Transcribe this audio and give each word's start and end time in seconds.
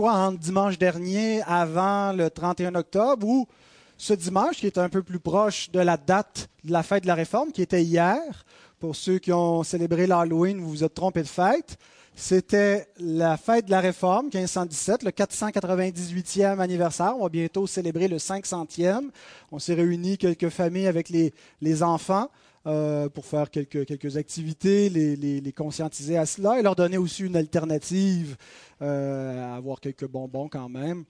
choix 0.00 0.14
entre 0.14 0.38
dimanche 0.38 0.78
dernier 0.78 1.42
avant 1.42 2.14
le 2.14 2.30
31 2.30 2.74
octobre 2.74 3.26
ou 3.26 3.46
ce 3.98 4.14
dimanche 4.14 4.56
qui 4.56 4.66
est 4.66 4.78
un 4.78 4.88
peu 4.88 5.02
plus 5.02 5.20
proche 5.20 5.70
de 5.72 5.78
la 5.78 5.98
date 5.98 6.48
de 6.64 6.72
la 6.72 6.82
fête 6.82 7.02
de 7.02 7.08
la 7.08 7.14
Réforme, 7.14 7.52
qui 7.52 7.60
était 7.60 7.82
hier. 7.82 8.22
Pour 8.78 8.96
ceux 8.96 9.18
qui 9.18 9.30
ont 9.30 9.62
célébré 9.62 10.06
l'Halloween, 10.06 10.58
vous 10.58 10.70
vous 10.70 10.84
êtes 10.84 10.94
trompé 10.94 11.20
de 11.20 11.28
fête. 11.28 11.76
C'était 12.14 12.88
la 12.98 13.36
fête 13.36 13.66
de 13.66 13.72
la 13.72 13.80
Réforme, 13.80 14.30
1517, 14.32 15.02
le 15.02 15.10
498e 15.10 16.60
anniversaire. 16.60 17.12
On 17.18 17.24
va 17.24 17.28
bientôt 17.28 17.66
célébrer 17.66 18.08
le 18.08 18.16
500e. 18.16 19.10
On 19.52 19.58
s'est 19.58 19.74
réunis 19.74 20.16
quelques 20.16 20.48
familles 20.48 20.86
avec 20.86 21.10
les, 21.10 21.34
les 21.60 21.82
enfants 21.82 22.30
euh, 22.66 23.08
pour 23.08 23.24
faire 23.24 23.50
quelques, 23.50 23.86
quelques 23.86 24.16
activités, 24.18 24.90
les, 24.90 25.16
les, 25.16 25.40
les, 25.40 25.52
conscientiser 25.52 26.18
à 26.18 26.26
cela 26.26 26.58
et 26.58 26.62
leur 26.62 26.76
donner 26.76 26.98
aussi 26.98 27.22
une 27.22 27.36
alternative, 27.36 28.36
euh, 28.82 29.56
avoir 29.56 29.80
quelques 29.80 30.06
bonbons 30.06 30.48
quand 30.48 30.68
même. 30.68 31.04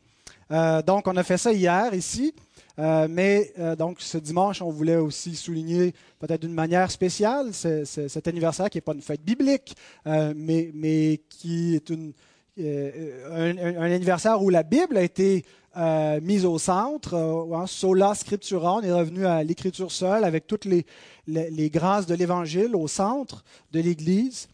Euh, 0.52 0.80
donc, 0.82 1.08
on 1.08 1.16
a 1.16 1.24
fait 1.24 1.38
ça 1.38 1.52
hier 1.52 1.92
ici. 1.94 2.34
Euh, 2.78 3.08
mais 3.10 3.52
donc 3.76 4.00
ce 4.00 4.16
dimanche, 4.16 4.62
on 4.62 4.70
voulait 4.70 4.96
aussi 4.96 5.34
souligner 5.34 5.92
peut-être 6.18 6.40
d'une 6.40 6.54
manière 6.54 6.90
spéciale 6.90 7.52
cet 7.52 8.26
anniversaire 8.28 8.70
qui 8.70 8.78
n'est 8.78 8.82
pas 8.82 8.94
une 8.94 9.02
fête 9.02 9.22
biblique, 9.22 9.74
mais, 10.06 10.70
mais, 10.72 11.20
qui 11.28 11.74
est 11.74 11.90
une, 11.90 12.12
un, 12.58 13.58
un, 13.58 13.82
anniversaire 13.82 14.40
où 14.40 14.50
la 14.50 14.62
Bible 14.62 14.96
a 14.96 15.02
été 15.02 15.44
mise 15.76 16.44
au 16.44 16.58
centre. 16.58 17.14
Hein, 17.14 17.66
sola 17.66 18.14
scriptura, 18.14 18.76
on 18.76 18.82
est 18.82 18.92
revenu 18.92 19.26
à 19.26 19.42
l'écriture 19.44 19.92
seule 19.92 20.24
avec 20.24 20.46
toutes 20.46 20.64
les, 20.64 20.84
les, 21.26 21.70
grâces 21.70 22.06
de 22.06 22.14
l'Évangile 22.14 22.74
au 22.74 22.88
centre 22.88 23.44
de 23.72 23.80
l'Église. 23.80 24.48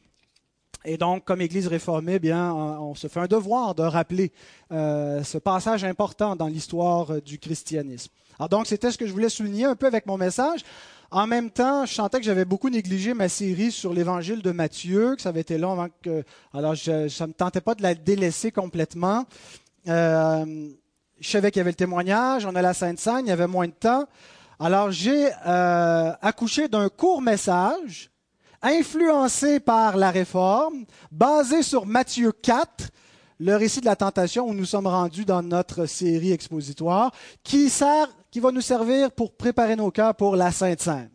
Et 0.89 0.97
donc, 0.97 1.25
comme 1.25 1.41
Église 1.41 1.67
réformée, 1.67 2.21
bien, 2.21 2.55
on, 2.55 2.95
se 2.95 3.09
fait 3.09 3.19
un 3.19 3.27
devoir 3.27 3.75
de 3.75 3.83
rappeler 3.83 4.31
euh, 4.71 5.25
ce 5.25 5.37
passage 5.37 5.83
important 5.83 6.37
dans 6.37 6.47
l'histoire 6.47 7.11
euh, 7.11 7.21
du 7.21 7.41
christianisme. 7.41 8.13
Alors 8.39 8.49
donc, 8.49 8.67
c'était 8.69 8.93
ce 8.93 8.99
que 8.99 9.07
je 9.07 9.13
voulais 9.13 9.29
souligner 9.29 9.65
un 9.65 9.75
peu 9.75 9.87
avec 9.87 10.07
mon 10.07 10.17
message. 10.17 10.61
En 11.11 11.27
même 11.27 11.51
temps, 11.51 11.87
je 11.87 11.95
sentais 11.95 12.19
que 12.19 12.25
j'avais 12.25 12.45
beaucoup 12.45 12.71
négligé 12.71 13.15
ma 13.15 13.29
série 13.29 13.73
sur 13.73 13.93
l'évangile 13.93 14.43
de 14.43 14.53
Matthieu, 14.53 15.17
que 15.17 15.23
ça 15.23 15.31
avait 15.31 15.41
été 15.41 15.59
long 15.59 15.73
avant 15.73 15.89
que... 16.03 16.23
Alors, 16.55 16.77
je, 16.77 17.09
ça 17.09 17.25
ne 17.25 17.29
me 17.31 17.35
tentait 17.35 17.61
pas 17.61 17.75
de 17.75 17.83
la 17.83 17.95
délaisser 17.95 18.53
complètement. 18.53 19.25
Euh, 19.89 20.69
je 21.21 21.31
savais 21.31 21.51
qu'il 21.51 21.61
y 21.61 21.63
avait 21.63 21.71
le 21.71 21.77
témoignage, 21.77 22.47
on 22.47 22.55
a 22.55 22.63
la 22.63 22.75
Sainte-Seine, 22.75 23.27
il 23.27 23.29
y 23.29 23.33
avait 23.33 23.47
moins 23.47 23.67
de 23.67 23.73
temps. 23.73 24.07
Alors, 24.59 24.91
j'ai 24.91 25.29
euh, 25.47 26.13
accouché 26.23 26.69
d'un 26.69 26.89
court 26.89 27.21
message 27.21 28.11
influencé 28.63 29.61
par 29.61 29.97
la 29.97 30.11
réforme, 30.11 30.85
basé 31.13 31.63
sur 31.63 31.87
Matthieu 31.87 32.33
4, 32.33 32.91
le 33.39 33.55
récit 33.55 33.81
de 33.81 33.85
la 33.85 33.97
tentation 33.97 34.49
où 34.49 34.55
nous 34.55 34.65
sommes 34.65 34.87
rendus 34.87 35.25
dans 35.25 35.43
notre 35.43 35.87
série 35.87 36.33
expositoire, 36.33 37.13
qui, 37.43 37.69
sert, 37.69 38.09
qui 38.31 38.41
va 38.41 38.51
nous 38.51 38.63
servir 38.63 39.13
pour 39.13 39.37
préparer 39.37 39.77
nos 39.77 39.91
cœurs 39.91 40.15
pour 40.15 40.37
la 40.37 40.51
Sainte 40.51 40.81
Seine. 40.81 41.11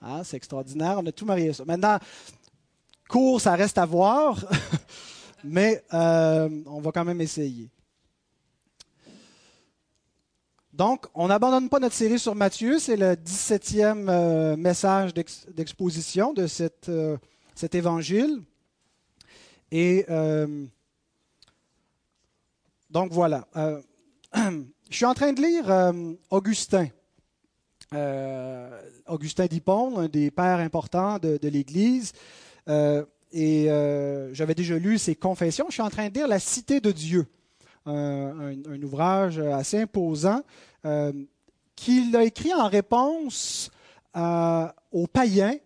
Ah, 0.00 0.20
c'est 0.22 0.36
extraordinaire, 0.36 0.98
on 0.98 1.06
a 1.06 1.12
tout 1.12 1.26
marié 1.26 1.52
ça. 1.52 1.64
Maintenant, 1.64 1.98
cours, 3.08 3.40
ça 3.40 3.54
reste 3.54 3.78
à 3.78 3.86
voir, 3.86 4.38
mais 5.44 5.82
euh, 5.92 6.48
on 6.66 6.80
va 6.80 6.92
quand 6.92 7.04
même 7.04 7.20
essayer. 7.20 7.70
Donc, 10.74 11.06
on 11.14 11.28
n'abandonne 11.28 11.68
pas 11.68 11.78
notre 11.78 11.94
série 11.94 12.18
sur 12.18 12.34
Matthieu, 12.34 12.80
c'est 12.80 12.96
le 12.96 13.12
17e 13.12 14.08
euh, 14.08 14.56
message 14.56 15.14
d'exposition 15.14 16.32
de 16.32 16.48
euh, 16.88 17.16
cet 17.54 17.74
évangile. 17.76 18.42
Et 19.70 20.04
euh, 20.10 20.66
donc 22.90 23.12
voilà. 23.12 23.46
je 24.34 24.96
suis 24.96 25.04
en 25.04 25.14
train 25.14 25.32
de 25.32 25.40
lire 25.40 25.92
Augustin. 26.30 26.88
Augustin 29.06 29.46
d'Hippon, 29.46 29.98
un 29.98 30.08
des 30.08 30.32
pères 30.32 30.58
importants 30.58 31.20
de 31.20 31.48
l'Église. 31.48 32.12
et 33.32 33.66
j'avais 34.32 34.54
déjà 34.56 34.76
lu 34.76 34.98
ses 34.98 35.14
confessions. 35.14 35.66
Je 35.68 35.74
suis 35.74 35.82
en 35.82 35.90
train 35.90 36.08
de 36.08 36.14
lire 36.14 36.26
La 36.26 36.40
Cité 36.40 36.80
de 36.80 36.90
Dieu 36.90 37.28
un, 37.86 38.82
ouvrage 38.82 39.38
assez 39.38 39.80
imposant 39.80 40.42
euh, 40.84 41.12
qu'il 41.76 42.14
a 42.16 42.24
écrit 42.24 42.54
en 42.54 42.68
réponse 42.68 43.70
euh, 44.16 44.66
aux 44.92 45.06
païens 45.06 45.56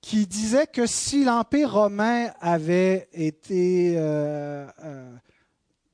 qui 0.00 0.26
disaient 0.26 0.66
que 0.66 0.86
si 0.86 1.24
l'Empire 1.24 1.72
romain 1.72 2.30
avait 2.40 3.08
été 3.12 3.94
euh, 3.96 4.66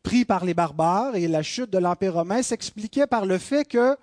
pris 0.02 0.24
par 0.24 0.44
les 0.44 0.54
barbares 0.54 1.16
et 1.16 1.28
la 1.28 1.42
chute 1.42 1.70
de 1.70 1.78
l'Empire 1.78 2.14
romain 2.14 2.42
s'expliquait 2.42 3.06
par 3.06 3.26
le 3.26 3.36
fait 3.36 3.64
que 3.64 3.96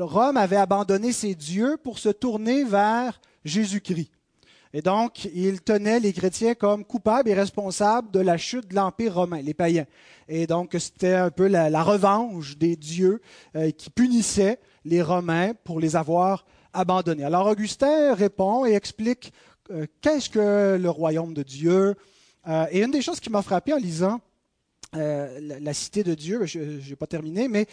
Rome 0.00 0.36
avait 0.36 0.56
abandonné 0.56 1.12
ses 1.12 1.34
dieux 1.34 1.76
pour 1.82 1.98
se 1.98 2.08
tourner 2.08 2.64
vers 2.64 3.20
Jésus-Christ. 3.44 4.10
Et 4.72 4.82
donc, 4.82 5.24
il 5.34 5.60
tenait 5.62 5.98
les 5.98 6.12
chrétiens 6.12 6.54
comme 6.54 6.84
coupables 6.84 7.28
et 7.28 7.34
responsables 7.34 8.10
de 8.12 8.20
la 8.20 8.36
chute 8.36 8.68
de 8.68 8.76
l'Empire 8.76 9.14
romain, 9.14 9.42
les 9.42 9.54
païens. 9.54 9.86
Et 10.28 10.46
donc, 10.46 10.76
c'était 10.78 11.14
un 11.14 11.30
peu 11.30 11.48
la, 11.48 11.82
revanche 11.82 12.56
des 12.56 12.76
dieux 12.76 13.20
euh, 13.56 13.72
qui 13.72 13.90
punissaient 13.90 14.60
les 14.84 15.02
Romains 15.02 15.54
pour 15.64 15.80
les 15.80 15.96
avoir 15.96 16.46
abandonnés. 16.72 17.24
Alors, 17.24 17.48
Augustin 17.48 18.14
répond 18.14 18.64
et 18.64 18.74
explique 18.74 19.32
euh, 19.72 19.86
qu'est-ce 20.00 20.30
que 20.30 20.78
le 20.80 20.88
royaume 20.88 21.34
de 21.34 21.42
Dieu. 21.42 21.96
Euh, 22.46 22.66
et 22.70 22.82
une 22.82 22.92
des 22.92 23.02
choses 23.02 23.18
qui 23.18 23.28
m'a 23.28 23.42
frappé 23.42 23.72
en 23.72 23.78
lisant 23.78 24.20
la, 24.92 25.72
cité 25.72 26.02
de 26.02 26.14
Dieu, 26.14 26.46
je 26.46 26.58
n'ai 26.58 26.96
pas 26.96 27.06
terminé, 27.06 27.46
mais 27.46 27.68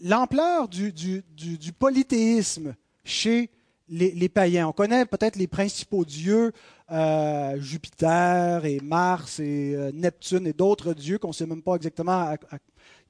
l'ampleur 0.00 0.68
du, 0.68 0.90
du, 0.90 1.22
du, 1.34 1.72
polythéisme 1.74 2.74
chez 3.04 3.50
les, 3.88 4.28
païens. 4.28 4.68
On 4.68 4.72
connaît 4.72 5.04
peut-être 5.04 5.36
les 5.36 5.46
principaux 5.46 6.04
dieux, 6.04 6.52
euh, 6.90 7.60
Jupiter 7.60 8.64
et 8.64 8.80
Mars 8.80 9.40
et 9.40 9.74
euh, 9.74 9.90
Neptune 9.92 10.46
et 10.46 10.52
d'autres 10.52 10.94
dieux 10.94 11.18
qu'on 11.18 11.28
ne 11.28 11.32
sait 11.32 11.46
même 11.46 11.62
pas 11.62 11.74
exactement 11.76 12.34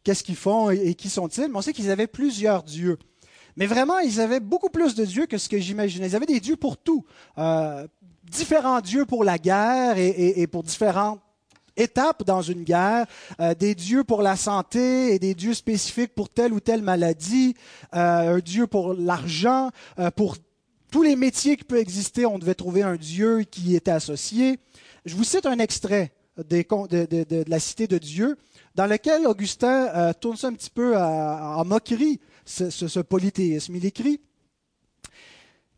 qu'est-ce 0.03 0.25
qu'ils 0.25 0.37
font 0.37 0.71
et, 0.71 0.95
qui 0.95 1.09
sont-ils, 1.09 1.49
mais 1.49 1.57
on 1.57 1.62
sait 1.62 1.73
qu'ils 1.73 1.91
avaient 1.91 2.07
plusieurs 2.07 2.62
dieux. 2.62 2.99
Mais 3.57 3.67
vraiment, 3.67 4.01
ils 4.01 4.21
avaient 4.21 4.41
beaucoup 4.41 4.69
plus 4.69 4.95
de 4.95 5.05
dieux 5.05 5.27
que 5.27 5.39
ce 5.39 5.49
que 5.49 5.59
j'imaginais. 5.59 6.09
Ils 6.09 6.17
avaient 6.17 6.27
des 6.27 6.41
dieux 6.41 6.57
pour 6.57 6.77
tout. 6.77 7.05
Euh, 7.39 7.87
différents 8.25 8.81
dieux 8.81 9.05
pour 9.06 9.23
la 9.23 9.39
guerre 9.39 9.97
et, 9.97 10.47
pour 10.49 10.65
différentes 10.65 11.21
étapes 11.77 12.25
dans 12.25 12.43
une 12.43 12.65
guerre, 12.65 13.06
des 13.59 13.75
dieux 13.75 14.03
pour 14.03 14.23
la 14.23 14.35
santé 14.35 15.15
et 15.15 15.19
des 15.19 15.35
dieux 15.35 15.55
spécifiques 15.55 16.15
pour 16.15 16.31
telle 16.31 16.53
ou 16.53 16.59
telle 16.59 16.83
maladie, 16.83 17.55
un 17.93 18.39
dieu 18.39 18.67
pour 18.67 18.95
l'argent, 18.95 19.71
pour 20.17 20.37
tous 20.94 21.03
les 21.03 21.16
métiers 21.16 21.56
qui 21.56 21.65
peuvent 21.65 21.81
exister, 21.81 22.25
on 22.25 22.38
devait 22.38 22.55
trouver 22.55 22.84
un 22.84 22.94
Dieu 22.94 23.43
qui 23.43 23.62
y 23.62 23.75
était 23.75 23.91
associé. 23.91 24.60
Je 25.05 25.16
vous 25.16 25.25
cite 25.25 25.44
un 25.44 25.59
extrait 25.59 26.12
de, 26.37 27.50
la 27.50 27.59
cité 27.59 27.88
de 27.88 27.99
Dieu, 27.99 28.37
dans 28.77 28.87
lequel 28.87 29.27
Augustin 29.27 29.88
euh, 29.88 30.12
tourne 30.12 30.37
un 30.44 30.53
petit 30.53 30.71
peu 30.71 30.97
en 30.97 31.65
moquerie, 31.65 32.21
ce, 32.44 33.00
polythéisme. 33.00 33.75
Il 33.75 33.84
écrit 33.84 34.21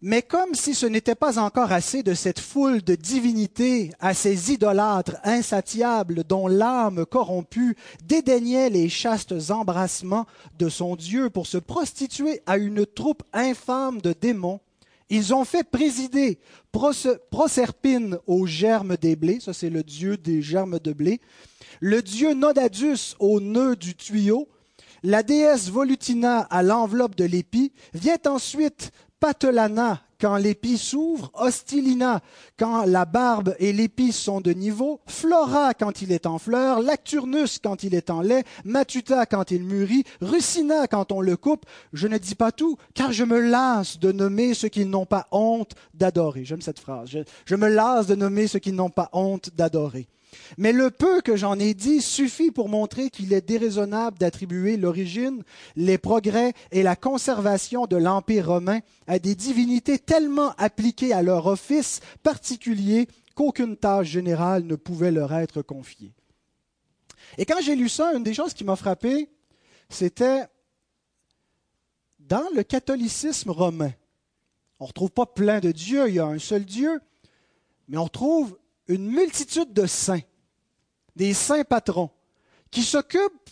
mais 0.02 0.20
comme 0.20 0.54
si 0.54 0.74
ce 0.74 0.84
n'était 0.84 1.14
pas 1.14 1.38
encore 1.38 1.72
assez 1.72 2.02
de 2.02 2.12
cette 2.12 2.38
foule 2.38 2.82
de 2.82 2.94
divinités 2.94 3.92
à 3.98 4.12
ces 4.12 4.52
idolâtres 4.52 5.16
insatiables 5.24 6.24
dont 6.24 6.46
l'âme 6.46 7.06
corrompue 7.06 7.74
dédaignait 8.04 8.68
les 8.68 8.90
chastes 8.90 9.50
embrassements 9.50 10.26
de 10.58 10.68
son 10.68 10.94
Dieu 10.94 11.30
pour 11.30 11.46
se 11.46 11.56
prostituer 11.56 12.42
à 12.44 12.58
une 12.58 12.84
troupe 12.84 13.22
infâme 13.32 14.02
de 14.02 14.12
démons, 14.12 14.60
ils 15.08 15.34
ont 15.34 15.44
fait 15.44 15.68
présider 15.68 16.38
Proserpine 16.72 18.18
au 18.26 18.46
germe 18.46 18.96
des 18.96 19.16
blés, 19.16 19.40
ça 19.40 19.52
c'est 19.52 19.70
le 19.70 19.82
dieu 19.82 20.16
des 20.16 20.42
germes 20.42 20.78
de 20.78 20.92
blé, 20.92 21.20
le 21.80 22.02
dieu 22.02 22.34
Nodadus 22.34 23.14
au 23.18 23.40
nœud 23.40 23.76
du 23.76 23.94
tuyau, 23.94 24.48
la 25.02 25.22
déesse 25.22 25.70
Volutina 25.70 26.40
à 26.40 26.62
l'enveloppe 26.62 27.16
de 27.16 27.24
l'épi, 27.24 27.72
vient 27.94 28.18
ensuite 28.26 28.90
Patelana 29.20 30.05
quand 30.20 30.36
l'épi 30.36 30.78
s'ouvre, 30.78 31.30
Hostilina 31.34 32.20
quand 32.58 32.84
la 32.84 33.04
barbe 33.04 33.54
et 33.58 33.72
l'épi 33.72 34.12
sont 34.12 34.40
de 34.40 34.52
niveau, 34.52 35.00
Flora 35.06 35.74
quand 35.74 36.02
il 36.02 36.12
est 36.12 36.26
en 36.26 36.38
fleur, 36.38 36.80
Lacturnus 36.80 37.58
quand 37.62 37.82
il 37.82 37.94
est 37.94 38.10
en 38.10 38.20
lait, 38.20 38.44
Matuta 38.64 39.26
quand 39.26 39.50
il 39.50 39.62
mûrit, 39.62 40.04
Rucina 40.20 40.86
quand 40.86 41.12
on 41.12 41.20
le 41.20 41.36
coupe. 41.36 41.66
Je 41.92 42.08
ne 42.08 42.18
dis 42.18 42.34
pas 42.34 42.52
tout, 42.52 42.76
car 42.94 43.12
je 43.12 43.24
me 43.24 43.38
lasse 43.38 43.98
de 43.98 44.12
nommer 44.12 44.54
ceux 44.54 44.68
qui 44.68 44.84
n'ont 44.86 45.06
pas 45.06 45.26
honte 45.30 45.74
d'adorer. 45.94 46.44
J'aime 46.44 46.62
cette 46.62 46.80
phrase. 46.80 47.08
Je, 47.10 47.18
je 47.44 47.56
me 47.56 47.68
lasse 47.68 48.06
de 48.06 48.14
nommer 48.14 48.46
ceux 48.46 48.58
qui 48.58 48.72
n'ont 48.72 48.90
pas 48.90 49.10
honte 49.12 49.50
d'adorer. 49.54 50.08
Mais 50.58 50.72
le 50.72 50.90
peu 50.90 51.20
que 51.20 51.36
j'en 51.36 51.58
ai 51.58 51.74
dit 51.74 52.00
suffit 52.00 52.50
pour 52.50 52.68
montrer 52.68 53.10
qu'il 53.10 53.32
est 53.32 53.46
déraisonnable 53.46 54.18
d'attribuer 54.18 54.76
l'origine, 54.76 55.42
les 55.76 55.98
progrès 55.98 56.52
et 56.72 56.82
la 56.82 56.96
conservation 56.96 57.86
de 57.86 57.96
l'Empire 57.96 58.48
romain 58.48 58.80
à 59.06 59.18
des 59.18 59.34
divinités 59.34 59.98
tellement 59.98 60.52
appliquées 60.58 61.12
à 61.12 61.22
leur 61.22 61.46
office 61.46 62.00
particulier 62.22 63.08
qu'aucune 63.34 63.76
tâche 63.76 64.08
générale 64.08 64.64
ne 64.64 64.76
pouvait 64.76 65.12
leur 65.12 65.32
être 65.34 65.62
confiée. 65.62 66.12
Et 67.38 67.44
quand 67.44 67.60
j'ai 67.60 67.76
lu 67.76 67.88
ça, 67.88 68.14
une 68.14 68.22
des 68.22 68.34
choses 68.34 68.54
qui 68.54 68.64
m'a 68.64 68.76
frappé, 68.76 69.28
c'était 69.88 70.44
dans 72.18 72.48
le 72.54 72.62
catholicisme 72.62 73.50
romain. 73.50 73.92
On 74.80 74.84
ne 74.84 74.88
retrouve 74.88 75.10
pas 75.10 75.26
plein 75.26 75.60
de 75.60 75.70
dieux, 75.70 76.08
il 76.08 76.16
y 76.16 76.18
a 76.18 76.26
un 76.26 76.38
seul 76.38 76.64
Dieu, 76.64 77.00
mais 77.88 77.98
on 77.98 78.04
retrouve 78.04 78.58
une 78.88 79.06
multitude 79.06 79.72
de 79.72 79.86
saints, 79.86 80.20
des 81.14 81.34
saints 81.34 81.64
patrons, 81.64 82.10
qui 82.70 82.82
s'occupent 82.82 83.50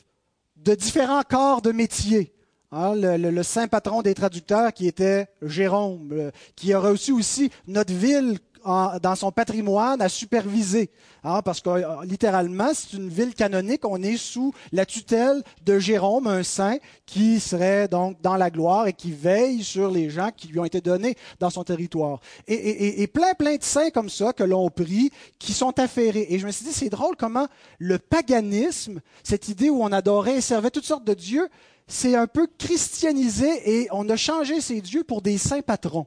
de 0.56 0.75
différents 0.75 1.22
corps 1.22 1.62
de 1.62 1.72
métier. 1.72 2.32
Hein, 2.72 2.94
le, 2.96 3.42
saint 3.44 3.69
patron 3.69 4.02
des 4.02 4.14
traducteurs 4.14 4.72
qui 4.72 4.88
était 4.88 5.28
Jérôme, 5.42 6.08
euh, 6.12 6.31
qui 6.56 6.75
aurait 6.75 6.90
aussi 6.90 7.12
aussi 7.12 7.50
notre 7.69 7.94
ville 7.94 8.38
dans 8.64 9.14
son 9.14 9.31
patrimoine 9.31 10.00
à 10.00 10.08
superviser. 10.08 10.90
Hein, 11.22 11.43
parce 11.43 11.61
que 11.61 11.70
euh, 11.70 12.05
littéralement, 12.05 12.70
c'est 12.75 12.96
une 12.96 13.08
ville 13.08 13.34
canonique. 13.34 13.84
On 13.84 14.02
est 14.02 14.16
sous 14.16 14.52
la 14.72 14.87
tutelle 14.87 15.43
de 15.64 15.78
Jérôme, 15.78 16.26
un 16.26 16.43
saint 16.43 16.76
qui 17.06 17.40
serait 17.40 17.88
donc 17.88 18.20
dans 18.20 18.37
la 18.37 18.50
gloire 18.50 18.87
et 18.87 18.93
qui 18.93 19.12
veille 19.12 19.62
sur 19.62 19.90
les 19.90 20.11
gens 20.11 20.31
qui 20.37 20.49
lui 20.49 20.58
ont 20.58 20.64
été 20.64 20.81
donnés 20.81 21.16
dans 21.40 21.50
son 21.50 21.64
territoire. 21.64 22.20
Et, 22.46 23.02
et 23.02 23.06
plein, 23.06 23.34
plein 23.34 23.56
de 23.56 23.62
saints 23.62 23.90
comme 23.90 24.08
ça 24.08 24.32
que 24.32 24.44
l'on 24.44 24.69
prie, 24.70 25.11
qui 25.38 25.52
sont 25.52 25.78
affairés. 25.78 26.26
Et 26.31 26.38
je 26.38 26.46
me 26.46 26.52
suis 26.52 26.64
dit, 26.64 26.72
c'est 26.72 26.90
drôle 26.90 27.16
comment 27.16 27.46
le 27.78 27.99
paganisme, 27.99 29.00
cette 29.22 29.49
idée 29.49 29.70
où 29.70 29.82
on 29.82 29.93
adorait 29.93 30.37
et 30.37 30.40
servait 30.40 30.70
toutes 30.70 30.84
sortes 30.84 31.05
de 31.05 31.14
dieux, 31.14 31.49
c'est 31.87 32.14
un 32.14 32.26
peu 32.26 32.46
christianisé 32.58 33.81
et 33.81 33.88
on 33.93 34.08
a 34.08 34.16
changé 34.16 34.61
ces 34.61 34.81
dieux 34.81 35.05
pour 35.05 35.22
des 35.22 35.38
saints 35.38 35.62
patrons. 35.62 36.06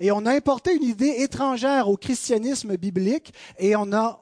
Et 0.00 0.12
on 0.12 0.24
a 0.26 0.32
importé 0.32 0.74
une 0.74 0.84
idée 0.84 1.14
étrangère 1.18 1.88
au 1.88 1.96
christianisme 1.96 2.76
biblique 2.76 3.32
et 3.58 3.76
on 3.76 3.92
a, 3.92 4.20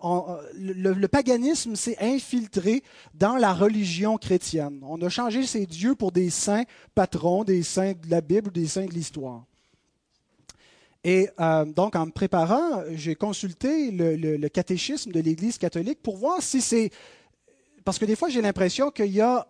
le, 0.55 1.07
paganisme 1.07 1.77
s'est 1.77 1.97
infiltré 2.01 2.83
dans 3.15 3.37
la 3.37 3.53
religion 3.53 4.17
chrétienne. 4.17 4.81
On 4.83 5.01
a 5.03 5.09
changé 5.09 5.45
ces 5.47 5.67
dieux 5.67 5.95
pour 5.95 6.13
des 6.13 6.31
saints 6.31 6.65
patrons, 6.95 7.45
des 7.45 7.63
saints 7.63 7.93
de 7.93 8.11
la 8.11 8.21
Bible, 8.21 8.51
des 8.51 8.67
saints 8.67 8.87
de 8.87 8.93
l'histoire. 8.93 9.45
Et 11.03 11.31
euh, 11.41 11.65
donc, 11.65 11.97
en 11.97 12.07
me 12.07 12.11
préparant, 12.11 12.83
j'ai 12.93 13.15
consulté 13.15 13.91
le, 13.91 14.49
catéchisme 14.49 15.13
de 15.13 15.21
l'Église 15.21 15.59
catholique 15.59 16.03
pour 16.03 16.17
voir 16.17 16.43
si 16.43 16.61
c'est... 16.61 16.91
Parce 17.85 17.99
que 17.99 18.05
des 18.05 18.17
fois, 18.17 18.29
j'ai 18.29 18.43
l'impression 18.43 18.91
qu'il 18.91 19.07
y 19.07 19.21
a 19.23 19.39
euh, 19.39 19.43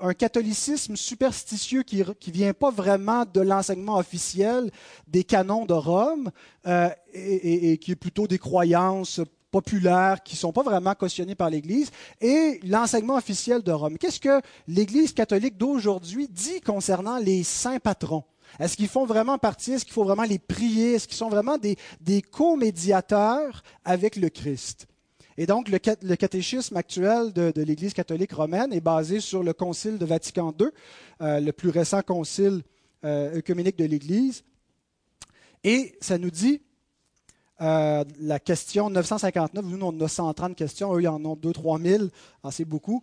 un 0.00 0.14
catholicisme 0.14 0.96
superstitieux 0.96 1.82
qui 1.82 1.98
ne 1.98 2.32
vient 2.32 2.52
pas 2.52 2.70
vraiment 2.70 3.24
de 3.24 3.40
l'enseignement 3.40 3.96
officiel 3.96 4.70
des 5.08 5.24
canons 5.24 5.64
de 5.64 5.74
Rome 5.74 6.30
euh, 6.66 6.88
et, 7.14 7.78
qui 7.78 7.92
est 7.92 7.96
plutôt 7.96 8.26
des 8.26 8.38
croyances 8.38 9.20
populaires 9.50 10.22
qui 10.22 10.34
ne 10.34 10.38
sont 10.38 10.52
pas 10.52 10.62
vraiment 10.62 10.94
cautionnées 10.94 11.34
par 11.34 11.50
l'Église, 11.50 11.90
et 12.20 12.58
l'enseignement 12.64 13.16
officiel 13.16 13.62
de 13.62 13.70
Rome. 13.70 13.98
Qu'est-ce 13.98 14.20
que 14.20 14.40
l'Église 14.66 15.12
catholique 15.12 15.58
d'aujourd'hui 15.58 16.26
dit 16.28 16.60
concernant 16.62 17.18
les 17.18 17.42
saints 17.42 17.78
patrons? 17.78 18.24
Est-ce 18.58 18.76
qu'ils 18.76 18.88
font 18.88 19.06
vraiment 19.06 19.38
partie? 19.38 19.72
Est-ce 19.72 19.84
qu'il 19.84 19.94
faut 19.94 20.04
vraiment 20.04 20.24
les 20.24 20.38
prier? 20.38 20.94
Est-ce 20.94 21.06
qu'ils 21.06 21.16
sont 21.16 21.28
vraiment 21.28 21.58
des, 21.58 21.76
des 22.00 22.22
co-médiateurs 22.22 23.62
avec 23.84 24.16
le 24.16 24.28
Christ? 24.28 24.86
Et 25.38 25.46
donc, 25.46 25.68
le, 25.68 25.78
catéchisme 25.78 26.76
actuel 26.76 27.32
de, 27.32 27.52
l'Église 27.62 27.94
catholique 27.94 28.32
romaine 28.32 28.72
est 28.72 28.80
basé 28.80 29.20
sur 29.20 29.42
le 29.42 29.52
Concile 29.52 29.98
de 29.98 30.04
Vatican 30.04 30.54
II, 30.58 30.68
euh, 31.20 31.40
le 31.40 31.52
plus 31.52 31.70
récent 31.70 32.02
concile 32.02 32.62
euh, 33.04 33.38
œcuménique 33.38 33.78
de 33.78 33.84
l'Église. 33.84 34.44
Et 35.64 35.96
ça 36.00 36.18
nous 36.18 36.30
dit, 36.30 36.60
euh, 37.60 38.04
la 38.20 38.40
question 38.40 38.90
959, 38.90 39.64
nous, 39.64 39.86
on 39.86 40.00
a 40.00 40.08
130 40.08 40.54
questions, 40.54 40.94
eux, 40.94 41.02
ils 41.02 41.08
en 41.08 41.24
ont 41.24 41.36
2-3 41.36 41.82
000, 41.82 42.04
ah, 42.42 42.50
c'est 42.50 42.64
beaucoup. 42.64 43.02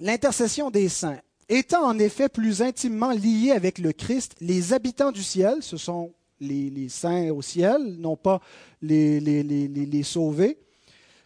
L'intercession 0.00 0.70
des 0.70 0.88
saints. 0.88 1.20
Étant 1.48 1.86
en 1.86 1.98
effet 1.98 2.28
plus 2.28 2.62
intimement 2.62 3.12
liés 3.12 3.52
avec 3.52 3.78
le 3.78 3.92
Christ, 3.92 4.34
les 4.40 4.72
habitants 4.72 5.12
du 5.12 5.22
ciel, 5.22 5.56
ce 5.60 5.76
sont 5.76 6.12
les, 6.40 6.88
saints 6.88 7.30
au 7.30 7.42
ciel, 7.42 7.96
non 7.98 8.16
pas 8.16 8.40
les, 8.82 9.20
les, 9.20 9.42
les 9.42 10.02
sauvés, 10.02 10.58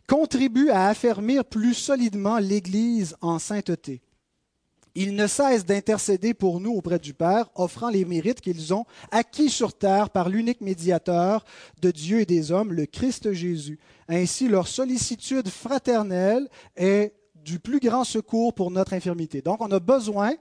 contribue 0.09 0.71
à 0.71 0.89
affermir 0.89 1.45
plus 1.45 1.75
solidement 1.75 2.39
l'Église 2.39 3.15
en 3.21 3.39
sainteté. 3.39 4.03
Ils 4.95 5.15
ne 5.15 5.29
cessent 5.29 5.65
d'intercéder 5.65 6.35
pour 6.35 6.59
nous 6.59 6.73
auprès 6.73 6.99
du 6.99 7.15
Père, 7.15 7.51
offrant 7.55 7.91
les 7.91 8.05
mérites 8.05 8.41
qu'ils 8.41 8.75
ont 8.75 8.85
acquis 9.13 9.51
sur 9.51 9.73
terre 9.75 10.11
par 10.11 10.29
l'unique 10.29 10.61
médiateur 10.61 11.45
de 11.81 11.93
Dieu 11.93 12.21
et 12.21 12.27
des 12.27 12.51
hommes, 12.51 12.73
le 12.73 12.87
Christ 12.87 13.33
Jésus. 13.33 13.79
Ainsi, 14.09 14.49
leur 14.49 14.67
sollicitude 14.67 15.49
fraternelle 15.49 16.49
est 16.75 17.15
du 17.37 17.61
plus 17.61 17.79
grand 17.79 18.03
secours 18.03 18.55
pour 18.55 18.73
notre 18.73 18.95
infirmité. 18.95 19.41
Donc, 19.41 19.61
on 19.61 19.71
a 19.71 19.79
besoin 19.79 20.33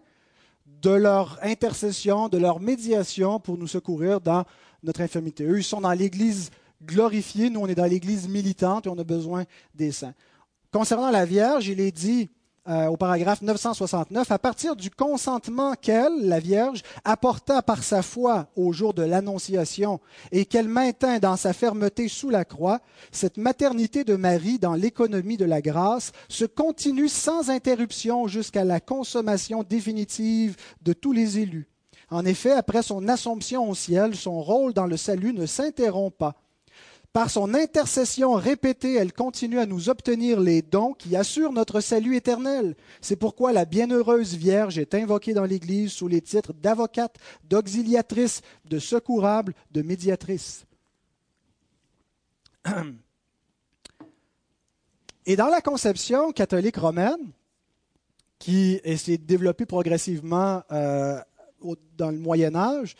de 0.65 0.89
leur 0.89 1.37
intercession, 1.43 2.29
de 2.29 2.37
leur 2.37 2.59
médiation 2.59 3.39
pour 3.39 3.57
nous 3.57 3.67
secourir 3.67 4.21
dans 4.21 4.43
notre 4.81 5.01
infirmité. 5.01 5.43
Eux, 5.43 5.59
ils 5.59 5.63
sont 5.63 5.81
dans 5.81 5.91
l'Église 5.91 6.49
glorifié. 6.83 7.49
Nous, 7.49 7.59
on 7.59 7.67
est 7.67 7.75
dans 7.75 7.85
l'Église 7.85 8.27
militante 8.27 8.85
et 8.87 8.89
on 8.89 8.97
a 8.97 9.03
besoin 9.03 9.45
des 9.75 9.91
saints. 9.91 10.13
Concernant 10.71 11.11
la 11.11 11.25
Vierge, 11.25 11.67
il 11.67 11.79
est 11.79 11.91
dit 11.91 12.29
euh, 12.69 12.87
au 12.87 12.97
paragraphe 12.97 13.41
969, 13.41 14.29
à 14.29 14.39
partir 14.39 14.75
du 14.75 14.91
consentement 14.91 15.75
qu'elle, 15.75 16.27
la 16.27 16.41
Vierge, 16.41 16.81
apporta 17.05 17.61
par 17.61 17.81
sa 17.81 18.01
foi 18.01 18.49
au 18.57 18.73
jour 18.73 18.93
de 18.93 19.03
l'Annonciation 19.03 20.01
et 20.33 20.43
qu'elle 20.43 20.67
maintint 20.67 21.19
dans 21.19 21.37
sa 21.37 21.53
fermeté 21.53 22.09
sous 22.09 22.29
la 22.29 22.43
croix, 22.43 22.81
cette 23.09 23.37
maternité 23.37 24.03
de 24.03 24.17
Marie 24.17 24.59
dans 24.59 24.73
l'économie 24.73 25.37
de 25.37 25.45
la 25.45 25.61
grâce 25.61 26.11
se 26.27 26.43
continue 26.43 27.07
sans 27.07 27.49
interruption 27.49 28.27
jusqu'à 28.27 28.65
la 28.65 28.81
consommation 28.81 29.63
définitive 29.63 30.57
de 30.81 30.91
tous 30.91 31.13
les 31.13 31.39
élus. 31.39 31.69
En 32.09 32.25
effet, 32.25 32.51
après 32.51 32.81
son 32.81 33.07
assomption 33.07 33.69
au 33.69 33.75
ciel, 33.75 34.13
son 34.13 34.41
rôle 34.41 34.73
dans 34.73 34.87
le 34.87 34.97
salut 34.97 35.31
ne 35.31 35.45
s'interrompt 35.45 36.17
pas. 36.17 36.35
Par 37.13 37.29
son 37.31 37.53
intercession 37.53 38.33
répétée, 38.33 38.93
elle 38.95 39.13
continue 39.13 39.59
à 39.59 39.65
nous 39.65 39.89
obtenir 39.89 40.39
les 40.39 40.61
dons 40.61 40.93
qui 40.93 41.15
assurent 41.15 41.53
notre 41.53 41.79
salut 41.79 42.15
éternel. 42.15 42.75
C'est 43.01 43.15
pourquoi 43.15 43.53
la 43.53 43.65
bienheureuse 43.65 44.35
Vierge 44.35 44.77
est 44.77 44.93
invoquée 44.93 45.33
dans 45.33 45.45
l'Église 45.45 45.91
sous 45.91 46.07
les 46.07 46.21
titres 46.21 46.53
d'avocate, 46.53 47.15
d'auxiliatrice, 47.43 48.41
de 48.65 48.77
secourable, 48.77 49.55
de 49.71 49.81
médiatrice. 49.81 50.65
Et 55.25 55.35
dans 55.35 55.47
la 55.47 55.61
conception 55.61 56.31
catholique 56.31 56.77
romaine, 56.77 57.33
qui 58.39 58.79
s'est 58.97 59.17
développée 59.17 59.65
progressivement 59.65 60.63
euh, 60.71 61.19
dans 61.97 62.11
le 62.11 62.17
Moyen 62.17 62.55
Âge, 62.55 62.95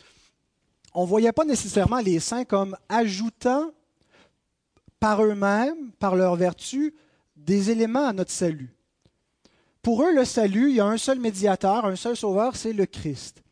on 0.94 1.02
ne 1.02 1.08
voyait 1.08 1.32
pas 1.32 1.44
nécessairement 1.44 2.00
les 2.00 2.18
saints 2.18 2.44
comme 2.44 2.76
ajoutant 2.88 3.70
par 5.00 5.22
eux-mêmes, 5.24 5.92
par 5.98 6.16
leur 6.16 6.36
vertu, 6.36 6.94
des 7.36 7.70
éléments 7.70 8.06
à 8.06 8.12
notre 8.12 8.30
salut. 8.30 8.74
Pour 9.82 10.02
eux, 10.02 10.12
le 10.12 10.24
salut, 10.24 10.70
il 10.70 10.76
y 10.76 10.80
a 10.80 10.86
un 10.86 10.98
seul 10.98 11.18
médiateur, 11.18 11.86
un 11.86 11.96
seul 11.96 12.16
sauveur, 12.16 12.56
c'est 12.56 12.72
le 12.72 12.86
Christ. 12.86 13.42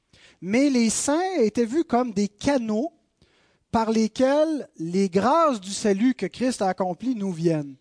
Mais 0.40 0.68
les 0.70 0.90
saints 0.90 1.36
étaient 1.38 1.64
vus 1.64 1.84
comme 1.84 2.12
des 2.12 2.28
canaux 2.28 2.92
par 3.70 3.90
lesquels 3.90 4.68
les 4.78 5.08
grâces 5.08 5.60
du 5.60 5.72
salut 5.72 6.14
que 6.14 6.26
Christ 6.26 6.62
a 6.62 6.68
accompli 6.68 7.14
nous 7.14 7.32
viennent. 7.32 7.76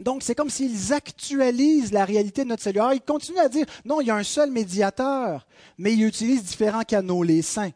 Donc, 0.00 0.22
c'est 0.22 0.34
comme 0.34 0.50
s'ils 0.50 0.92
actualisent 0.92 1.92
la 1.92 2.04
réalité 2.04 2.42
de 2.42 2.48
notre 2.48 2.62
salut. 2.62 2.80
Alors, 2.80 2.94
ils 2.94 3.00
continuent 3.00 3.38
à 3.38 3.48
dire, 3.48 3.66
non, 3.84 4.00
il 4.00 4.08
y 4.08 4.10
a 4.10 4.16
un 4.16 4.24
seul 4.24 4.50
médiateur, 4.50 5.46
mais 5.78 5.92
ils 5.92 6.02
utilisent 6.02 6.42
différents 6.42 6.82
canaux, 6.82 7.22
les 7.22 7.42
saints. 7.42 7.70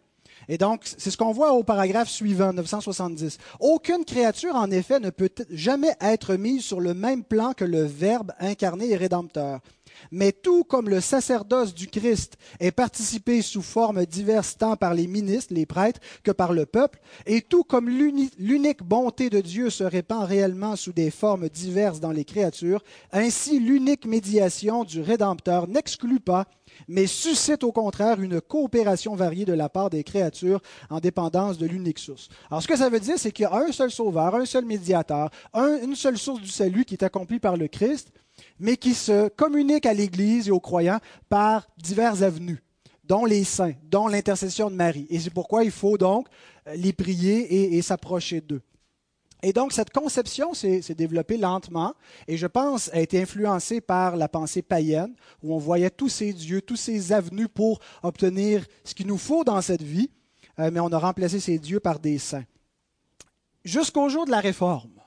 Et 0.48 0.58
donc, 0.58 0.80
c'est 0.84 1.10
ce 1.10 1.16
qu'on 1.16 1.32
voit 1.32 1.52
au 1.52 1.62
paragraphe 1.62 2.08
suivant, 2.08 2.52
970. 2.52 3.38
Aucune 3.60 4.04
créature, 4.04 4.54
en 4.54 4.70
effet, 4.70 4.98
ne 4.98 5.10
peut 5.10 5.30
jamais 5.50 5.94
être 6.00 6.34
mise 6.36 6.64
sur 6.64 6.80
le 6.80 6.94
même 6.94 7.22
plan 7.22 7.52
que 7.52 7.64
le 7.64 7.82
Verbe 7.82 8.32
incarné 8.40 8.90
et 8.90 8.96
rédempteur. 8.96 9.60
Mais 10.10 10.32
tout 10.32 10.64
comme 10.64 10.88
le 10.88 11.00
sacerdoce 11.00 11.74
du 11.74 11.88
Christ 11.88 12.36
est 12.60 12.70
participé 12.70 13.42
sous 13.42 13.62
formes 13.62 14.04
diverses 14.06 14.56
tant 14.56 14.76
par 14.76 14.94
les 14.94 15.06
ministres, 15.06 15.54
les 15.54 15.66
prêtres, 15.66 16.00
que 16.22 16.30
par 16.30 16.52
le 16.52 16.66
peuple, 16.66 17.00
et 17.26 17.42
tout 17.42 17.64
comme 17.64 17.88
l'unique 17.88 18.82
bonté 18.82 19.30
de 19.30 19.40
Dieu 19.40 19.70
se 19.70 19.84
répand 19.84 20.24
réellement 20.24 20.76
sous 20.76 20.92
des 20.92 21.10
formes 21.10 21.48
diverses 21.48 22.00
dans 22.00 22.12
les 22.12 22.24
créatures, 22.24 22.82
ainsi 23.12 23.60
l'unique 23.60 24.06
médiation 24.06 24.84
du 24.84 25.00
Rédempteur 25.00 25.68
n'exclut 25.68 26.20
pas 26.20 26.46
mais 26.86 27.06
suscite 27.06 27.64
au 27.64 27.72
contraire 27.72 28.20
une 28.20 28.40
coopération 28.40 29.14
variée 29.14 29.44
de 29.44 29.52
la 29.52 29.68
part 29.68 29.90
des 29.90 30.04
créatures 30.04 30.60
en 30.90 31.00
dépendance 31.00 31.58
de 31.58 31.66
l'unique 31.66 31.98
source. 31.98 32.28
Alors 32.50 32.62
ce 32.62 32.68
que 32.68 32.76
ça 32.76 32.88
veut 32.88 33.00
dire, 33.00 33.18
c'est 33.18 33.32
qu'il 33.32 33.44
y 33.44 33.46
a 33.46 33.54
un 33.54 33.72
seul 33.72 33.90
sauveur, 33.90 34.34
un 34.34 34.44
seul 34.44 34.64
médiateur, 34.64 35.30
une 35.54 35.94
seule 35.94 36.18
source 36.18 36.40
du 36.40 36.48
salut 36.48 36.84
qui 36.84 36.94
est 36.94 37.04
accomplie 37.04 37.40
par 37.40 37.56
le 37.56 37.68
Christ, 37.68 38.12
mais 38.60 38.76
qui 38.76 38.94
se 38.94 39.28
communique 39.28 39.86
à 39.86 39.94
l'Église 39.94 40.48
et 40.48 40.50
aux 40.50 40.60
croyants 40.60 41.00
par 41.28 41.68
diverses 41.78 42.22
avenues 42.22 42.62
dont 43.04 43.24
les 43.24 43.44
saints, 43.44 43.74
dont 43.84 44.06
l'intercession 44.06 44.70
de 44.70 44.76
Marie. 44.76 45.06
Et 45.08 45.18
c'est 45.18 45.30
pourquoi 45.30 45.64
il 45.64 45.70
faut 45.70 45.96
donc 45.96 46.28
les 46.76 46.92
prier 46.92 47.40
et, 47.40 47.78
et 47.78 47.82
s'approcher 47.82 48.40
d'eux. 48.40 48.62
Et 49.42 49.52
donc, 49.52 49.72
cette 49.72 49.90
conception 49.90 50.52
s'est 50.52 50.94
développée 50.96 51.36
lentement 51.36 51.94
et 52.26 52.36
je 52.36 52.46
pense 52.46 52.90
a 52.92 53.00
été 53.00 53.22
influencée 53.22 53.80
par 53.80 54.16
la 54.16 54.28
pensée 54.28 54.62
païenne, 54.62 55.14
où 55.42 55.54
on 55.54 55.58
voyait 55.58 55.90
tous 55.90 56.08
ces 56.08 56.32
dieux, 56.32 56.60
tous 56.60 56.76
ces 56.76 57.12
avenues 57.12 57.48
pour 57.48 57.78
obtenir 58.02 58.66
ce 58.84 58.94
qu'il 58.94 59.06
nous 59.06 59.18
faut 59.18 59.44
dans 59.44 59.60
cette 59.62 59.82
vie, 59.82 60.10
euh, 60.58 60.70
mais 60.72 60.80
on 60.80 60.88
a 60.88 60.98
remplacé 60.98 61.38
ces 61.38 61.58
dieux 61.58 61.78
par 61.78 62.00
des 62.00 62.18
saints. 62.18 62.44
Jusqu'au 63.64 64.08
jour 64.08 64.26
de 64.26 64.32
la 64.32 64.40
Réforme, 64.40 65.00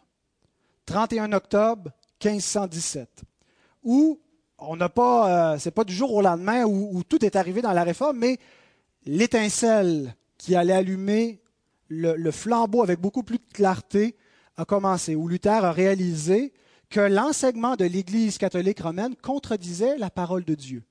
31 0.85 1.33
octobre 1.33 1.91
1517, 2.23 3.23
où 3.83 4.19
on 4.61 4.75
n'a 4.75 4.89
pas, 4.89 5.53
euh, 5.53 5.57
c'est 5.59 5.71
pas 5.71 5.83
du 5.83 5.93
jour 5.93 6.13
au 6.13 6.21
lendemain 6.21 6.65
où, 6.65 7.03
tout 7.03 7.25
est 7.25 7.35
arrivé 7.35 7.61
dans 7.61 7.73
la 7.73 7.83
Réforme, 7.83 8.17
mais 8.19 8.37
l'étincelle 9.05 10.15
qui 10.37 10.55
allait 10.55 10.73
allumer 10.73 11.41
le, 11.87 12.31
flambeau 12.31 12.83
avec 12.83 12.99
beaucoup 12.99 13.23
plus 13.23 13.37
de 13.37 13.53
clarté 13.53 14.15
a 14.57 14.65
commencé, 14.65 15.15
où 15.15 15.27
Luther 15.27 15.65
a 15.65 15.71
réalisé 15.71 16.53
que 16.89 16.99
l'enseignement 16.99 17.75
de 17.75 17.85
l'Église 17.85 18.37
catholique 18.37 18.81
romaine 18.81 19.15
contredisait 19.15 19.97
la 19.97 20.09
parole 20.09 20.43
de 20.43 20.55
Dieu, 20.55 20.83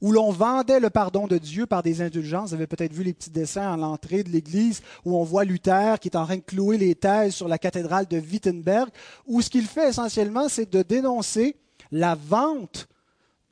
où 0.00 0.10
l'on 0.10 0.30
vendait 0.32 0.80
le 0.80 0.90
pardon 0.90 1.26
de 1.26 1.38
Dieu 1.38 1.66
par 1.66 1.82
des 1.82 2.02
indulgences. 2.02 2.50
Vous 2.50 2.54
avez 2.54 2.66
peut-être 2.66 2.92
vu 2.92 3.04
les 3.04 3.14
petits 3.14 3.30
dessins 3.30 3.72
à 3.72 3.76
l'entrée 3.76 4.24
de 4.24 4.30
l'Église 4.30 4.82
où 5.04 5.16
on 5.16 5.22
voit 5.22 5.44
Luther 5.44 6.00
qui 6.00 6.08
est 6.08 6.16
en 6.16 6.24
train 6.24 6.36
de 6.36 6.42
clouer 6.42 6.78
les 6.78 6.94
thèses 6.94 7.34
sur 7.34 7.48
la 7.48 7.58
cathédrale 7.58 8.06
de 8.08 8.18
Wittenberg, 8.18 8.88
où 9.26 9.40
ce 9.42 9.50
qu'il 9.50 9.66
fait 9.66 9.90
essentiellement, 9.90 10.48
c'est 10.48 10.70
de 10.70 10.82
dénoncer 10.82 11.56
la 11.92 12.16
vente 12.16 12.88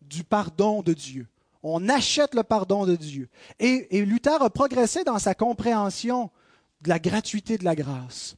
du 0.02 0.24
pardon 0.24 0.82
de 0.82 0.92
Dieu. 0.92 1.28
On 1.62 1.88
achète 1.88 2.34
le 2.34 2.42
pardon 2.42 2.86
de 2.86 2.96
Dieu. 2.96 3.28
Et, 3.60 3.98
et 3.98 4.04
Luther 4.04 4.42
a 4.42 4.50
progressé 4.50 5.04
dans 5.04 5.18
sa 5.18 5.34
compréhension 5.34 6.30
de 6.80 6.88
la 6.88 6.98
gratuité 6.98 7.58
de 7.58 7.64
la 7.64 7.76
grâce 7.76 8.36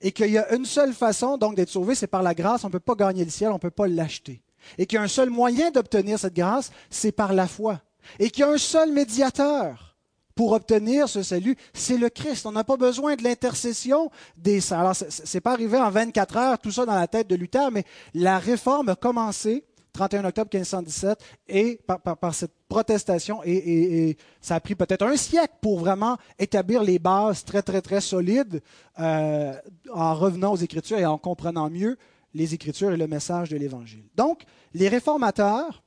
et 0.00 0.12
qu'il 0.12 0.30
y 0.30 0.38
a 0.38 0.52
une 0.54 0.64
seule 0.64 0.92
façon 0.92 1.36
donc 1.36 1.54
d'être 1.54 1.68
sauvé, 1.68 1.94
c'est 1.94 2.06
par 2.06 2.22
la 2.22 2.34
grâce. 2.34 2.64
On 2.64 2.68
ne 2.68 2.72
peut 2.72 2.80
pas 2.80 2.94
gagner 2.94 3.24
le 3.24 3.30
ciel, 3.30 3.50
on 3.50 3.54
ne 3.54 3.58
peut 3.58 3.70
pas 3.70 3.86
l'acheter. 3.86 4.42
Et 4.78 4.86
qu'il 4.86 4.96
y 4.96 4.98
a 4.98 5.02
un 5.02 5.08
seul 5.08 5.30
moyen 5.30 5.70
d'obtenir 5.70 6.18
cette 6.18 6.34
grâce, 6.34 6.70
c'est 6.90 7.12
par 7.12 7.32
la 7.32 7.46
foi. 7.46 7.80
Et 8.18 8.30
qu'il 8.30 8.40
y 8.40 8.44
a 8.44 8.50
un 8.50 8.58
seul 8.58 8.92
médiateur 8.92 9.91
pour 10.34 10.52
obtenir 10.52 11.08
ce 11.08 11.22
salut, 11.22 11.56
c'est 11.74 11.98
le 11.98 12.08
Christ. 12.08 12.46
On 12.46 12.52
n'a 12.52 12.64
pas 12.64 12.76
besoin 12.76 13.16
de 13.16 13.22
l'intercession 13.22 14.10
des 14.36 14.60
saints. 14.60 14.80
Alors, 14.80 14.96
ce 14.96 15.04
n'est 15.36 15.40
pas 15.40 15.52
arrivé 15.52 15.78
en 15.78 15.90
24 15.90 16.36
heures, 16.36 16.58
tout 16.58 16.70
ça 16.70 16.86
dans 16.86 16.94
la 16.94 17.08
tête 17.08 17.28
de 17.28 17.34
Luther, 17.34 17.70
mais 17.70 17.84
la 18.14 18.38
réforme 18.38 18.88
a 18.88 18.96
commencé 18.96 19.64
31 19.92 20.24
octobre 20.24 20.50
1517, 20.52 21.18
et 21.48 21.78
par, 21.86 22.34
cette 22.34 22.52
protestation, 22.68 23.42
et, 23.44 24.16
ça 24.40 24.54
a 24.54 24.60
pris 24.60 24.74
peut-être 24.74 25.02
un 25.02 25.16
siècle 25.16 25.54
pour 25.60 25.78
vraiment 25.78 26.16
établir 26.38 26.82
les 26.82 26.98
bases 26.98 27.44
très, 27.44 27.62
très, 27.62 27.82
très 27.82 28.00
solides 28.00 28.62
euh, 28.98 29.52
en 29.92 30.14
revenant 30.14 30.52
aux 30.52 30.56
Écritures 30.56 30.98
et 30.98 31.06
en 31.06 31.18
comprenant 31.18 31.68
mieux 31.68 31.98
les 32.34 32.54
Écritures 32.54 32.92
et 32.92 32.96
le 32.96 33.06
message 33.06 33.50
de 33.50 33.56
l'Évangile. 33.56 34.04
Donc, 34.14 34.44
les 34.72 34.88
réformateurs 34.88 35.82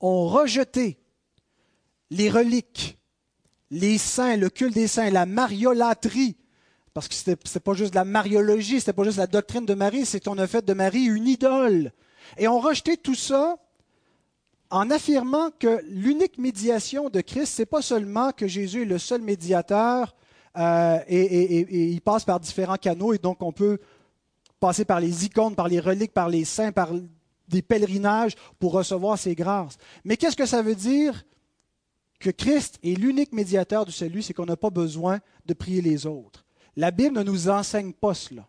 ont 0.00 0.26
rejeté 0.26 0.98
les 2.10 2.30
reliques, 2.30 2.98
les 3.72 3.96
saints, 3.96 4.36
le 4.36 4.50
culte 4.50 4.74
des 4.74 4.86
saints, 4.86 5.10
la 5.10 5.24
mariolatrie, 5.24 6.36
parce 6.92 7.08
que 7.08 7.14
ce 7.14 7.30
n'était 7.30 7.58
pas 7.58 7.72
juste 7.72 7.94
la 7.94 8.04
mariologie, 8.04 8.72
ce 8.72 8.84
n'était 8.84 8.92
pas 8.92 9.04
juste 9.04 9.16
la 9.16 9.26
doctrine 9.26 9.64
de 9.64 9.72
Marie, 9.72 10.04
c'est 10.04 10.22
qu'on 10.22 10.36
a 10.36 10.46
fait 10.46 10.62
de 10.62 10.74
Marie 10.74 11.06
une 11.06 11.26
idole. 11.26 11.90
Et 12.36 12.46
on 12.48 12.60
rejeté 12.60 12.98
tout 12.98 13.14
ça 13.14 13.56
en 14.70 14.90
affirmant 14.90 15.50
que 15.58 15.80
l'unique 15.88 16.36
médiation 16.36 17.08
de 17.08 17.22
Christ, 17.22 17.54
ce 17.54 17.62
n'est 17.62 17.66
pas 17.66 17.80
seulement 17.80 18.30
que 18.32 18.46
Jésus 18.46 18.82
est 18.82 18.86
le 18.86 18.98
seul 18.98 19.22
médiateur 19.22 20.14
euh, 20.58 20.98
et, 21.08 21.92
il 21.92 22.00
passe 22.02 22.26
par 22.26 22.40
différents 22.40 22.76
canaux 22.76 23.14
et 23.14 23.18
donc 23.18 23.42
on 23.42 23.52
peut 23.52 23.78
passer 24.60 24.84
par 24.84 25.00
les 25.00 25.24
icônes, 25.24 25.54
par 25.54 25.68
les 25.68 25.80
reliques, 25.80 26.12
par 26.12 26.28
les 26.28 26.44
saints, 26.44 26.72
par 26.72 26.90
des 27.48 27.62
pèlerinages 27.62 28.34
pour 28.58 28.72
recevoir 28.72 29.18
ces 29.18 29.34
grâces. 29.34 29.78
Mais 30.04 30.18
qu'est-ce 30.18 30.36
que 30.36 30.46
ça 30.46 30.60
veut 30.60 30.74
dire? 30.74 31.24
Que 32.22 32.30
Christ 32.30 32.78
est 32.82 32.98
l'unique 32.98 33.32
médiateur 33.32 33.84
du 33.84 33.92
salut, 33.92 34.22
c'est 34.22 34.32
qu'on 34.32 34.46
n'a 34.46 34.56
pas 34.56 34.70
besoin 34.70 35.20
de 35.46 35.54
prier 35.54 35.82
les 35.82 36.06
autres. 36.06 36.44
La 36.76 36.90
Bible 36.90 37.16
ne 37.16 37.22
nous 37.22 37.48
enseigne 37.48 37.92
pas 37.92 38.14
cela 38.14 38.48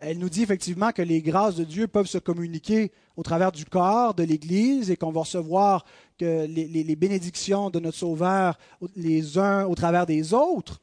elle 0.00 0.18
nous 0.18 0.30
dit 0.30 0.42
effectivement 0.42 0.92
que 0.92 1.02
les 1.02 1.20
grâces 1.20 1.56
de 1.56 1.64
Dieu 1.64 1.86
peuvent 1.86 2.06
se 2.06 2.18
communiquer 2.18 2.90
au 3.16 3.22
travers 3.22 3.52
du 3.52 3.66
corps 3.66 4.14
de 4.14 4.22
l'Église 4.22 4.90
et 4.90 4.96
qu'on 4.96 5.12
va 5.12 5.20
recevoir 5.20 5.84
les, 6.18 6.96
bénédictions 6.96 7.68
de 7.68 7.80
notre 7.80 7.98
Sauveur 7.98 8.58
les 8.96 9.36
uns 9.36 9.66
au 9.66 9.74
travers 9.74 10.06
des 10.06 10.32
autres, 10.32 10.80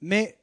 mais 0.00 0.38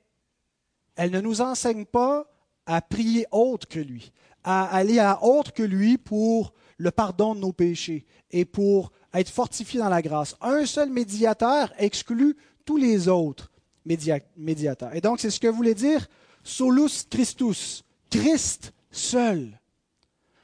elle 0.96 1.12
ne 1.12 1.22
nous 1.22 1.42
enseigne 1.42 1.86
pas 1.86 2.26
à 2.66 2.82
prier 2.82 3.26
autre 3.32 3.68
que 3.68 3.80
lui, 3.80 4.12
à 4.44 4.66
aller 4.66 5.00
à 5.00 5.24
autre 5.24 5.54
que 5.54 5.64
lui 5.64 5.98
pour 5.98 6.54
le 6.78 6.92
pardon 6.92 7.36
de 7.36 7.40
nos 7.40 7.54
péchés 7.54 8.06
et 8.32 8.44
pour 8.44 8.92
être 9.14 9.30
fortifié 9.30 9.80
dans 9.80 9.90
la 9.90 10.02
grâce. 10.02 10.36
Un 10.42 10.66
seul 10.66 10.90
médiateur 10.90 11.72
exclut 11.78 12.36
tous 12.66 12.78
les 12.78 13.08
autres 13.08 13.52
médiateurs. 13.86 14.96
Et 14.96 15.02
donc, 15.02 15.20
c'est 15.20 15.30
ce 15.30 15.40
que 15.40 15.48
voulait 15.48 15.76
dire 15.76 16.08
solus 16.44 17.06
Christus, 17.10 17.84
Christ 18.10 18.74
seul. 18.92 19.60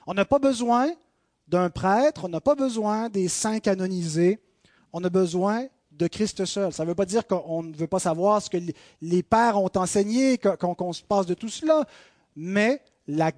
On 0.08 0.14
n'a 0.14 0.26
pas 0.26 0.40
besoin 0.40 0.92
d'un 1.48 1.70
prêtre, 1.70 2.26
on 2.26 2.30
n'a 2.30 2.42
pas 2.42 2.56
besoin 2.56 3.10
des 3.10 3.28
saints 3.28 3.60
canonisés, 3.60 4.40
on 4.94 5.04
a 5.04 5.10
besoin 5.10 5.68
de 5.92 6.08
Christ 6.08 6.46
seul. 6.46 6.72
Ça 6.72 6.84
ne 6.84 6.90
veut 6.90 6.96
pas 6.96 7.06
dire 7.06 7.28
qu'on 7.28 7.64
ne 7.64 7.76
veut 7.76 7.88
pas 7.88 8.00
savoir 8.00 8.42
ce 8.42 8.50
que 8.50 8.58
les 9.02 9.24
pères 9.24 9.62
ont 9.62 9.72
enseigné, 9.76 10.38
qu'on 10.38 10.94
se 10.94 11.04
passe 11.04 11.26
de 11.26 11.34
tout 11.34 11.50
cela, 11.50 11.86
mais 12.36 12.82
la, 13.10 13.32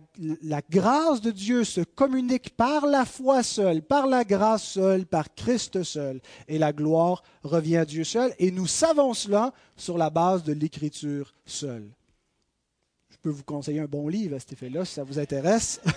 grâce 0.69 1.21
de 1.21 1.31
Dieu 1.31 1.63
se 1.63 1.81
communique 1.81 2.55
par 2.55 2.85
la 2.85 3.05
foi 3.05 3.41
seule, 3.41 3.81
par 3.81 4.05
la 4.05 4.25
grâce 4.25 4.63
seule, 4.63 5.05
par 5.05 5.33
Christ 5.33 5.83
seul, 5.83 6.19
et 6.47 6.57
la 6.57 6.73
gloire 6.73 7.23
revient 7.43 7.77
à 7.77 7.85
Dieu 7.85 8.03
seul, 8.03 8.33
et 8.37 8.51
nous 8.51 8.67
savons 8.67 9.13
cela 9.13 9.53
sur 9.77 9.97
la 9.97 10.09
base 10.09 10.43
de 10.43 10.53
l'Écriture 10.53 11.33
seule. 11.45 11.89
Peux 13.21 13.29
vous 13.29 13.43
conseiller 13.43 13.79
un 13.79 13.85
bon 13.85 14.07
livre 14.07 14.35
à 14.35 14.39
cet 14.39 14.53
effet-là, 14.53 14.83
si 14.83 14.95
ça 14.95 15.03
vous 15.03 15.19
intéresse. 15.19 15.79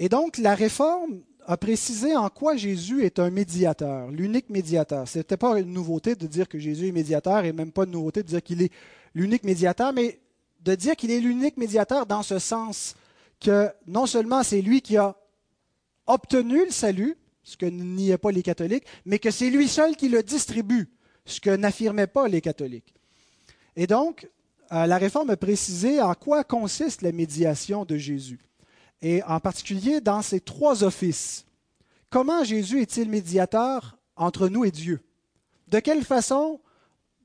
Et 0.00 0.08
donc, 0.08 0.38
la 0.38 0.54
réforme 0.54 1.22
a 1.48 1.56
précisé 1.56 2.14
en 2.14 2.28
quoi 2.28 2.56
Jésus 2.56 3.04
est 3.04 3.18
un 3.18 3.30
médiateur, 3.30 4.10
l'unique 4.10 4.50
médiateur. 4.50 5.08
Ce 5.08 5.18
n'était 5.18 5.38
pas 5.38 5.58
une 5.58 5.72
nouveauté 5.72 6.14
de 6.14 6.26
dire 6.26 6.46
que 6.46 6.58
Jésus 6.58 6.88
est 6.88 6.92
médiateur 6.92 7.42
et 7.42 7.54
même 7.54 7.72
pas 7.72 7.84
une 7.84 7.92
nouveauté 7.92 8.22
de 8.22 8.28
dire 8.28 8.42
qu'il 8.42 8.60
est 8.60 8.70
l'unique 9.14 9.44
médiateur, 9.44 9.94
mais 9.94 10.20
de 10.60 10.74
dire 10.74 10.94
qu'il 10.94 11.10
est 11.10 11.20
l'unique 11.20 11.56
médiateur 11.56 12.04
dans 12.04 12.22
ce 12.22 12.38
sens 12.38 12.94
que 13.40 13.70
non 13.86 14.04
seulement 14.04 14.42
c'est 14.42 14.60
lui 14.60 14.82
qui 14.82 14.98
a 14.98 15.16
obtenu 16.06 16.66
le 16.66 16.70
salut, 16.70 17.16
ce 17.42 17.56
que 17.56 17.64
niaient 17.64 18.18
pas 18.18 18.30
les 18.30 18.42
catholiques, 18.42 18.84
mais 19.06 19.18
que 19.18 19.30
c'est 19.30 19.48
lui 19.48 19.68
seul 19.68 19.96
qui 19.96 20.10
le 20.10 20.22
distribue, 20.22 20.90
ce 21.24 21.40
que 21.40 21.56
n'affirmaient 21.56 22.06
pas 22.06 22.28
les 22.28 22.42
catholiques. 22.42 22.92
Et 23.74 23.86
donc, 23.86 24.28
euh, 24.72 24.84
la 24.84 24.98
réforme 24.98 25.30
a 25.30 25.36
précisé 25.38 26.02
en 26.02 26.12
quoi 26.12 26.44
consiste 26.44 27.00
la 27.00 27.12
médiation 27.12 27.86
de 27.86 27.96
Jésus, 27.96 28.38
et 29.02 29.22
en 29.24 29.40
particulier 29.40 30.00
dans 30.00 30.22
ces 30.22 30.40
trois 30.40 30.84
offices. 30.84 31.44
Comment 32.10 32.44
Jésus 32.44 32.80
est-il 32.80 33.08
médiateur 33.08 33.98
entre 34.16 34.48
nous 34.48 34.64
et 34.64 34.70
Dieu? 34.70 35.00
De 35.68 35.78
quelle 35.78 36.04
façon 36.04 36.60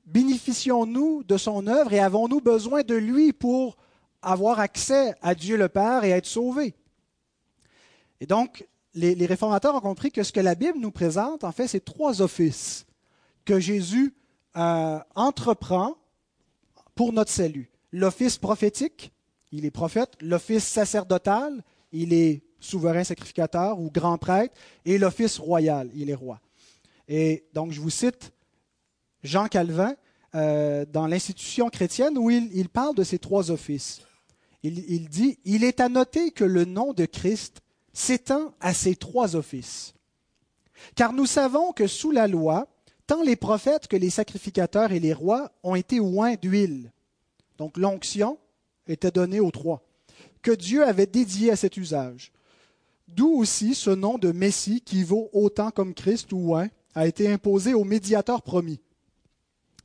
bénéficions-nous 0.06 1.24
de 1.24 1.36
son 1.36 1.66
œuvre 1.66 1.92
et 1.92 2.00
avons-nous 2.00 2.40
besoin 2.40 2.82
de 2.82 2.94
lui 2.94 3.32
pour 3.32 3.76
avoir 4.20 4.60
accès 4.60 5.14
à 5.22 5.34
Dieu 5.34 5.56
le 5.56 5.68
Père 5.68 6.04
et 6.04 6.10
être 6.10 6.26
sauvés? 6.26 6.74
Et 8.20 8.26
donc, 8.26 8.66
les, 8.94 9.26
réformateurs 9.26 9.74
ont 9.74 9.80
compris 9.80 10.12
que 10.12 10.22
ce 10.22 10.32
que 10.32 10.40
la 10.40 10.54
Bible 10.54 10.78
nous 10.78 10.92
présente, 10.92 11.44
en 11.44 11.52
fait, 11.52 11.66
c'est 11.66 11.84
trois 11.84 12.22
offices 12.22 12.86
que 13.44 13.58
Jésus 13.58 14.14
euh, 14.56 14.98
entreprend 15.14 15.96
pour 16.94 17.12
notre 17.12 17.30
salut. 17.30 17.70
L'office 17.90 18.38
prophétique, 18.38 19.12
il 19.54 19.64
est 19.64 19.70
prophète. 19.70 20.10
L'office 20.20 20.64
sacerdotal, 20.64 21.62
il 21.92 22.12
est 22.12 22.42
souverain 22.58 23.04
sacrificateur 23.04 23.78
ou 23.78 23.90
grand 23.90 24.18
prêtre. 24.18 24.54
Et 24.84 24.98
l'office 24.98 25.38
royal, 25.38 25.88
il 25.94 26.10
est 26.10 26.14
roi. 26.14 26.40
Et 27.06 27.44
donc, 27.52 27.70
je 27.70 27.80
vous 27.80 27.90
cite 27.90 28.32
Jean 29.22 29.46
Calvin 29.46 29.94
euh, 30.34 30.84
dans 30.86 31.06
l'institution 31.06 31.68
chrétienne 31.68 32.18
où 32.18 32.30
il, 32.30 32.68
parle 32.68 32.96
de 32.96 33.04
ces 33.04 33.20
trois 33.20 33.52
offices. 33.52 34.00
Il, 34.64 35.08
dit, 35.08 35.38
il 35.44 35.62
est 35.62 35.78
à 35.78 35.88
noter 35.88 36.30
que 36.30 36.44
le 36.44 36.64
nom 36.64 36.92
de 36.92 37.04
Christ 37.04 37.60
s'étend 37.92 38.54
à 38.60 38.74
ces 38.74 38.96
trois 38.96 39.36
offices. 39.36 39.94
Car 40.96 41.12
nous 41.12 41.26
savons 41.26 41.72
que 41.72 41.86
sous 41.86 42.10
la 42.10 42.26
loi, 42.26 42.66
tant 43.06 43.22
les 43.22 43.36
prophètes 43.36 43.86
que 43.86 43.96
les 43.96 44.10
sacrificateurs 44.10 44.90
et 44.90 45.00
les 45.00 45.12
rois 45.12 45.52
ont 45.62 45.74
été 45.74 46.00
oints 46.00 46.34
d'huile. 46.34 46.90
Donc 47.58 47.76
l'onction 47.76 48.38
était 48.86 49.10
donnée 49.10 49.40
aux 49.40 49.50
trois, 49.50 49.82
que 50.42 50.50
Dieu 50.50 50.86
avait 50.86 51.06
dédié 51.06 51.50
à 51.50 51.56
cet 51.56 51.76
usage. 51.76 52.32
D'où 53.08 53.28
aussi 53.28 53.74
ce 53.74 53.90
nom 53.90 54.18
de 54.18 54.32
Messie 54.32 54.80
qui 54.80 55.02
vaut 55.02 55.28
autant 55.32 55.70
comme 55.70 55.94
Christ 55.94 56.32
ou 56.32 56.54
oint 56.54 56.68
a 56.94 57.06
été 57.06 57.30
imposé 57.30 57.74
au 57.74 57.84
médiateur 57.84 58.42
promis. 58.42 58.80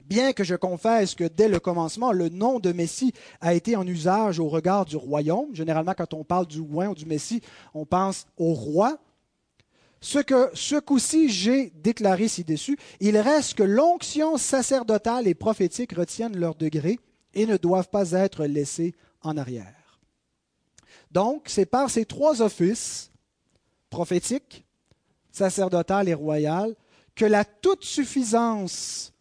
Bien 0.05 0.33
que 0.33 0.43
je 0.43 0.55
confesse 0.55 1.13
que 1.13 1.25
dès 1.25 1.47
le 1.47 1.59
commencement, 1.59 2.11
le 2.11 2.29
nom 2.29 2.59
de 2.59 2.71
Messie 2.71 3.13
a 3.41 3.53
été 3.53 3.75
en 3.75 3.85
usage 3.85 4.39
au 4.39 4.47
regard 4.47 4.85
du 4.85 4.95
royaume, 4.95 5.53
généralement 5.53 5.93
quand 5.95 6.13
on 6.15 6.23
parle 6.23 6.47
du 6.47 6.59
roi 6.59 6.87
ou 6.87 6.95
du 6.95 7.05
Messie, 7.05 7.41
on 7.75 7.85
pense 7.85 8.25
au 8.37 8.53
roi, 8.53 8.97
ce 10.01 10.19
que 10.19 10.49
ce 10.53 10.79
coup-ci 10.79 11.29
j'ai 11.29 11.71
déclaré 11.75 12.27
ci-dessus, 12.27 12.79
il 12.99 13.17
reste 13.17 13.55
que 13.55 13.63
l'onction 13.63 14.37
sacerdotale 14.37 15.27
et 15.27 15.35
prophétique 15.35 15.93
retiennent 15.93 16.37
leur 16.37 16.55
degré 16.55 16.99
et 17.33 17.45
ne 17.45 17.57
doivent 17.57 17.89
pas 17.89 18.11
être 18.11 18.45
laissés 18.45 18.95
en 19.21 19.37
arrière. 19.37 19.99
Donc, 21.11 21.43
c'est 21.47 21.65
par 21.65 21.89
ces 21.89 22.05
trois 22.05 22.41
offices, 22.41 23.11
prophétique, 23.89 24.65
sacerdotal 25.31 26.07
et 26.07 26.13
royal, 26.13 26.75
que 27.15 27.25
la 27.25 27.45
toute 27.45 27.83
suffisance 27.83 29.13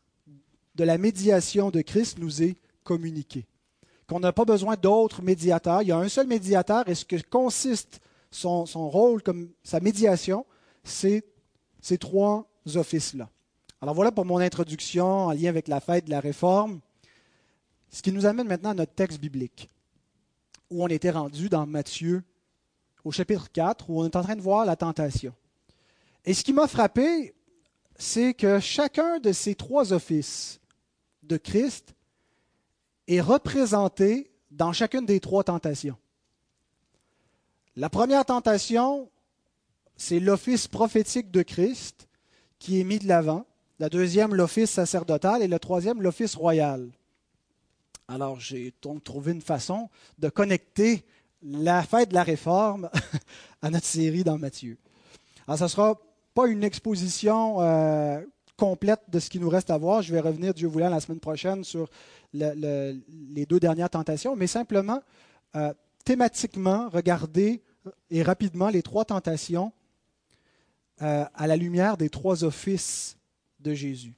de 0.75 0.85
la 0.85 0.99
médiation 0.99 1.71
de 1.71 1.81
Christ 1.81 2.19
nous 2.19 2.43
est 2.43 2.57
communiquée. 2.85 3.47
Qu'on 4.07 4.21
n'a 4.21 4.33
pas 4.33 4.45
besoin 4.45 4.77
d'autres 4.77 5.23
médiateurs. 5.23 5.83
Il 5.83 5.89
y 5.89 5.93
a 5.93 5.99
un 5.99 6.09
seul 6.09 6.27
médiateur 6.27 6.89
et 6.89 6.95
ce 6.95 7.05
que 7.05 7.21
consiste 7.29 8.01
son, 8.31 8.67
son 8.67 8.89
rôle 8.89 9.23
comme 9.23 9.51
sa 9.63 9.81
médiation, 9.81 10.47
c'est 10.85 11.25
ces 11.81 11.99
trois 11.99 12.49
offices-là. 12.75 13.29
Alors 13.81 13.95
voilà 13.95 14.13
pour 14.13 14.25
mon 14.25 14.39
introduction 14.39 15.07
en 15.07 15.33
lien 15.33 15.49
avec 15.49 15.69
la 15.69 15.81
fête 15.81 16.07
de 16.07 16.11
la 16.11 16.21
Réforme. 16.21 16.81
Ce 17.91 18.03
qui 18.03 18.13
nous 18.13 18.27
amène 18.27 18.49
maintenant 18.49 18.71
à 18.71 18.75
notre 18.75 18.95
texte 18.95 19.21
biblique, 19.21 19.71
où 20.71 20.85
on 20.85 20.89
était 20.89 21.11
rendu 21.11 21.49
dans 21.49 21.67
Matthieu 21.67 22.23
au 23.05 23.13
chapitre 23.13 23.51
4, 23.51 23.89
où 23.91 24.01
on 24.01 24.05
est 24.05 24.17
en 24.17 24.23
train 24.23 24.37
de 24.37 24.43
voir 24.43 24.65
la 24.65 24.77
tentation. 24.77 25.35
Et 26.25 26.35
ce 26.35 26.45
qui 26.45 26.53
m'a 26.53 26.69
frappé, 26.69 27.35
c'est 27.97 28.35
que 28.35 28.61
chacun 28.61 29.19
de 29.19 29.33
ces 29.33 29.55
trois 29.55 29.93
offices 29.93 30.61
de 31.23 31.37
Christ 31.37 31.95
est 33.07 33.21
représenté 33.21 34.31
dans 34.51 34.73
chacune 34.73 35.07
des 35.07 35.21
trois 35.21 35.45
tentations. 35.45 35.97
La 37.77 37.89
première 37.89 38.25
tentation, 38.25 39.09
c'est 39.97 40.21
l'office 40.21 40.69
prophétique 40.69 41.31
de 41.31 41.43
Christ 41.43 42.09
qui 42.59 42.81
est 42.81 42.85
mis 42.85 42.99
de 42.99 43.07
l'avant. 43.07 43.47
La 43.79 43.89
deuxième, 43.89 44.35
l'office 44.35 44.71
sacerdotal. 44.71 45.43
Et 45.43 45.49
la 45.49 45.59
troisième, 45.59 46.03
l'office 46.03 46.35
royal. 46.35 46.91
Alors, 48.11 48.41
j'ai 48.41 48.73
donc 48.81 49.05
trouvé 49.05 49.33
une 49.33 49.43
façon 49.43 49.91
de 50.19 50.31
connecter 50.31 51.05
la 51.43 51.83
fête 51.83 52.09
de 52.09 52.15
la 52.15 52.23
réforme 52.23 52.89
à 53.63 53.69
notre 53.69 53.85
série 53.85 54.25
dans 54.25 54.39
Matthieu. 54.39 54.79
Alors, 55.47 55.59
ce 55.59 55.65
ne 55.65 55.69
sera 55.69 56.01
pas 56.33 56.49
une 56.49 56.65
exposition 56.65 57.61
euh, 57.61 58.23
complète 58.57 59.03
de 59.09 59.19
ce 59.19 59.29
qui 59.29 59.39
nous 59.39 59.51
reste 59.51 59.69
à 59.69 59.77
voir. 59.77 60.01
Je 60.01 60.15
vais 60.15 60.21
revenir, 60.21 60.55
Dieu 60.55 60.69
voulant, 60.69 60.89
la 60.89 61.01
semaine 61.01 61.21
prochaine 61.21 61.65
sur 61.65 61.91
les 62.33 63.47
deux 63.47 63.61
dernières 63.61 63.91
tentations, 63.91 64.37
mais 64.37 64.47
simplement, 64.47 65.03
euh, 65.55 65.75
thématiquement, 66.03 66.89
regarder 66.89 67.63
et 68.11 68.23
rapidement 68.23 68.71
les 68.71 68.83
trois 68.83 69.05
tentations 69.05 69.71
euh, 71.03 71.27
à 71.35 71.47
la 71.47 71.57
lumière 71.57 71.99
des 71.99 72.09
trois 72.09 72.43
offices 72.43 73.19
de 73.61 73.75
Jésus. 73.75 74.15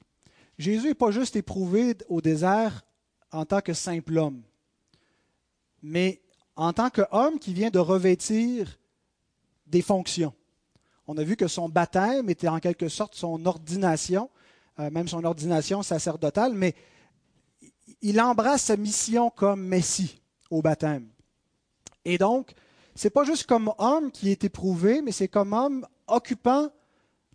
Jésus 0.57 0.87
n'est 0.87 0.93
pas 0.93 1.11
juste 1.11 1.35
éprouvé 1.35 1.97
au 2.07 2.21
désert 2.21 2.85
en 3.31 3.45
tant 3.45 3.61
que 3.61 3.73
simple 3.73 4.17
homme, 4.17 4.41
mais 5.81 6.21
en 6.55 6.73
tant 6.73 6.89
qu'homme 6.89 7.39
qui 7.39 7.53
vient 7.53 7.69
de 7.69 7.79
revêtir 7.79 8.79
des 9.67 9.81
fonctions. 9.81 10.33
On 11.07 11.17
a 11.17 11.23
vu 11.23 11.35
que 11.35 11.47
son 11.47 11.69
baptême 11.69 12.29
était 12.29 12.47
en 12.47 12.59
quelque 12.59 12.89
sorte 12.89 13.15
son 13.15 13.45
ordination, 13.45 14.29
euh, 14.79 14.89
même 14.91 15.07
son 15.07 15.23
ordination 15.23 15.81
sacerdotale, 15.81 16.53
mais 16.53 16.75
il 18.01 18.19
embrasse 18.21 18.63
sa 18.63 18.77
mission 18.77 19.29
comme 19.29 19.65
Messie 19.65 20.21
au 20.49 20.61
baptême. 20.61 21.07
Et 22.05 22.17
donc, 22.17 22.53
c'est 22.95 23.09
pas 23.09 23.23
juste 23.23 23.45
comme 23.45 23.73
homme 23.77 24.11
qui 24.11 24.29
est 24.29 24.43
éprouvé, 24.43 25.01
mais 25.01 25.11
c'est 25.11 25.27
comme 25.27 25.53
homme 25.53 25.87
occupant 26.07 26.69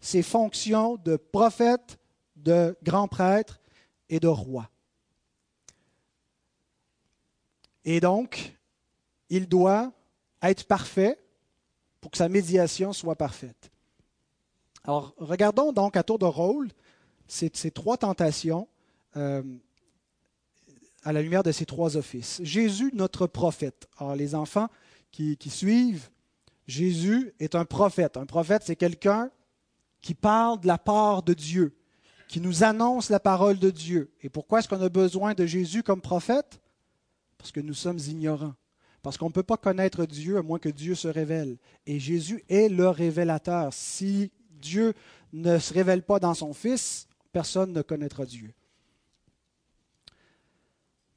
ses 0.00 0.22
fonctions 0.22 0.96
de 0.96 1.16
prophète, 1.16 1.98
de 2.36 2.76
grand 2.82 3.08
prêtre 3.08 3.60
et 4.08 4.20
de 4.20 4.28
roi. 4.28 4.68
Et 7.86 8.00
donc, 8.00 8.54
il 9.30 9.48
doit 9.48 9.92
être 10.42 10.66
parfait 10.66 11.18
pour 12.00 12.10
que 12.10 12.18
sa 12.18 12.28
médiation 12.28 12.92
soit 12.92 13.16
parfaite. 13.16 13.70
Alors, 14.84 15.14
regardons 15.16 15.72
donc 15.72 15.96
à 15.96 16.02
tour 16.02 16.18
de 16.18 16.26
rôle 16.26 16.68
ces, 17.26 17.50
trois 17.70 17.96
tentations 17.96 18.68
euh, 19.16 19.42
à 21.02 21.12
la 21.12 21.22
lumière 21.22 21.42
de 21.42 21.52
ces 21.52 21.64
trois 21.64 21.96
offices. 21.96 22.40
Jésus, 22.42 22.90
notre 22.92 23.26
prophète. 23.26 23.88
Alors, 23.98 24.14
les 24.14 24.34
enfants 24.34 24.68
qui 25.10 25.38
suivent, 25.48 26.10
Jésus 26.66 27.32
est 27.38 27.54
un 27.54 27.64
prophète. 27.64 28.16
Un 28.16 28.26
prophète, 28.26 28.62
c'est 28.64 28.76
quelqu'un 28.76 29.30
qui 30.02 30.14
parle 30.14 30.60
de 30.60 30.66
la 30.66 30.78
part 30.78 31.22
de 31.22 31.34
Dieu, 31.34 31.76
qui 32.28 32.40
nous 32.40 32.64
annonce 32.64 33.10
la 33.10 33.20
parole 33.20 33.58
de 33.58 33.70
Dieu. 33.70 34.12
Et 34.22 34.28
pourquoi 34.28 34.58
est-ce 34.58 34.68
qu'on 34.68 34.80
a 34.80 34.88
besoin 34.88 35.34
de 35.34 35.46
Jésus 35.46 35.82
comme 35.82 36.00
prophète? 36.00 36.60
Parce 37.46 37.52
que 37.52 37.60
nous 37.60 37.74
sommes 37.74 38.00
ignorants. 38.00 38.56
Parce 39.02 39.16
qu'on 39.16 39.28
ne 39.28 39.32
peut 39.32 39.44
pas 39.44 39.56
connaître 39.56 40.04
Dieu 40.04 40.36
à 40.36 40.42
moins 40.42 40.58
que 40.58 40.68
Dieu 40.68 40.96
se 40.96 41.06
révèle. 41.06 41.58
Et 41.86 42.00
Jésus 42.00 42.42
est 42.48 42.68
le 42.68 42.88
révélateur. 42.88 43.72
Si 43.72 44.32
Dieu 44.50 44.94
ne 45.32 45.60
se 45.60 45.72
révèle 45.72 46.02
pas 46.02 46.18
dans 46.18 46.34
son 46.34 46.52
Fils, 46.52 47.06
personne 47.30 47.72
ne 47.72 47.82
connaîtra 47.82 48.26
Dieu. 48.26 48.52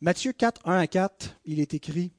Matthieu 0.01 0.31
4, 0.31 0.61
1 0.65 0.77
à 0.77 0.85
4, 0.85 1.39
il 1.45 1.59
est 1.59 1.73
écrit 1.73 2.11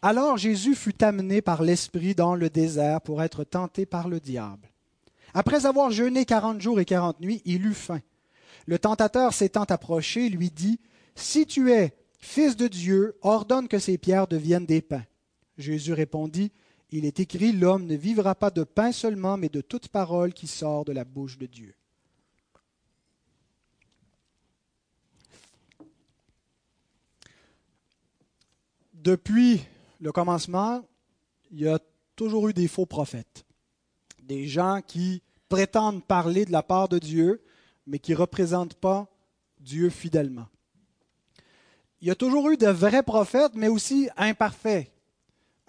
Alors 0.00 0.36
Jésus 0.36 0.76
fut 0.76 1.02
amené 1.02 1.42
par 1.42 1.64
l'Esprit 1.64 2.14
dans 2.14 2.36
le 2.36 2.50
désert 2.50 3.00
pour 3.00 3.20
être 3.20 3.42
tenté 3.42 3.84
par 3.84 4.08
le 4.08 4.20
diable. 4.20 4.70
Après 5.34 5.66
avoir 5.66 5.90
jeûné 5.90 6.24
quarante 6.24 6.60
jours 6.60 6.78
et 6.78 6.84
quarante 6.84 7.18
nuits, 7.18 7.42
il 7.46 7.66
eut 7.66 7.74
faim. 7.74 8.00
Le 8.66 8.78
tentateur 8.78 9.34
s'étant 9.34 9.64
approché, 9.64 10.28
lui 10.28 10.52
dit 10.52 10.78
Si 11.16 11.46
tu 11.46 11.72
es 11.72 11.96
Fils 12.20 12.56
de 12.56 12.68
Dieu, 12.68 13.16
ordonne 13.22 13.68
que 13.68 13.78
ces 13.78 13.98
pierres 13.98 14.28
deviennent 14.28 14.66
des 14.66 14.82
pains. 14.82 15.04
Jésus 15.58 15.92
répondit 15.92 16.52
Il 16.90 17.04
est 17.04 17.20
écrit 17.20 17.52
L'homme 17.52 17.86
ne 17.86 17.96
vivra 17.96 18.34
pas 18.34 18.50
de 18.50 18.64
pain 18.64 18.92
seulement, 18.92 19.36
mais 19.36 19.48
de 19.48 19.60
toute 19.60 19.88
parole 19.88 20.32
qui 20.32 20.46
sort 20.46 20.84
de 20.84 20.92
la 20.92 21.04
bouche 21.04 21.38
de 21.38 21.46
Dieu. 21.46 21.74
Depuis 28.92 29.62
le 29.98 30.12
commencement, 30.12 30.82
il 31.50 31.60
y 31.60 31.68
a 31.68 31.78
toujours 32.16 32.48
eu 32.48 32.52
des 32.52 32.68
faux 32.68 32.84
prophètes 32.84 33.46
des 34.30 34.46
gens 34.46 34.80
qui 34.86 35.22
prétendent 35.48 36.04
parler 36.04 36.44
de 36.44 36.52
la 36.52 36.62
part 36.62 36.88
de 36.88 37.00
Dieu, 37.00 37.42
mais 37.88 37.98
qui 37.98 38.12
ne 38.12 38.16
représentent 38.16 38.76
pas 38.76 39.08
Dieu 39.58 39.90
fidèlement. 39.90 40.46
Il 42.00 42.08
y 42.08 42.10
a 42.10 42.14
toujours 42.14 42.50
eu 42.50 42.56
de 42.56 42.68
vrais 42.68 43.02
prophètes, 43.02 43.52
mais 43.54 43.68
aussi 43.68 44.08
imparfaits, 44.16 44.90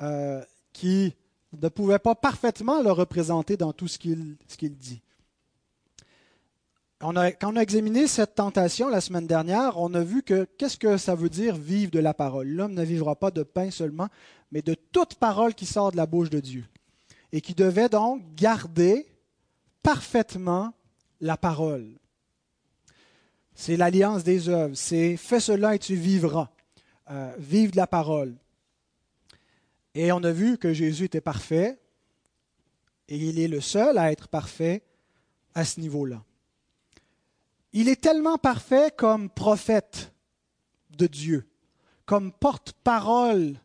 euh, 0.01 0.41
qui 0.71 1.13
ne 1.53 1.67
pouvaient 1.67 1.99
pas 1.99 2.15
parfaitement 2.15 2.81
le 2.81 2.91
représenter 2.91 3.57
dans 3.57 3.73
tout 3.73 3.87
ce 3.87 3.97
qu'il 3.97 4.37
dit. 4.77 5.01
Quand 6.99 7.13
on 7.15 7.55
a 7.55 7.61
examiné 7.61 8.05
cette 8.05 8.35
tentation 8.35 8.87
la 8.87 9.01
semaine 9.01 9.25
dernière, 9.25 9.79
on 9.79 9.91
a 9.95 10.03
vu 10.03 10.21
que 10.21 10.47
qu'est-ce 10.57 10.77
que 10.77 10.97
ça 10.97 11.15
veut 11.15 11.29
dire 11.29 11.55
vivre 11.55 11.89
de 11.89 11.99
la 11.99 12.13
parole? 12.13 12.47
L'homme 12.47 12.75
ne 12.75 12.83
vivra 12.83 13.15
pas 13.15 13.31
de 13.31 13.41
pain 13.41 13.71
seulement, 13.71 14.07
mais 14.51 14.61
de 14.61 14.75
toute 14.75 15.15
parole 15.15 15.55
qui 15.55 15.65
sort 15.65 15.91
de 15.91 15.97
la 15.97 16.05
bouche 16.05 16.29
de 16.29 16.39
Dieu 16.39 16.63
et 17.31 17.41
qui 17.41 17.55
devait 17.55 17.89
donc 17.89 18.21
garder 18.35 19.07
parfaitement 19.81 20.73
la 21.21 21.37
parole. 21.37 21.97
C'est 23.61 23.77
l'alliance 23.77 24.23
des 24.23 24.49
œuvres, 24.49 24.73
c'est 24.73 25.17
fais 25.17 25.39
cela 25.39 25.75
et 25.75 25.77
tu 25.77 25.93
vivras. 25.93 26.49
Euh, 27.11 27.31
vive 27.37 27.69
de 27.69 27.77
la 27.77 27.85
parole. 27.85 28.35
Et 29.93 30.11
on 30.11 30.23
a 30.23 30.31
vu 30.31 30.57
que 30.57 30.73
Jésus 30.73 31.03
était 31.03 31.21
parfait 31.21 31.79
et 33.07 33.17
il 33.17 33.37
est 33.37 33.47
le 33.47 33.61
seul 33.61 33.99
à 33.99 34.11
être 34.11 34.29
parfait 34.29 34.81
à 35.53 35.63
ce 35.63 35.79
niveau-là. 35.79 36.23
Il 37.71 37.87
est 37.87 38.01
tellement 38.01 38.39
parfait 38.39 38.91
comme 38.97 39.29
prophète 39.29 40.11
de 40.97 41.05
Dieu, 41.05 41.47
comme 42.07 42.31
porte-parole 42.31 43.59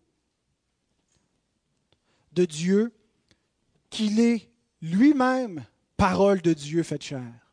de 2.32 2.44
Dieu, 2.44 2.92
qu'il 3.88 4.20
est 4.20 4.50
lui-même 4.82 5.64
parole 5.96 6.42
de 6.42 6.52
Dieu 6.52 6.82
faite 6.82 7.02
chair. 7.02 7.45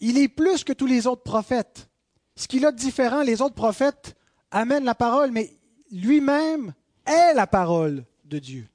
Il 0.00 0.18
est 0.18 0.28
plus 0.28 0.64
que 0.64 0.72
tous 0.72 0.86
les 0.86 1.06
autres 1.06 1.22
prophètes. 1.22 1.88
Ce 2.34 2.48
qu'il 2.48 2.64
a 2.64 2.72
de 2.72 2.76
différent, 2.76 3.22
les 3.22 3.42
autres 3.42 3.54
prophètes 3.54 4.16
amènent 4.50 4.84
la 4.84 4.94
parole, 4.94 5.30
mais 5.30 5.58
lui-même 5.92 6.74
est 7.06 7.34
la 7.34 7.46
parole 7.46 8.04
de 8.24 8.38
Dieu. 8.38 8.68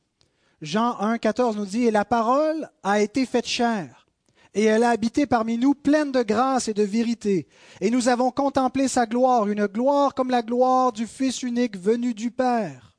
Jean 0.61 0.99
1, 0.99 1.17
14 1.17 1.57
nous 1.57 1.65
dit, 1.65 1.85
Et 1.85 1.91
la 1.91 2.05
parole 2.05 2.69
a 2.83 3.01
été 3.01 3.25
faite 3.25 3.47
chair. 3.47 4.07
et 4.53 4.63
elle 4.63 4.83
a 4.83 4.89
habité 4.91 5.25
parmi 5.25 5.57
nous 5.57 5.73
pleine 5.73 6.13
de 6.13 6.23
grâce 6.23 6.69
et 6.69 6.73
de 6.73 6.83
vérité. 6.83 7.45
Et 7.81 7.91
nous 7.91 8.07
avons 8.07 8.31
contemplé 8.31 8.87
sa 8.87 9.05
gloire, 9.05 9.49
une 9.49 9.65
gloire 9.65 10.13
comme 10.13 10.29
la 10.29 10.41
gloire 10.41 10.93
du 10.93 11.07
Fils 11.07 11.43
unique 11.43 11.77
venu 11.77 12.13
du 12.13 12.31
Père. 12.31 12.95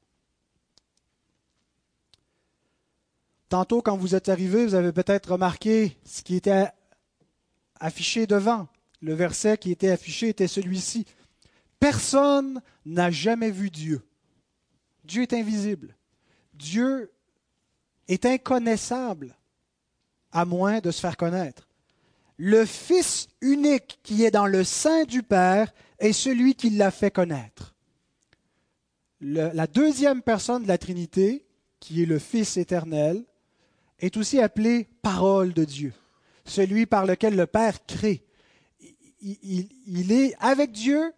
Tantôt, 3.48 3.80
quand 3.80 3.96
vous 3.96 4.14
êtes 4.14 4.28
arrivé, 4.28 4.66
vous 4.66 4.74
avez 4.74 4.92
peut-être 4.92 5.32
remarqué 5.32 5.96
ce 6.04 6.22
qui 6.22 6.34
était 6.34 6.68
affiché 7.80 8.26
devant. 8.26 8.68
Le 9.00 9.14
verset 9.14 9.58
qui 9.58 9.70
était 9.70 9.90
affiché 9.90 10.28
était 10.28 10.48
celui-ci. 10.48 11.06
Personne 11.78 12.60
n'a 12.84 13.10
jamais 13.10 13.50
vu 13.50 13.70
Dieu. 13.70 14.02
Dieu 15.04 15.22
est 15.22 15.34
invisible. 15.34 15.94
Dieu 16.54 17.12
est 18.08 18.24
inconnaissable 18.24 19.34
à 20.32 20.44
moins 20.44 20.80
de 20.80 20.90
se 20.90 21.00
faire 21.00 21.16
connaître. 21.16 21.68
Le 22.36 22.66
Fils 22.66 23.28
unique 23.40 24.00
qui 24.02 24.24
est 24.24 24.30
dans 24.30 24.46
le 24.46 24.64
sein 24.64 25.04
du 25.04 25.22
Père 25.22 25.72
est 25.98 26.12
celui 26.12 26.54
qui 26.54 26.70
l'a 26.70 26.90
fait 26.90 27.10
connaître. 27.10 27.74
la 29.20 29.66
deuxième 29.66 30.22
personne 30.22 30.62
de 30.62 30.68
la 30.68 30.78
Trinité, 30.78 31.46
qui 31.80 32.02
est 32.02 32.06
le 32.06 32.18
Fils 32.18 32.56
éternel, 32.56 33.24
est 33.98 34.16
aussi 34.16 34.40
appelé 34.40 34.88
parole 35.02 35.52
de 35.52 35.64
Dieu, 35.64 35.92
celui 36.46 36.86
par 36.86 37.06
lequel 37.06 37.36
le 37.36 37.46
Père 37.46 37.84
crée. 37.86 38.24
Il, 39.20 40.12
est 40.12 40.34
avec 40.38 40.72
Dieu. 40.72 41.12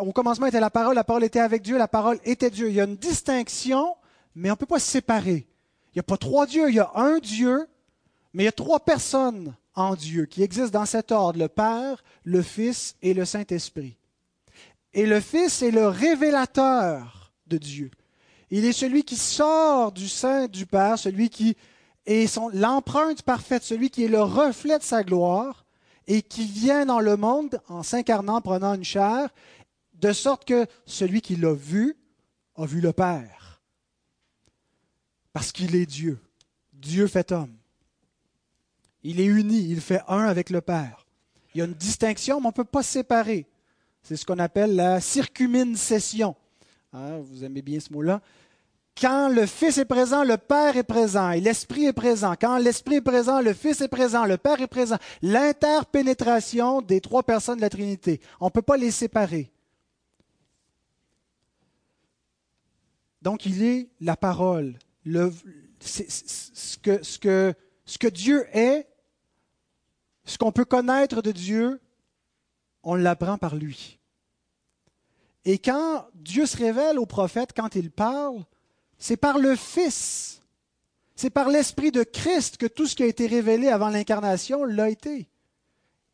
au 0.00 0.12
commencement 0.12 0.46
était 0.46 0.60
la 0.60 0.70
parole, 0.70 0.94
la 0.94 1.04
parole 1.04 1.24
était 1.24 1.40
avec 1.40 1.62
Dieu, 1.62 1.76
la 1.76 1.88
parole 1.88 2.18
était 2.24 2.50
Dieu. 2.50 2.68
Il 2.68 2.74
y 2.74 2.80
a 2.80 2.84
une 2.84 2.96
distinction, 2.96 3.96
mais 4.34 4.50
on 4.50 4.54
ne 4.54 4.58
peut 4.58 4.66
pas 4.66 4.78
se 4.78 4.90
séparer. 4.90 5.46
Il 5.88 5.96
n'y 5.96 6.00
a 6.00 6.04
pas 6.04 6.16
trois 6.16 6.46
dieux, 6.46 6.68
il 6.68 6.76
y 6.76 6.80
a 6.80 6.92
un 6.94 7.18
Dieu, 7.18 7.66
mais 8.32 8.44
il 8.44 8.46
y 8.46 8.48
a 8.48 8.52
trois 8.52 8.80
personnes 8.80 9.54
en 9.74 9.94
Dieu 9.94 10.26
qui 10.26 10.42
existent 10.42 10.78
dans 10.78 10.86
cet 10.86 11.10
ordre, 11.10 11.38
le 11.38 11.48
Père, 11.48 12.04
le 12.24 12.42
Fils 12.42 12.96
et 13.02 13.14
le 13.14 13.24
Saint-Esprit. 13.24 13.96
Et 14.94 15.06
le 15.06 15.20
Fils 15.20 15.62
est 15.62 15.70
le 15.70 15.88
révélateur 15.88 17.32
de 17.46 17.58
Dieu. 17.58 17.90
Il 18.50 18.64
est 18.64 18.72
celui 18.72 19.04
qui 19.04 19.16
sort 19.16 19.92
du 19.92 20.08
sein 20.08 20.46
du 20.46 20.66
Père, 20.66 20.98
celui 20.98 21.28
qui 21.28 21.56
est 22.06 22.38
l'empreinte 22.52 23.22
parfaite, 23.22 23.62
celui 23.62 23.90
qui 23.90 24.04
est 24.04 24.08
le 24.08 24.22
reflet 24.22 24.78
de 24.78 24.84
sa 24.84 25.02
gloire 25.02 25.64
et 26.06 26.22
qui 26.22 26.46
vient 26.46 26.86
dans 26.86 27.00
le 27.00 27.16
monde 27.16 27.60
en 27.68 27.82
s'incarnant, 27.82 28.40
prenant 28.40 28.74
une 28.74 28.84
chair, 28.84 29.28
de 29.94 30.12
sorte 30.12 30.44
que 30.44 30.66
celui 30.84 31.20
qui 31.20 31.36
l'a 31.36 31.54
vu 31.54 31.96
a 32.56 32.66
vu 32.66 32.80
le 32.80 32.92
Père 32.92 33.36
parce 35.36 35.52
qu'il 35.52 35.74
est 35.74 35.84
Dieu. 35.84 36.18
Dieu 36.72 37.06
fait 37.08 37.30
homme. 37.30 37.54
Il 39.02 39.20
est 39.20 39.26
uni, 39.26 39.68
il 39.68 39.82
fait 39.82 40.00
un 40.08 40.24
avec 40.24 40.48
le 40.48 40.62
Père. 40.62 41.04
Il 41.54 41.58
y 41.58 41.60
a 41.60 41.66
une 41.66 41.74
distinction, 41.74 42.40
mais 42.40 42.46
on 42.46 42.48
ne 42.48 42.54
peut 42.54 42.64
pas 42.64 42.82
séparer. 42.82 43.44
C'est 44.02 44.16
ce 44.16 44.24
qu'on 44.24 44.38
appelle 44.38 44.74
la 44.74 44.98
circumine 44.98 45.76
session. 45.76 46.34
Hein, 46.94 47.18
vous 47.18 47.44
aimez 47.44 47.60
bien 47.60 47.78
ce 47.80 47.92
mot-là. 47.92 48.22
Quand 48.98 49.28
le 49.28 49.44
Fils 49.44 49.76
est 49.76 49.84
présent, 49.84 50.24
le 50.24 50.38
Père 50.38 50.76
est 50.76 50.82
présent 50.82 51.30
et 51.30 51.40
l'Esprit 51.40 51.84
est 51.84 51.92
présent. 51.92 52.34
Quand 52.40 52.56
l'Esprit 52.56 52.96
est 52.96 53.00
présent, 53.02 53.42
le 53.42 53.52
Fils 53.52 53.82
est 53.82 53.88
présent, 53.88 54.24
le 54.24 54.38
Père 54.38 54.60
est 54.62 54.66
présent. 54.66 54.96
L'interpénétration 55.20 56.80
des 56.80 57.02
trois 57.02 57.22
personnes 57.22 57.56
de 57.56 57.62
la 57.62 57.68
Trinité. 57.68 58.20
On 58.40 58.46
ne 58.46 58.50
peut 58.50 58.62
pas 58.62 58.78
les 58.78 58.90
séparer. 58.90 59.52
Donc 63.20 63.44
il 63.44 63.62
est 63.62 63.88
la 64.00 64.16
parole, 64.16 64.78
ce, 65.80 66.78
que, 66.78 67.02
ce, 67.02 67.18
que, 67.18 67.54
ce 67.84 67.98
que 67.98 68.06
Dieu 68.06 68.46
est, 68.56 68.88
ce 70.24 70.38
qu'on 70.38 70.52
peut 70.52 70.64
connaître 70.64 71.20
de 71.22 71.32
Dieu, 71.32 71.80
on 72.82 72.94
l'apprend 72.94 73.36
par 73.36 73.56
lui. 73.56 73.98
Et 75.44 75.58
quand 75.58 76.06
Dieu 76.14 76.46
se 76.46 76.56
révèle 76.56 76.98
au 76.98 77.06
prophète, 77.06 77.50
quand 77.54 77.74
il 77.74 77.90
parle, 77.90 78.44
c'est 78.98 79.16
par 79.16 79.38
le 79.38 79.56
Fils. 79.56 80.40
C'est 81.14 81.30
par 81.30 81.48
l'Esprit 81.48 81.92
de 81.92 82.02
Christ 82.02 82.58
que 82.58 82.66
tout 82.66 82.86
ce 82.86 82.94
qui 82.94 83.02
a 83.02 83.06
été 83.06 83.26
révélé 83.26 83.68
avant 83.68 83.88
l'incarnation 83.88 84.64
l'a 84.64 84.90
été. 84.90 85.28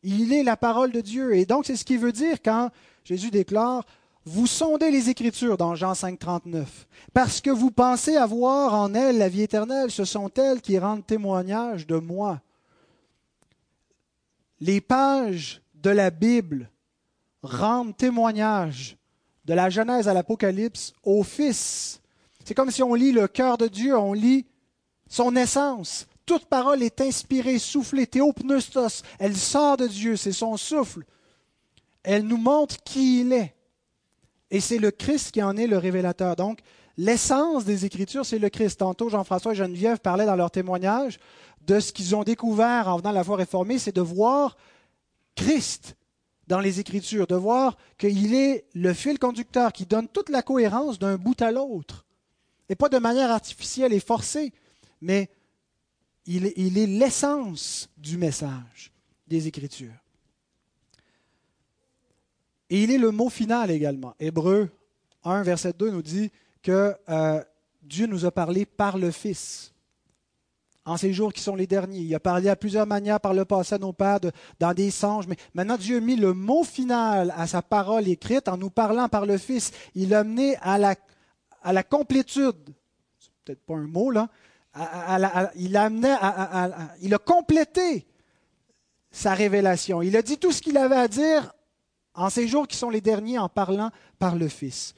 Il 0.01 0.31
est 0.33 0.43
la 0.43 0.57
parole 0.57 0.91
de 0.91 1.01
Dieu. 1.01 1.35
Et 1.35 1.45
donc, 1.45 1.65
c'est 1.65 1.75
ce 1.75 1.85
qu'il 1.85 1.99
veut 1.99 2.11
dire 2.11 2.37
quand 2.41 2.71
Jésus 3.03 3.31
déclare 3.31 3.85
vous 4.25 4.47
sondez 4.47 4.89
les 4.89 5.09
Écritures 5.09 5.57
dans 5.57 5.75
Jean 5.75 5.93
5, 5.93 6.17
39, 6.17 6.87
parce 7.13 7.41
que 7.41 7.49
vous 7.49 7.71
pensez 7.71 8.15
avoir 8.15 8.73
en 8.73 8.93
elles 8.93 9.17
la 9.17 9.27
vie 9.27 9.41
éternelle. 9.41 9.91
Ce 9.91 10.05
sont 10.05 10.31
elles 10.35 10.61
qui 10.61 10.79
rendent 10.79 11.05
témoignage 11.05 11.85
de 11.87 11.97
moi. 11.97 12.41
Les 14.61 14.79
pages 14.79 15.61
de 15.75 15.89
la 15.89 16.09
Bible 16.09 16.69
rendent 17.41 17.97
témoignage 17.97 18.97
de 19.43 19.53
la 19.53 19.69
Genèse 19.69 20.07
à 20.07 20.13
l'Apocalypse 20.13 20.93
au 21.03 21.23
Fils. 21.23 22.01
C'est 22.43 22.53
comme 22.53 22.71
si 22.71 22.83
on 22.83 22.93
lit 22.93 23.11
le 23.11 23.27
cœur 23.27 23.57
de 23.57 23.67
Dieu, 23.67 23.97
on 23.97 24.13
lit 24.13 24.45
son 25.09 25.35
essence. 25.35 26.07
Toute 26.25 26.45
parole 26.45 26.83
est 26.83 27.01
inspirée, 27.01 27.59
soufflée, 27.59 28.07
théopneustos. 28.07 29.03
Elle 29.19 29.35
sort 29.35 29.77
de 29.77 29.87
Dieu, 29.87 30.15
c'est 30.15 30.31
son 30.31 30.57
souffle. 30.57 31.03
Elle 32.03 32.23
nous 32.23 32.37
montre 32.37 32.81
qui 32.83 33.21
il 33.21 33.33
est. 33.33 33.53
Et 34.51 34.59
c'est 34.59 34.77
le 34.77 34.91
Christ 34.91 35.31
qui 35.31 35.41
en 35.41 35.57
est 35.57 35.67
le 35.67 35.77
révélateur. 35.77 36.35
Donc, 36.35 36.59
l'essence 36.97 37.65
des 37.65 37.85
Écritures, 37.85 38.25
c'est 38.25 38.39
le 38.39 38.49
Christ. 38.49 38.79
Tantôt, 38.79 39.09
Jean-François 39.09 39.53
et 39.53 39.55
Geneviève 39.55 39.99
parlaient 39.99 40.25
dans 40.25 40.35
leur 40.35 40.51
témoignage 40.51 41.19
de 41.65 41.79
ce 41.79 41.91
qu'ils 41.93 42.15
ont 42.15 42.23
découvert 42.23 42.87
en 42.87 42.97
venant 42.97 43.11
de 43.11 43.15
la 43.15 43.23
foi 43.23 43.37
réformée, 43.37 43.79
c'est 43.79 43.95
de 43.95 44.01
voir 44.01 44.57
Christ 45.35 45.95
dans 46.47 46.59
les 46.59 46.79
Écritures, 46.79 47.25
de 47.25 47.35
voir 47.35 47.77
qu'il 47.97 48.35
est 48.35 48.65
le 48.73 48.93
fil 48.93 49.17
conducteur 49.17 49.71
qui 49.71 49.85
donne 49.85 50.07
toute 50.07 50.29
la 50.29 50.41
cohérence 50.41 50.99
d'un 50.99 51.15
bout 51.15 51.41
à 51.41 51.51
l'autre. 51.51 52.05
Et 52.69 52.75
pas 52.75 52.89
de 52.89 52.97
manière 52.97 53.31
artificielle 53.31 53.93
et 53.93 53.99
forcée, 53.99 54.51
mais 55.01 55.29
il 56.25 56.77
est 56.77 56.87
l'essence 56.87 57.89
du 57.97 58.17
message 58.17 58.91
des 59.27 59.47
Écritures. 59.47 60.03
Et 62.69 62.83
il 62.83 62.91
est 62.91 62.97
le 62.97 63.11
mot 63.11 63.29
final 63.29 63.69
également. 63.69 64.15
Hébreu 64.19 64.69
1, 65.23 65.43
verset 65.43 65.73
2 65.73 65.91
nous 65.91 66.01
dit 66.01 66.31
que 66.61 66.95
euh, 67.09 67.43
Dieu 67.83 68.07
nous 68.07 68.25
a 68.25 68.31
parlé 68.31 68.65
par 68.65 68.97
le 68.97 69.11
Fils. 69.11 69.73
En 70.85 70.97
ces 70.97 71.13
jours 71.13 71.31
qui 71.31 71.41
sont 71.41 71.55
les 71.55 71.67
derniers. 71.67 71.99
Il 71.99 72.15
a 72.15 72.19
parlé 72.19 72.49
à 72.49 72.55
plusieurs 72.55 72.87
manières 72.87 73.19
par 73.19 73.33
le 73.33 73.45
passé 73.45 73.75
à 73.75 73.77
nos 73.77 73.93
pères, 73.93 74.19
dans 74.59 74.73
des 74.73 74.91
songes, 74.91 75.27
mais 75.27 75.37
maintenant 75.53 75.77
Dieu 75.77 75.97
a 75.97 75.99
mis 76.01 76.15
le 76.15 76.33
mot 76.33 76.63
final 76.63 77.33
à 77.37 77.47
sa 77.47 77.61
parole 77.61 78.07
écrite 78.07 78.49
en 78.49 78.57
nous 78.57 78.69
parlant 78.69 79.07
par 79.07 79.25
le 79.25 79.37
Fils. 79.37 79.71
Il 79.95 80.13
a 80.13 80.19
amené 80.19 80.57
à 80.57 80.77
la, 80.77 80.95
à 81.63 81.73
la 81.73 81.83
complétude, 81.83 82.73
c'est 83.19 83.31
peut-être 83.43 83.65
pas 83.65 83.75
un 83.75 83.87
mot 83.87 84.11
là, 84.11 84.29
il, 85.55 85.77
a 85.77 85.89
il 87.01 87.13
a 87.13 87.17
complété 87.19 88.07
sa 89.11 89.33
révélation. 89.33 90.01
Il 90.01 90.17
a 90.17 90.21
dit 90.21 90.37
tout 90.37 90.51
ce 90.51 90.61
qu'il 90.61 90.77
avait 90.77 90.95
à 90.95 91.07
dire 91.07 91.53
en 92.15 92.29
ces 92.29 92.47
jours 92.47 92.67
qui 92.67 92.75
sont 92.75 92.89
les 92.89 93.01
derniers 93.01 93.39
en 93.39 93.49
parlant 93.49 93.91
par 94.19 94.35
le 94.35 94.47
Fils. 94.47 94.95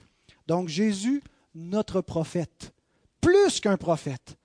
Donc 0.47 0.69
Jésus, 0.69 1.21
notre 1.53 2.01
prophète, 2.01 2.73
plus 3.21 3.59
qu'un 3.59 3.77
prophète, 3.77 4.37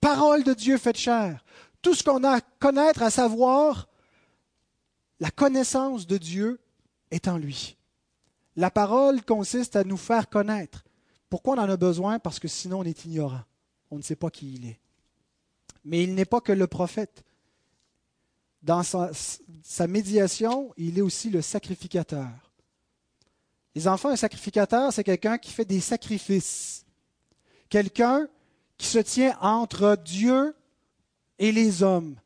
parole 0.00 0.44
de 0.44 0.54
Dieu 0.54 0.78
faite 0.78 0.96
chair, 0.96 1.44
tout 1.82 1.94
ce 1.94 2.02
qu'on 2.02 2.24
a 2.24 2.36
à 2.36 2.40
connaître, 2.40 3.02
à 3.02 3.10
savoir, 3.10 3.88
la 5.20 5.30
connaissance 5.30 6.06
de 6.06 6.16
Dieu 6.16 6.60
est 7.10 7.28
en 7.28 7.38
lui. 7.38 7.76
La 8.56 8.70
parole 8.70 9.22
consiste 9.22 9.76
à 9.76 9.84
nous 9.84 9.96
faire 9.96 10.28
connaître. 10.28 10.84
Pourquoi 11.30 11.54
on 11.54 11.58
en 11.58 11.70
a 11.70 11.76
besoin? 11.76 12.18
Parce 12.18 12.38
que 12.38 12.48
sinon 12.48 12.80
on 12.80 12.84
est 12.84 13.04
ignorant. 13.04 13.42
On 13.90 13.96
ne 13.96 14.02
sait 14.02 14.16
pas 14.16 14.30
qui 14.30 14.54
il 14.54 14.66
est. 14.66 14.80
Mais 15.84 16.02
il 16.02 16.14
n'est 16.14 16.24
pas 16.24 16.40
que 16.40 16.52
le 16.52 16.66
prophète 16.66 17.24
dans 18.62 18.82
sa, 18.82 19.86
médiation, 19.86 20.72
il 20.76 20.98
est 20.98 21.02
aussi 21.02 21.30
le 21.30 21.42
sacrificateur. 21.42 22.28
Les 23.74 23.86
enfants, 23.86 24.10
un 24.10 24.16
sacrificateur, 24.16 24.92
c'est 24.92 25.04
quelqu'un 25.04 25.38
qui 25.38 25.52
fait 25.52 25.64
des 25.64 25.80
sacrifices. 25.80 26.84
Quelqu'un 27.68 28.26
qui 28.76 28.86
se 28.86 28.98
tient 28.98 29.36
entre 29.40 29.96
Dieu 29.96 30.54
et 31.38 31.52
les 31.52 31.82
hommes, 31.82 32.16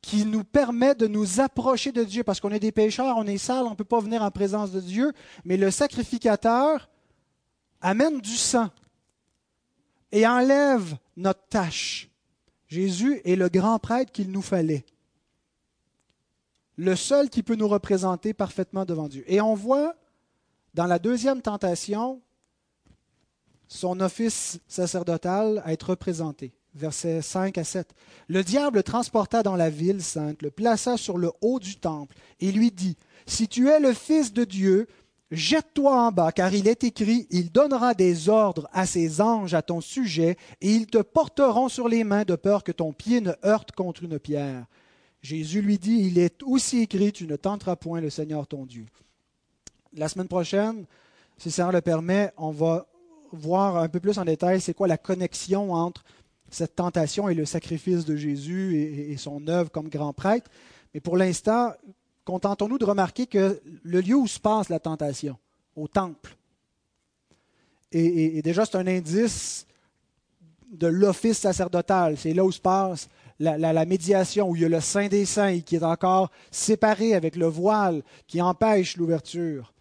qui 0.00 0.24
nous 0.24 0.44
permet 0.44 0.94
de 0.94 1.06
nous 1.06 1.40
approcher 1.40 1.92
de 1.92 2.04
Dieu, 2.04 2.24
parce 2.24 2.40
qu'on 2.40 2.50
est 2.50 2.60
des 2.60 2.72
pécheurs, 2.72 3.16
on 3.18 3.26
est 3.26 3.38
sales, 3.38 3.66
on 3.66 3.70
ne 3.70 3.74
peut 3.74 3.84
pas 3.84 4.00
venir 4.00 4.22
en 4.22 4.30
présence 4.30 4.70
de 4.70 4.80
Dieu, 4.80 5.12
mais 5.44 5.56
le 5.56 5.70
sacrificateur 5.70 6.88
amène 7.84 8.20
du 8.20 8.36
sang 8.36 8.70
et 10.10 10.26
enlève 10.26 10.96
notre 11.16 11.46
tâche. 11.48 12.08
Jésus 12.66 13.20
est 13.24 13.36
le 13.36 13.48
grand 13.48 13.78
prêtre 13.78 14.10
qu'il 14.10 14.32
nous 14.32 14.42
fallait 14.42 14.84
le 16.76 16.96
seul 16.96 17.30
qui 17.30 17.42
peut 17.42 17.54
nous 17.54 17.68
représenter 17.68 18.34
parfaitement 18.34 18.84
devant 18.84 19.08
Dieu. 19.08 19.24
Et 19.26 19.40
on 19.40 19.54
voit 19.54 19.94
dans 20.74 20.86
la 20.86 20.98
deuxième 20.98 21.42
tentation 21.42 22.20
son 23.68 24.00
office 24.00 24.60
sacerdotal 24.68 25.62
être 25.66 25.90
représenté. 25.90 26.52
versets 26.74 27.22
5 27.22 27.56
à 27.58 27.64
7. 27.64 27.94
Le 28.28 28.42
diable 28.42 28.78
le 28.78 28.82
transporta 28.82 29.42
dans 29.42 29.56
la 29.56 29.70
ville 29.70 30.02
sainte, 30.02 30.42
le 30.42 30.50
plaça 30.50 30.96
sur 30.96 31.18
le 31.18 31.30
haut 31.40 31.60
du 31.60 31.76
temple, 31.76 32.16
et 32.40 32.52
lui 32.52 32.70
dit, 32.70 32.96
Si 33.26 33.48
tu 33.48 33.68
es 33.68 33.80
le 33.80 33.94
Fils 33.94 34.32
de 34.32 34.44
Dieu, 34.44 34.88
jette-toi 35.34 36.06
en 36.06 36.12
bas, 36.12 36.32
car 36.32 36.54
il 36.54 36.68
est 36.68 36.84
écrit, 36.84 37.26
Il 37.30 37.50
donnera 37.52 37.94
des 37.94 38.28
ordres 38.28 38.68
à 38.72 38.86
ses 38.86 39.20
anges 39.20 39.54
à 39.54 39.62
ton 39.62 39.80
sujet, 39.80 40.36
et 40.60 40.70
ils 40.70 40.86
te 40.86 40.98
porteront 40.98 41.68
sur 41.68 41.88
les 41.88 42.04
mains 42.04 42.24
de 42.24 42.36
peur 42.36 42.64
que 42.64 42.72
ton 42.72 42.92
pied 42.92 43.20
ne 43.20 43.32
heurte 43.44 43.72
contre 43.72 44.04
une 44.04 44.18
pierre. 44.18 44.66
Jésus 45.22 45.62
lui 45.62 45.78
dit, 45.78 46.00
Il 46.02 46.18
est 46.18 46.42
aussi 46.42 46.80
écrit, 46.80 47.12
Tu 47.12 47.26
ne 47.26 47.36
tenteras 47.36 47.76
point 47.76 48.00
le 48.00 48.10
Seigneur 48.10 48.46
ton 48.46 48.64
Dieu. 48.64 48.86
La 49.94 50.08
semaine 50.08 50.28
prochaine, 50.28 50.86
si 51.38 51.50
ça 51.50 51.70
le 51.70 51.80
permet, 51.80 52.32
on 52.36 52.50
va 52.50 52.86
voir 53.32 53.76
un 53.76 53.88
peu 53.88 54.00
plus 54.00 54.18
en 54.18 54.24
détail 54.24 54.60
c'est 54.60 54.74
quoi 54.74 54.86
la 54.86 54.98
connexion 54.98 55.72
entre 55.72 56.04
cette 56.50 56.76
tentation 56.76 57.28
et 57.28 57.34
le 57.34 57.44
sacrifice 57.44 58.04
de 58.04 58.16
Jésus 58.16 58.76
et, 58.76 59.16
son 59.16 59.48
œuvre 59.48 59.70
comme 59.70 59.88
grand 59.88 60.12
prêtre. 60.12 60.50
Mais 60.92 61.00
pour 61.00 61.16
l'instant, 61.16 61.72
contentons-nous 62.24 62.78
de 62.78 62.84
remarquer 62.84 63.26
que 63.26 63.60
le 63.82 64.00
lieu 64.00 64.16
où 64.16 64.26
se 64.26 64.40
passe 64.40 64.68
la 64.68 64.80
tentation, 64.80 65.36
au 65.76 65.88
temple, 65.88 66.36
et, 67.92 68.42
déjà 68.42 68.64
c'est 68.64 68.76
un 68.76 68.86
indice 68.86 69.66
de 70.72 70.88
l'office 70.88 71.38
sacerdotal, 71.38 72.16
c'est 72.18 72.34
là 72.34 72.44
où 72.44 72.50
se 72.50 72.60
passe 72.60 73.08
la, 73.38 73.84
médiation, 73.84 74.48
où 74.48 74.56
il 74.56 74.62
y 74.62 74.64
a 74.64 74.68
le 74.68 74.80
Saint 74.80 75.08
des 75.08 75.24
Saints 75.24 75.60
qui 75.60 75.76
est 75.76 75.82
encore 75.82 76.30
séparé 76.50 77.14
avec 77.14 77.36
le 77.36 77.46
voile 77.46 78.02
qui 78.26 78.40
empêche 78.40 78.96
l'ouverture. 78.96 79.72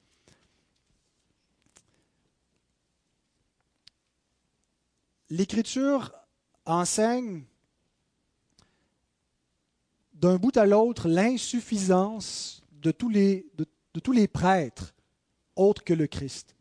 L'Écriture 5.29 6.11
enseigne 6.65 7.43
d'un 10.23 10.37
bout 10.37 10.55
à 10.55 10.65
l'autre 10.65 11.09
l'insuffisance 11.09 12.63
de, 12.71 12.91
tous 12.91 13.09
les, 13.09 14.27
prêtres 14.27 14.93
autres 15.57 15.83
que 15.83 15.93
le 15.93 16.07
Christ. 16.07 16.55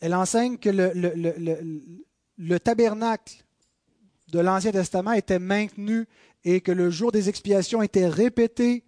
Elle 0.00 0.14
enseigne 0.14 0.58
que 0.58 0.68
le, 0.68 0.92
le 2.36 2.60
tabernacle 2.60 3.44
de 4.28 4.40
l'Ancien 4.40 4.72
Testament 4.72 5.12
était 5.12 5.38
maintenu 5.38 6.06
et 6.44 6.60
que 6.60 6.70
le 6.70 6.90
jour 6.90 7.12
des 7.12 7.30
expiations 7.30 7.82
était 7.82 8.08
répété 8.08 8.84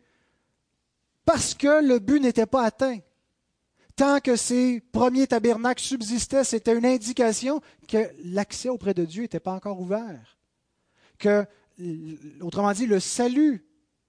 parce 1.24 1.54
que 1.54 1.82
le 1.82 1.98
but 1.98 2.20
n'était 2.20 2.46
pas 2.46 2.64
atteint 2.64 2.98
tant 3.96 4.20
que 4.20 4.34
ces 4.34 4.80
premiers 4.80 5.26
tabernacles 5.26 5.82
subsistaient, 5.82 6.44
c'était 6.44 6.74
une 6.74 6.86
indication 6.86 7.60
que 7.86 8.10
l'accès 8.24 8.70
auprès 8.70 8.94
de 8.94 9.04
Dieu 9.04 9.22
n'était 9.22 9.40
pas 9.40 9.52
encore 9.52 9.78
ouvert. 9.78 10.38
Que, 11.18 11.44
autrement 12.40 12.72
dit, 12.72 12.86
le 12.86 13.00
salut 13.00 13.64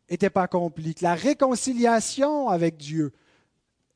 n'était 0.09 0.29
pas 0.29 0.43
accompli, 0.43 0.95
que 0.95 1.03
la 1.03 1.15
réconciliation 1.15 2.49
avec 2.49 2.77
Dieu 2.77 3.13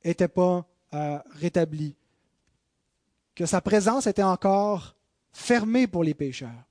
n'était 0.04 0.28
pas 0.28 0.66
euh, 0.94 1.20
rétablie, 1.32 1.96
que 3.36 3.46
sa 3.46 3.62
présence 3.62 4.08
était 4.08 4.24
encore 4.24 4.96
fermée 5.34 5.88
pour 5.88 6.04
les 6.04 6.14
pécheurs. 6.14 6.64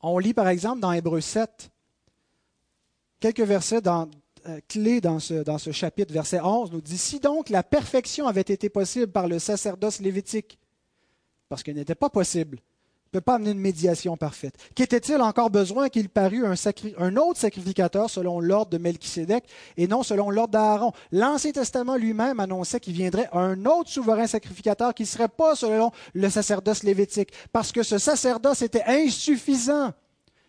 On 0.00 0.18
lit 0.18 0.34
par 0.34 0.48
exemple 0.48 0.80
dans 0.80 0.92
Hébreu 0.92 1.20
7 1.20 1.70
quelques 3.18 3.40
versets 3.40 3.80
euh, 3.86 4.60
clé 4.68 5.00
dans 5.00 5.20
ce, 5.20 5.34
dans 5.42 5.58
ce 5.58 5.70
chapitre, 5.70 6.12
verset 6.12 6.40
11, 6.40 6.72
nous 6.72 6.80
dit, 6.80 6.98
si 6.98 7.20
donc 7.20 7.48
la 7.48 7.62
perfection 7.62 8.26
avait 8.26 8.40
été 8.40 8.68
possible 8.68 9.10
par 9.10 9.28
le 9.28 9.38
sacerdoce 9.38 10.00
lévitique, 10.00 10.58
parce 11.48 11.62
qu'elle 11.62 11.76
n'était 11.76 11.94
pas 11.94 12.10
possible, 12.10 12.58
ne 13.12 13.18
peut 13.18 13.24
pas 13.24 13.34
amener 13.34 13.50
une 13.50 13.60
médiation 13.60 14.16
parfaite. 14.16 14.54
Qu'était-il 14.74 15.20
encore 15.20 15.50
besoin 15.50 15.90
qu'il 15.90 16.08
parût 16.08 16.46
un, 16.46 17.16
autre 17.16 17.38
sacrificateur 17.38 18.08
selon 18.08 18.40
l'ordre 18.40 18.70
de 18.70 18.78
Melchisédek 18.78 19.44
et 19.76 19.86
non 19.86 20.02
selon 20.02 20.30
l'ordre 20.30 20.52
d'Aaron? 20.52 20.92
L'Ancien 21.10 21.52
Testament 21.52 21.96
lui-même 21.96 22.40
annonçait 22.40 22.80
qu'il 22.80 22.94
viendrait 22.94 23.28
un 23.34 23.66
autre 23.66 23.90
souverain 23.90 24.26
sacrificateur 24.26 24.94
qui 24.94 25.02
ne 25.02 25.08
serait 25.08 25.28
pas 25.28 25.54
selon 25.54 25.90
le 26.14 26.30
sacerdoce 26.30 26.84
lévitique, 26.84 27.32
parce 27.52 27.70
que 27.70 27.82
ce 27.82 27.98
sacerdoce 27.98 28.62
était 28.62 28.84
insuffisant. 28.86 29.92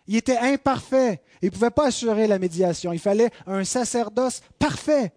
Il 0.06 0.16
était 0.16 0.38
imparfait. 0.38 1.20
Il 1.42 1.46
ne 1.46 1.50
pouvait 1.50 1.70
pas 1.70 1.88
assurer 1.88 2.26
la 2.26 2.38
médiation. 2.38 2.94
Il 2.94 2.98
fallait 2.98 3.30
un 3.46 3.64
sacerdoce 3.64 4.40
parfait. 4.58 5.12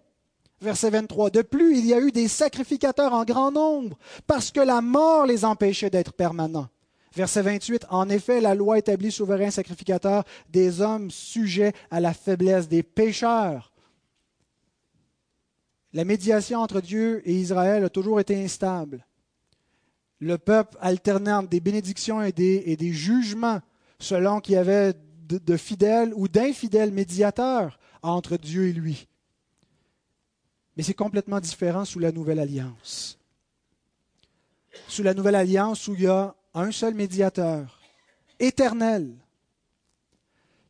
Verset 0.59 0.89
23. 0.89 1.29
De 1.29 1.41
plus, 1.43 1.77
il 1.77 1.85
y 1.85 1.93
a 1.93 1.99
eu 1.99 2.11
des 2.11 2.27
sacrificateurs 2.27 3.13
en 3.13 3.23
grand 3.23 3.51
nombre, 3.51 3.97
parce 4.25 4.51
que 4.51 4.59
la 4.59 4.81
mort 4.81 5.25
les 5.25 5.45
empêchait 5.45 5.89
d'être 5.89 6.11
permanents. 6.11 6.67
Verset 7.17 7.41
28. 7.41 7.87
En 7.89 8.09
effet, 8.09 8.39
la 8.39 8.53
loi 8.53 8.77
établit 8.77 9.11
souverain 9.11 9.49
sacrificateur 9.49 10.23
des 10.51 10.81
hommes 10.81 11.09
sujets 11.09 11.73
à 11.89 11.99
la 11.99 12.13
faiblesse 12.13 12.67
des 12.67 12.83
pécheurs. 12.83 13.73
La 15.93 16.05
médiation 16.05 16.59
entre 16.59 16.79
Dieu 16.79 17.27
et 17.27 17.33
Israël 17.33 17.83
a 17.83 17.89
toujours 17.89 18.19
été 18.19 18.39
instable. 18.43 19.03
Le 20.19 20.37
peuple 20.37 20.77
alternait 20.79 21.31
entre 21.31 21.49
des 21.49 21.59
bénédictions 21.59 22.21
et 22.21 22.31
des, 22.31 22.61
et 22.67 22.77
des 22.77 22.93
jugements 22.93 23.61
selon 23.97 24.39
qu'il 24.39 24.53
y 24.53 24.57
avait 24.57 24.93
de, 25.27 25.57
fidèles 25.57 26.13
ou 26.13 26.27
d'infidèles 26.27 26.91
médiateurs 26.91 27.79
entre 28.03 28.37
Dieu 28.37 28.67
et 28.67 28.73
lui. 28.73 29.07
Mais 30.75 30.83
c'est 30.83 30.93
complètement 30.93 31.39
différent 31.39 31.83
sous 31.83 31.97
la 31.97 32.11
nouvelle 32.11 32.39
alliance. 32.39 33.17
Sous 34.87 35.01
la 35.01 35.15
nouvelle 35.15 35.33
alliance 35.33 35.87
où 35.87 35.95
il 35.95 36.01
y 36.01 36.07
a 36.07 36.36
un 36.61 36.71
seul 36.71 36.93
médiateur, 36.93 37.79
éternel, 38.39 39.15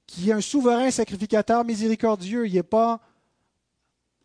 qui 0.05 0.29
est 0.29 0.33
un 0.33 0.41
souverain 0.41 0.91
sacrificateur 0.91 1.65
miséricordieux. 1.65 2.47
Il 2.47 2.53
n'est 2.53 2.63
pas 2.63 3.01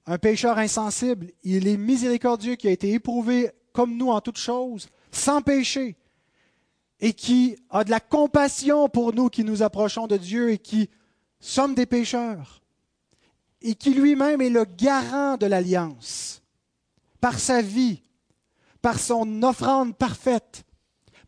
un 0.07 0.18
pécheur 0.18 0.59
insensible. 0.59 1.31
Il 1.42 1.66
est 1.66 1.77
miséricordieux 1.77 2.55
qui 2.55 2.68
a 2.68 2.72
été 2.72 2.92
éprouvé 2.92 3.51
comme 3.72 3.96
nous 3.96 4.11
en 4.11 4.20
toutes 4.20 4.38
choses, 4.38 4.88
sans 5.11 5.42
péché 5.42 5.96
et 7.03 7.12
qui 7.12 7.57
a 7.68 7.83
de 7.83 7.90
la 7.90 7.98
compassion 7.98 8.88
pour 8.88 9.12
nous 9.12 9.29
qui 9.29 9.42
nous 9.42 9.62
approchons 9.62 10.07
de 10.07 10.16
Dieu 10.16 10.53
et 10.53 10.59
qui 10.59 10.88
sommes 11.40 11.75
des 11.75 11.85
pécheurs, 11.85 12.62
et 13.61 13.75
qui 13.75 13.92
lui-même 13.92 14.40
est 14.40 14.51
le 14.51 14.64
garant 14.64 15.37
de 15.37 15.46
l'alliance, 15.46 16.42
par 17.20 17.40
sa 17.40 17.61
vie, 17.61 18.03
par 18.81 19.01
son 19.01 19.42
offrande 19.42 19.96
parfaite, 19.96 20.62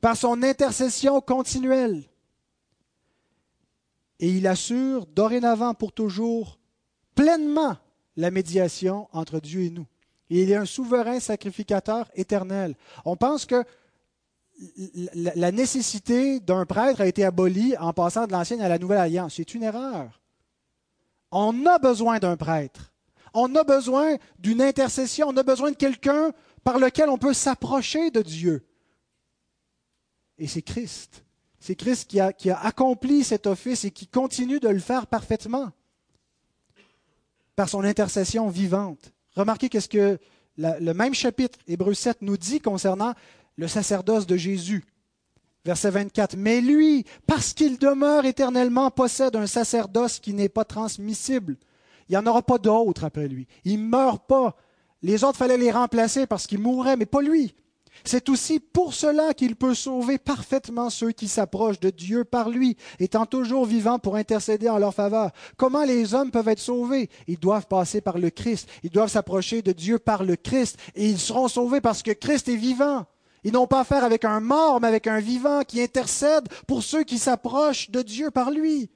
par 0.05 0.19
son 0.19 0.43
intercession 0.43 1.23
continuelle. 1.23 2.05
Et 4.21 4.29
il 4.29 4.47
assure 4.47 5.07
dorénavant 5.07 5.73
pour 5.73 5.93
toujours 5.93 6.59
pleinement 7.15 7.79
la 8.19 8.31
médiation 8.31 9.09
entre 9.13 9.41
Dieu 9.41 9.63
et 9.63 9.71
nous. 9.71 9.87
Il 10.29 10.51
est 10.51 10.57
un 10.57 10.67
souverain 10.67 11.21
sacrificateur 11.21 12.11
éternel. 12.17 12.75
On 13.07 13.17
pense 13.17 13.47
que 13.47 13.65
la 15.15 15.51
nécessité 15.53 16.39
d'un 16.39 16.67
prêtre 16.67 17.01
a 17.01 17.07
été 17.07 17.25
abolie 17.25 17.75
en 17.79 17.95
passant 17.95 18.27
de 18.27 18.33
l'ancienne 18.33 18.61
à 18.61 18.69
la 18.69 18.79
nouvelle 18.79 18.99
alliance. 18.99 19.37
C'est 19.37 19.55
une 19.55 19.63
erreur. 19.63 20.21
On 21.31 21.65
a 21.65 21.79
besoin 21.79 22.19
d'un 22.19 22.37
prêtre. 22.37 22.93
On 23.33 23.55
a 23.55 23.65
besoin 23.65 24.17
d'une 24.39 24.61
intercession. 24.61 25.29
On 25.31 25.37
a 25.39 25.43
besoin 25.43 25.71
de 25.71 25.77
quelqu'un 25.77 26.33
par 26.63 26.79
lequel 26.79 27.09
on 27.09 27.17
peut 27.17 27.33
s'approcher 27.33 28.11
de 28.11 28.21
Dieu. 28.21 28.67
Et 30.39 30.47
c'est 30.47 30.63
Christ. 30.63 31.25
C'est 31.61 31.77
Christ 31.77 32.11
qui 32.11 32.21
a, 32.21 32.61
accompli 32.61 33.25
cet 33.25 33.47
office 33.47 33.85
et 33.85 33.91
qui 33.91 34.07
continue 34.07 34.61
de 34.61 34.69
le 34.69 34.81
faire 34.81 35.07
parfaitement 35.07 35.71
par 37.57 37.69
son 37.69 37.85
intercession 37.85 38.49
vivante. 38.49 39.13
Remarquez 39.35 39.69
qu'est-ce 39.69 39.89
que 39.89 40.19
le 40.57 40.93
même 40.93 41.15
chapitre, 41.15 41.59
Hébreu 41.67 41.95
7, 41.95 42.19
nous 42.21 42.37
dit 42.37 42.61
concernant 42.61 43.15
le 43.57 43.69
sacerdoce 43.69 44.27
de 44.27 44.37
Jésus. 44.37 44.85
Verset 45.65 45.91
24. 45.91 46.37
Mais 46.37 46.61
lui, 46.61 47.07
parce 47.27 47.55
qu'il 47.55 47.79
demeure 47.79 48.27
éternellement, 48.27 48.91
possède 48.91 49.35
un 49.35 49.47
sacerdoce 49.47 50.19
qui 50.19 50.35
n'est 50.35 50.51
pas 50.51 50.65
transmissible. 50.65 51.57
Il 52.09 52.13
n'y 52.13 52.19
en 52.19 52.27
aura 52.27 52.43
pas 52.43 52.59
d'autre 52.59 53.05
après 53.05 53.29
lui. 53.29 53.47
Il 53.65 53.81
ne 53.81 53.89
meurt 53.89 54.27
pas. 54.27 54.57
Les 55.03 55.25
autres, 55.25 55.39
fallait 55.39 55.57
les 55.57 55.71
remplacer 55.71 56.27
parce 56.27 56.47
qu'ils 56.47 56.61
mourraient, 56.61 56.97
mais 56.97 57.07
pas 57.07 57.23
lui. 57.23 57.55
C'est 58.03 58.29
aussi 58.29 58.61
pour 58.61 58.93
cela 58.93 59.33
qu'il 59.35 59.57
peut 59.57 59.75
sauver 59.75 60.19
parfaitement 60.19 60.91
ceux 60.91 61.13
qui 61.13 61.29
s'approchent 61.29 61.81
de 61.81 61.91
Dieu 61.91 62.25
par 62.25 62.51
lui, 62.51 62.77
étant 62.99 63.27
toujours 63.27 63.65
vivant 63.65 63.99
pour 63.99 64.17
intercéder 64.17 64.69
en 64.69 64.79
leur 64.79 64.95
faveur. 64.95 65.31
Comment 65.57 65.85
les 65.85 66.15
hommes 66.15 66.31
peuvent 66.31 66.49
être 66.49 66.59
sauvés? 66.59 67.09
Ils 67.29 67.39
doivent 67.39 67.67
passer 67.67 68.01
par 68.01 68.19
le 68.19 68.31
Christ. 68.31 68.69
Ils 68.83 68.91
doivent 68.91 69.11
s'approcher 69.11 69.63
de 69.63 69.73
Dieu 69.73 69.99
par 69.99 70.25
le 70.25 70.37
Christ. 70.37 70.77
Et 70.95 71.09
ils 71.09 71.21
seront 71.21 71.49
sauvés 71.49 71.81
parce 71.81 72.03
que 72.03 72.11
Christ 72.11 72.49
est 72.49 72.57
vivant. 72.57 73.07
Ils 73.45 73.53
n'ont 73.53 73.67
pas 73.67 73.81
affaire 73.81 74.05
avec 74.05 74.25
un 74.25 74.41
mort, 74.41 74.81
mais 74.81 74.89
avec 74.89 75.07
un 75.07 75.21
vivant 75.21 75.63
qui 75.63 75.83
intercède 75.83 76.49
pour 76.67 76.83
ceux 76.83 77.05
qui 77.05 77.19
s'approchent 77.19 77.91
de 77.91 78.01
Dieu 78.03 78.31
par 78.31 78.51
lui. 78.51 78.91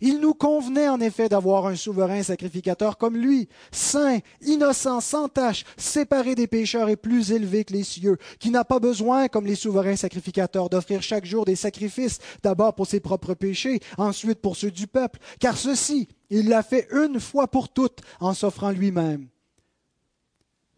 Il 0.00 0.18
nous 0.20 0.34
convenait 0.34 0.88
en 0.88 1.00
effet 1.00 1.28
d'avoir 1.28 1.66
un 1.66 1.76
souverain 1.76 2.22
sacrificateur 2.22 2.98
comme 2.98 3.16
lui, 3.16 3.48
saint, 3.70 4.18
innocent, 4.42 5.00
sans 5.00 5.28
tache, 5.28 5.64
séparé 5.76 6.34
des 6.34 6.48
pécheurs 6.48 6.88
et 6.88 6.96
plus 6.96 7.30
élevé 7.30 7.64
que 7.64 7.72
les 7.72 7.84
cieux, 7.84 8.18
qui 8.40 8.50
n'a 8.50 8.64
pas 8.64 8.80
besoin, 8.80 9.28
comme 9.28 9.46
les 9.46 9.54
souverains 9.54 9.96
sacrificateurs, 9.96 10.68
d'offrir 10.68 11.00
chaque 11.00 11.24
jour 11.24 11.44
des 11.44 11.56
sacrifices, 11.56 12.18
d'abord 12.42 12.74
pour 12.74 12.86
ses 12.86 13.00
propres 13.00 13.34
péchés, 13.34 13.80
ensuite 13.96 14.40
pour 14.40 14.56
ceux 14.56 14.72
du 14.72 14.88
peuple, 14.88 15.20
car 15.38 15.56
ceci, 15.56 16.08
il 16.28 16.48
l'a 16.48 16.62
fait 16.62 16.88
une 16.90 17.20
fois 17.20 17.46
pour 17.46 17.68
toutes 17.68 18.00
en 18.18 18.34
s'offrant 18.34 18.72
lui-même. 18.72 19.28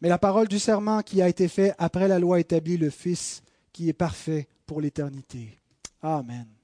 Mais 0.03 0.11
la 0.11 0.19
parole 0.19 0.49
du 0.49 0.59
serment 0.59 1.03
qui 1.03 1.23
a 1.23 1.29
été 1.29 1.49
fait 1.49 1.75
après 1.79 2.07
la 2.07 2.19
loi 2.19 2.39
établit 2.39 2.77
le 2.77 2.91
Fils 2.91 3.43
qui 3.73 3.89
est 3.89 3.95
parfait 3.95 4.47
pour 4.67 4.81
l'éternité. 4.81 5.59
Amen. 6.03 6.56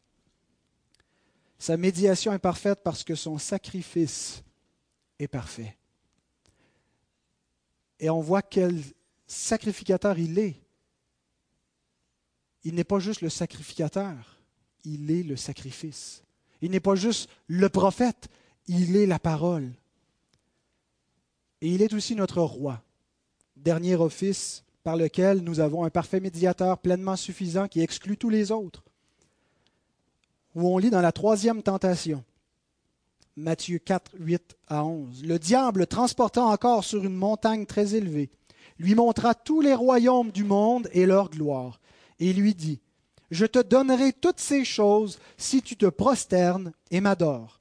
Sa 1.62 1.76
médiation 1.76 2.32
est 2.32 2.40
parfaite 2.40 2.80
parce 2.82 3.04
que 3.04 3.14
son 3.14 3.38
sacrifice 3.38 4.42
est 5.20 5.28
parfait. 5.28 5.76
Et 8.00 8.10
on 8.10 8.20
voit 8.20 8.42
quel 8.42 8.82
sacrificateur 9.28 10.18
il 10.18 10.40
est. 10.40 10.56
Il 12.64 12.74
n'est 12.74 12.82
pas 12.82 12.98
juste 12.98 13.20
le 13.20 13.28
sacrificateur, 13.28 14.40
il 14.82 15.08
est 15.12 15.22
le 15.22 15.36
sacrifice. 15.36 16.24
Il 16.62 16.72
n'est 16.72 16.80
pas 16.80 16.96
juste 16.96 17.30
le 17.46 17.68
prophète, 17.68 18.28
il 18.66 18.96
est 18.96 19.06
la 19.06 19.20
parole. 19.20 19.70
Et 21.60 21.68
il 21.68 21.80
est 21.80 21.92
aussi 21.92 22.16
notre 22.16 22.40
roi. 22.40 22.82
Dernier 23.54 23.94
office 23.94 24.64
par 24.82 24.96
lequel 24.96 25.44
nous 25.44 25.60
avons 25.60 25.84
un 25.84 25.90
parfait 25.90 26.18
médiateur 26.18 26.78
pleinement 26.78 27.14
suffisant 27.14 27.68
qui 27.68 27.82
exclut 27.82 28.16
tous 28.16 28.30
les 28.30 28.50
autres 28.50 28.82
où 30.54 30.68
on 30.68 30.78
lit 30.78 30.90
dans 30.90 31.00
la 31.00 31.12
troisième 31.12 31.62
tentation. 31.62 32.24
Matthieu 33.36 33.78
4, 33.78 34.12
8 34.18 34.56
à 34.68 34.84
11. 34.84 35.24
Le 35.24 35.38
diable, 35.38 35.86
transportant 35.86 36.50
encore 36.50 36.84
sur 36.84 37.04
une 37.04 37.14
montagne 37.14 37.64
très 37.64 37.94
élevée, 37.94 38.30
lui 38.78 38.94
montra 38.94 39.34
tous 39.34 39.60
les 39.60 39.74
royaumes 39.74 40.30
du 40.30 40.44
monde 40.44 40.88
et 40.92 41.06
leur 41.06 41.30
gloire, 41.30 41.80
et 42.20 42.32
lui 42.32 42.54
dit, 42.54 42.80
Je 43.30 43.46
te 43.46 43.58
donnerai 43.58 44.12
toutes 44.12 44.40
ces 44.40 44.64
choses 44.64 45.18
si 45.38 45.62
tu 45.62 45.76
te 45.76 45.86
prosternes 45.86 46.72
et 46.90 47.00
m'adores. 47.00 47.60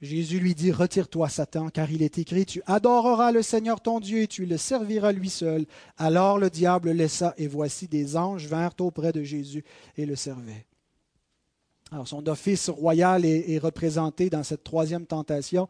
Jésus 0.00 0.40
lui 0.40 0.54
dit, 0.54 0.72
Retire-toi, 0.72 1.28
Satan, 1.28 1.68
car 1.70 1.90
il 1.90 2.02
est 2.02 2.18
écrit, 2.18 2.46
Tu 2.46 2.62
adoreras 2.66 3.32
le 3.32 3.42
Seigneur 3.42 3.80
ton 3.80 3.98
Dieu 3.98 4.22
et 4.22 4.26
tu 4.28 4.46
le 4.46 4.56
serviras 4.56 5.12
lui 5.12 5.30
seul. 5.30 5.66
Alors 5.96 6.38
le 6.38 6.50
diable 6.50 6.90
laissa, 6.90 7.34
et 7.38 7.48
voici 7.48 7.88
des 7.88 8.16
anges 8.16 8.46
vinrent 8.46 8.74
auprès 8.80 9.12
de 9.12 9.22
Jésus 9.22 9.64
et 9.96 10.06
le 10.06 10.16
servaient. 10.16 10.66
Son 12.04 12.26
office 12.26 12.70
royal 12.70 13.24
est, 13.24 13.58
représenté 13.58 14.30
dans 14.30 14.42
cette 14.42 14.64
troisième 14.64 15.06
tentation 15.06 15.68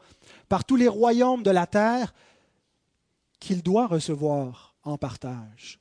par 0.48 0.64
tous 0.64 0.76
les 0.76 0.88
royaumes 0.88 1.42
de 1.42 1.50
la 1.50 1.66
terre 1.66 2.14
qu'il 3.40 3.62
doit 3.62 3.88
recevoir 3.88 4.76
en 4.85 4.96
partage. 4.96 5.80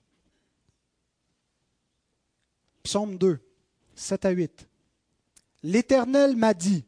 Psaume 2.84 3.18
2, 3.18 3.40
7 3.94 4.26
à 4.26 4.30
8. 4.32 4.68
L'Éternel 5.64 6.36
m'a 6.36 6.56
dit, 6.56 6.86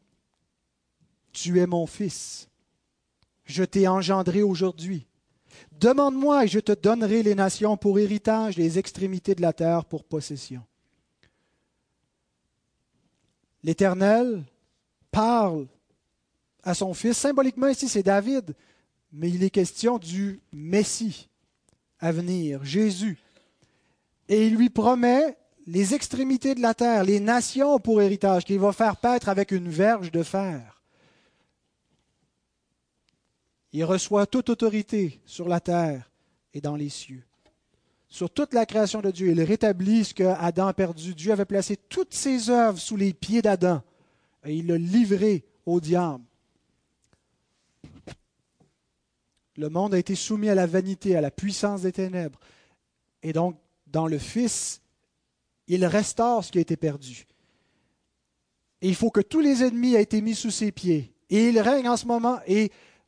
Tu 1.32 1.60
es 1.60 1.66
mon 1.66 1.86
fils, 1.86 2.48
je 3.44 3.62
t'ai 3.62 3.86
engendré 3.86 4.42
aujourd'hui. 4.42 5.06
Demande-moi 5.70 6.44
et 6.44 6.48
je 6.48 6.58
te 6.58 6.72
donnerai 6.72 7.22
les 7.22 7.36
nations 7.36 7.76
pour 7.76 8.00
héritage, 8.00 8.56
les 8.56 8.80
extrémités 8.80 9.36
de 9.36 9.42
la 9.42 9.52
terre 9.52 9.84
pour 9.84 10.02
possession. 10.02 10.64
l'Éternel 13.64 14.44
parle 15.10 15.66
à 16.62 16.74
son 16.74 16.94
fils. 16.94 17.16
Symboliquement, 17.16 17.66
ici, 17.66 17.88
c'est 17.88 18.02
David, 18.04 18.54
mais 19.10 19.30
il 19.30 19.42
est 19.42 19.50
question 19.50 19.98
du 19.98 20.40
Messie 20.52 21.28
à 21.98 22.12
venir, 22.12 22.64
Jésus. 22.64 23.18
Et 24.28 24.46
il 24.46 24.56
lui 24.56 24.70
promet 24.70 25.36
les 25.66 25.94
extrémités 25.94 26.54
de 26.54 26.60
la 26.60 26.74
terre, 26.74 27.04
les 27.04 27.20
nations 27.20 27.78
pour 27.78 28.02
héritage, 28.02 28.44
qu'il 28.44 28.60
va 28.60 28.72
faire 28.72 28.98
paître 28.98 29.30
avec 29.30 29.50
une 29.50 29.68
verge 29.68 30.12
de 30.12 30.22
fer. 30.22 30.82
Il 33.72 33.84
reçoit 33.84 34.26
toute 34.26 34.50
autorité 34.50 35.20
sur 35.24 35.48
la 35.48 35.60
terre 35.60 36.10
et 36.52 36.60
dans 36.60 36.76
les 36.76 36.90
cieux 36.90 37.24
sur 38.14 38.30
toute 38.30 38.54
la 38.54 38.64
création 38.64 39.00
de 39.00 39.10
Dieu. 39.10 39.32
Il 39.32 39.42
rétablit 39.42 40.04
ce 40.04 40.14
que 40.14 40.22
Adam 40.22 40.68
a 40.68 40.72
perdu. 40.72 41.16
Dieu 41.16 41.32
avait 41.32 41.44
placé 41.44 41.76
toutes 41.76 42.14
ses 42.14 42.48
œuvres 42.48 42.78
sous 42.78 42.96
les 42.96 43.12
pieds 43.12 43.42
d'Adam 43.42 43.82
et 44.44 44.54
il 44.54 44.68
l'a 44.68 44.78
livré 44.78 45.44
au 45.66 45.80
diable. 45.80 46.22
Le 49.56 49.68
monde 49.68 49.94
a 49.94 49.98
été 49.98 50.14
soumis 50.14 50.48
à 50.48 50.54
la 50.54 50.66
vanité, 50.66 51.16
à 51.16 51.20
la 51.20 51.32
puissance 51.32 51.82
des 51.82 51.90
ténèbres. 51.90 52.38
Et 53.24 53.32
donc, 53.32 53.58
dans 53.88 54.06
le 54.06 54.18
Fils, 54.18 54.80
il 55.66 55.84
restaure 55.84 56.44
ce 56.44 56.52
qui 56.52 56.58
a 56.58 56.60
été 56.60 56.76
perdu. 56.76 57.26
Et 58.80 58.88
il 58.88 58.94
faut 58.94 59.10
que 59.10 59.22
tous 59.22 59.40
les 59.40 59.64
ennemis 59.64 59.94
aient 59.94 60.02
été 60.02 60.20
mis 60.20 60.36
sous 60.36 60.52
ses 60.52 60.70
pieds. 60.70 61.12
Et 61.30 61.48
il 61.48 61.58
règne 61.58 61.88
en 61.88 61.96
ce 61.96 62.06
moment. 62.06 62.38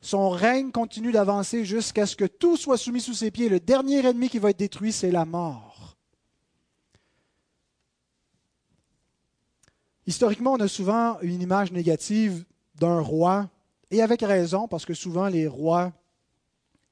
Son 0.01 0.29
règne 0.29 0.71
continue 0.71 1.11
d'avancer 1.11 1.65
jusqu'à 1.65 2.05
ce 2.05 2.15
que 2.15 2.25
tout 2.25 2.57
soit 2.57 2.77
soumis 2.77 3.01
sous 3.01 3.13
ses 3.13 3.31
pieds. 3.31 3.49
Le 3.49 3.59
dernier 3.59 4.05
ennemi 4.05 4.29
qui 4.29 4.39
va 4.39 4.51
être 4.51 4.59
détruit, 4.59 4.91
c'est 4.91 5.11
la 5.11 5.25
mort. 5.25 5.97
Historiquement, 10.05 10.53
on 10.53 10.59
a 10.59 10.67
souvent 10.67 11.19
une 11.21 11.41
image 11.41 11.71
négative 11.71 12.45
d'un 12.75 13.01
roi, 13.01 13.49
et 13.91 14.01
avec 14.01 14.21
raison, 14.21 14.67
parce 14.67 14.85
que 14.85 14.93
souvent 14.93 15.27
les 15.27 15.47
rois 15.47 15.91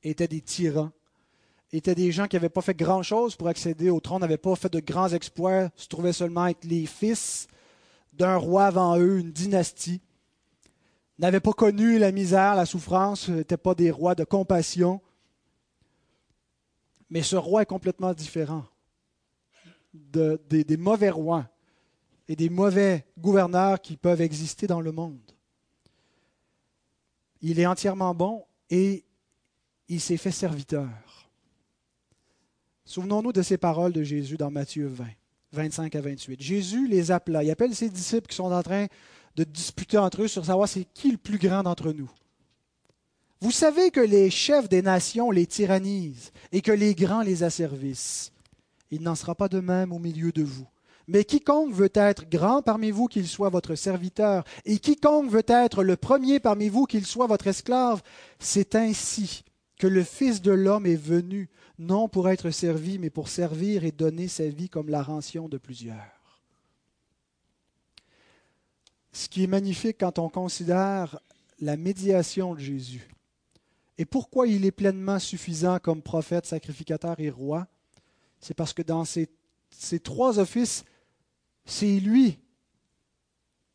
étaient 0.03 0.27
des 0.27 0.41
tyrans, 0.41 0.91
étaient 1.71 1.95
des 1.95 2.11
gens 2.11 2.27
qui 2.27 2.35
n'avaient 2.35 2.49
pas 2.49 2.61
fait 2.61 2.75
grand-chose 2.75 3.35
pour 3.35 3.47
accéder 3.47 3.89
au 3.89 3.99
trône, 3.99 4.21
n'avaient 4.21 4.37
pas 4.37 4.55
fait 4.55 4.71
de 4.71 4.79
grands 4.79 5.09
exploits, 5.09 5.69
se 5.75 5.87
trouvaient 5.87 6.13
seulement 6.13 6.47
être 6.47 6.65
les 6.65 6.85
fils 6.85 7.47
d'un 8.13 8.35
roi 8.35 8.65
avant 8.65 8.97
eux, 8.97 9.19
une 9.19 9.31
dynastie 9.31 10.01
n'avaient 11.19 11.39
pas 11.39 11.53
connu 11.53 11.97
la 11.97 12.11
misère, 12.11 12.55
la 12.55 12.65
souffrance, 12.65 13.29
n'étaient 13.29 13.57
pas 13.57 13.75
des 13.75 13.91
rois 13.91 14.15
de 14.15 14.23
compassion. 14.23 15.01
Mais 17.09 17.21
ce 17.21 17.35
roi 17.35 17.61
est 17.61 17.67
complètement 17.67 18.13
différent 18.13 18.65
des 19.95 20.77
mauvais 20.77 21.09
rois 21.09 21.47
et 22.27 22.35
des 22.35 22.49
mauvais 22.49 23.05
gouverneurs 23.19 23.81
qui 23.81 23.97
peuvent 23.97 24.21
exister 24.21 24.67
dans 24.67 24.81
le 24.81 24.91
monde. 24.91 25.19
Il 27.41 27.59
est 27.59 27.65
entièrement 27.65 28.15
bon 28.15 28.45
et 28.69 29.05
il 29.87 30.01
s'est 30.01 30.17
fait 30.17 30.31
serviteur. 30.31 30.89
Souvenons-nous 32.85 33.33
de 33.33 33.41
ces 33.41 33.57
paroles 33.57 33.93
de 33.93 34.03
Jésus 34.03 34.37
dans 34.37 34.51
Matthieu 34.51 34.87
20, 34.87 35.05
25 35.51 35.95
à 35.95 36.01
28. 36.01 36.41
Jésus 36.41 36.87
les 36.87 37.11
appela. 37.11 37.43
Il 37.43 37.51
appelle 37.51 37.75
ses 37.75 37.89
disciples 37.89 38.27
qui 38.27 38.35
sont 38.35 38.51
en 38.51 38.63
train 38.63 38.87
de 39.35 39.43
disputer 39.43 39.97
entre 39.97 40.23
eux 40.23 40.27
sur 40.27 40.45
savoir 40.45 40.67
c'est 40.67 40.85
qui 40.93 41.11
le 41.11 41.17
plus 41.17 41.37
grand 41.37 41.63
d'entre 41.63 41.91
nous. 41.91 42.09
Vous 43.41 43.51
savez 43.51 43.91
que 43.91 43.99
les 43.99 44.29
chefs 44.29 44.69
des 44.69 44.81
nations 44.81 45.29
les 45.29 45.45
tyrannisent 45.45 46.31
et 46.51 46.61
que 46.61 46.71
les 46.71 46.95
grands 46.95 47.21
les 47.21 47.43
asservissent. 47.43 48.31
Il 48.91 49.01
n'en 49.01 49.15
sera 49.15 49.35
pas 49.35 49.49
de 49.49 49.59
même 49.59 49.91
au 49.91 49.99
milieu 49.99 50.31
de 50.31 50.43
vous. 50.43 50.67
Mais 51.07 51.23
quiconque 51.23 51.73
veut 51.73 51.91
être 51.93 52.27
grand 52.27 52.63
parmi 52.63 52.89
vous, 52.89 53.07
qu'il 53.07 53.27
soit 53.27 53.49
votre 53.49 53.75
serviteur, 53.75 54.43
et 54.63 54.79
quiconque 54.79 55.29
veut 55.29 55.45
être 55.47 55.83
le 55.83 55.97
premier 55.97 56.39
parmi 56.39 56.69
vous, 56.69 56.85
qu'il 56.85 57.05
soit 57.05 57.27
votre 57.27 57.45
esclave, 57.45 58.01
c'est 58.39 58.73
ainsi 58.73 59.43
que 59.77 59.85
le 59.85 60.03
Fils 60.03 60.41
de 60.41 60.51
l'homme 60.51 60.87
est 60.87 60.95
venu, 60.95 61.49
non 61.77 62.07
pour 62.07 62.29
être 62.29 62.49
servi, 62.49 62.97
mais 62.97 63.11
pour 63.11 63.29
servir 63.29 63.83
et 63.83 63.91
donner 63.91 64.27
sa 64.27 64.47
vie 64.47 64.69
comme 64.69 64.89
la 64.89 65.03
rançon 65.03 65.47
de 65.47 65.57
plusieurs 65.57 66.14
ce 69.15 69.29
qui 69.29 69.43
est 69.43 69.47
magnifique 69.47 69.97
quand 69.99 70.19
on 70.19 70.29
considère 70.29 71.19
la 71.59 71.77
médiation 71.77 72.53
de 72.53 72.59
Jésus 72.59 73.07
et 73.97 74.05
pourquoi 74.05 74.47
il 74.47 74.65
est 74.65 74.71
pleinement 74.71 75.19
suffisant 75.19 75.79
comme 75.79 76.01
prophète, 76.01 76.45
sacrificateur 76.45 77.15
et 77.19 77.29
roi, 77.29 77.67
c'est 78.41 78.53
parce 78.53 78.73
que 78.73 78.81
dans 78.81 79.05
ces, 79.05 79.29
trois 80.03 80.37
offices, 80.39 80.83
c'est 81.63 81.99
lui 81.99 82.37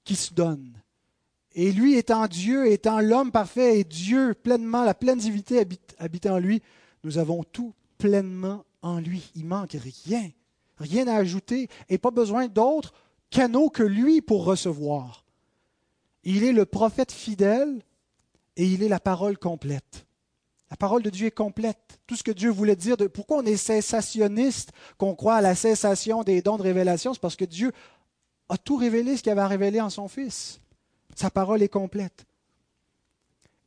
qui 0.04 0.16
se 0.16 0.34
donne. 0.34 0.74
Et 1.54 1.72
lui 1.72 1.96
étant 1.96 2.26
Dieu, 2.26 2.70
étant 2.70 3.00
l'homme 3.00 3.32
parfait 3.32 3.80
et 3.80 3.84
Dieu 3.84 4.34
pleinement, 4.34 4.84
la 4.84 4.94
pleine 4.94 5.18
divinité 5.18 5.58
habite, 5.58 5.96
habite 5.98 6.26
en 6.26 6.38
lui, 6.38 6.62
nous 7.02 7.18
avons 7.18 7.42
tout 7.42 7.74
pleinement 7.98 8.64
en 8.82 9.00
lui. 9.00 9.32
Il 9.34 9.46
manque 9.46 9.76
rien, 10.06 10.30
rien 10.76 11.08
à 11.08 11.16
ajouter 11.16 11.68
et 11.88 11.98
pas 11.98 12.10
besoin 12.10 12.46
d'autres 12.46 12.92
canaux 13.30 13.70
que 13.70 13.82
lui 13.82 14.20
pour 14.20 14.44
recevoir. 14.44 15.19
Il 16.24 16.44
est 16.44 16.52
le 16.52 16.66
prophète 16.66 17.12
fidèle 17.12 17.82
et 18.56 18.66
il 18.66 18.82
est 18.82 18.88
la 18.88 19.00
parole 19.00 19.38
complète. 19.38 20.06
La 20.70 20.76
parole 20.76 21.02
de 21.02 21.10
Dieu 21.10 21.26
est 21.26 21.32
complète. 21.32 22.00
Tout 22.06 22.14
ce 22.14 22.22
que 22.22 22.30
Dieu 22.30 22.50
voulait 22.50 22.76
dire, 22.76 22.96
pourquoi 23.12 23.38
on 23.38 23.44
est 23.44 23.56
cessationniste, 23.56 24.70
qu'on 24.98 25.16
croit 25.16 25.36
à 25.36 25.40
la 25.40 25.54
cessation 25.54 26.22
des 26.22 26.42
dons 26.42 26.58
de 26.58 26.62
révélation, 26.62 27.12
c'est 27.12 27.20
parce 27.20 27.36
que 27.36 27.44
Dieu 27.44 27.72
a 28.48 28.56
tout 28.56 28.76
révélé 28.76 29.16
ce 29.16 29.22
qu'il 29.22 29.32
avait 29.32 29.44
révélé 29.44 29.80
en 29.80 29.90
son 29.90 30.08
Fils. 30.08 30.60
Sa 31.16 31.30
parole 31.30 31.62
est 31.62 31.68
complète. 31.68 32.24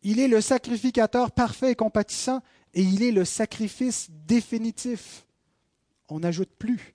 Il 0.01 0.19
est 0.19 0.27
le 0.27 0.41
sacrificateur 0.41 1.31
parfait 1.31 1.71
et 1.71 1.75
compatissant 1.75 2.41
et 2.73 2.81
il 2.81 3.03
est 3.03 3.11
le 3.11 3.25
sacrifice 3.25 4.09
définitif. 4.11 5.25
On 6.09 6.19
n'ajoute 6.19 6.51
plus. 6.57 6.93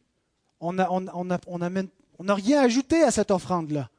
On 0.61 0.73
n'a 0.73 2.35
rien 2.35 2.63
ajouté 2.63 3.03
à 3.03 3.11
cette 3.11 3.31
offrande-là. 3.31 3.91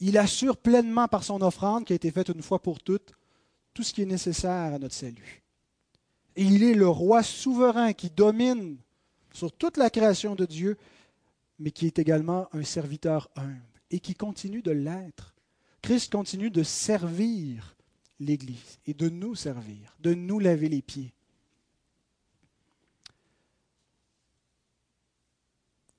Il 0.00 0.16
assure 0.16 0.56
pleinement 0.56 1.08
par 1.08 1.24
son 1.24 1.42
offrande 1.42 1.84
qui 1.84 1.92
a 1.92 1.96
été 1.96 2.10
faite 2.10 2.28
une 2.28 2.42
fois 2.42 2.60
pour 2.60 2.80
toutes 2.80 3.12
tout 3.74 3.82
ce 3.82 3.92
qui 3.92 4.02
est 4.02 4.06
nécessaire 4.06 4.74
à 4.74 4.78
notre 4.78 4.94
salut. 4.94 5.42
Et 6.36 6.42
il 6.42 6.62
est 6.62 6.74
le 6.74 6.88
roi 6.88 7.22
souverain 7.22 7.92
qui 7.92 8.10
domine 8.10 8.78
sur 9.32 9.52
toute 9.52 9.76
la 9.76 9.90
création 9.90 10.34
de 10.34 10.44
Dieu, 10.44 10.76
mais 11.58 11.70
qui 11.70 11.86
est 11.86 11.98
également 11.98 12.48
un 12.52 12.64
serviteur 12.64 13.30
humble 13.36 13.60
et 13.90 14.00
qui 14.00 14.14
continue 14.14 14.62
de 14.62 14.70
l'être. 14.70 15.34
Christ 15.82 16.12
continue 16.12 16.50
de 16.50 16.62
servir 16.62 17.76
l'Église 18.18 18.78
et 18.86 18.94
de 18.94 19.08
nous 19.08 19.34
servir, 19.34 19.96
de 20.00 20.14
nous 20.14 20.38
laver 20.38 20.68
les 20.68 20.82
pieds. 20.82 21.12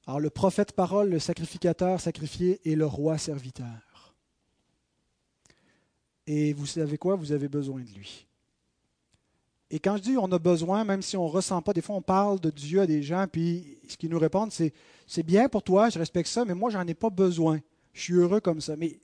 Alors 0.08 0.20
le 0.20 0.30
prophète 0.30 0.74
parole, 0.74 1.10
le 1.10 1.20
sacrificateur 1.20 2.02
sacrifié 2.02 2.60
et 2.66 2.76
le 2.76 2.86
roi 2.86 3.18
serviteur. 3.18 3.91
Et 6.28 6.54
vous 6.54 6.66
savez 6.66 6.98
quoi? 6.98 7.16
Vous 7.16 7.32
avez 7.32 7.48
besoin 7.48 7.82
de 7.82 7.90
lui. 7.90 8.26
Et 9.70 9.80
quand 9.80 9.98
je 9.98 10.02
dis 10.02 10.18
on 10.18 10.32
a 10.32 10.40
besoin, 10.40 10.84
même 10.84 11.02
si 11.02 11.16
on 11.16 11.26
ne 11.26 11.32
ressent 11.32 11.62
pas, 11.62 11.74
des 11.74 11.82
fois 11.82 11.96
on 11.96 12.02
parle 12.02 12.40
de 12.40 12.50
Dieu 12.50 12.82
à 12.82 12.88
des 12.88 13.02
gens, 13.02 13.26
puis 13.32 13.78
ce 13.88 13.96
qu'ils 13.96 14.10
nous 14.10 14.20
répondent, 14.20 14.52
c'est 14.52 14.74
c'est 15.12 15.24
bien 15.24 15.50
pour 15.50 15.62
toi, 15.62 15.90
je 15.90 16.00
respecte 16.00 16.30
ça, 16.30 16.46
mais 16.46 16.54
moi, 16.54 16.70
j'en 16.70 16.88
ai 16.88 16.94
pas 16.94 17.10
besoin. 17.10 17.60
Je 17.92 18.02
suis 18.02 18.14
heureux 18.14 18.40
comme 18.40 18.62
ça. 18.62 18.78
Mais 18.78 18.98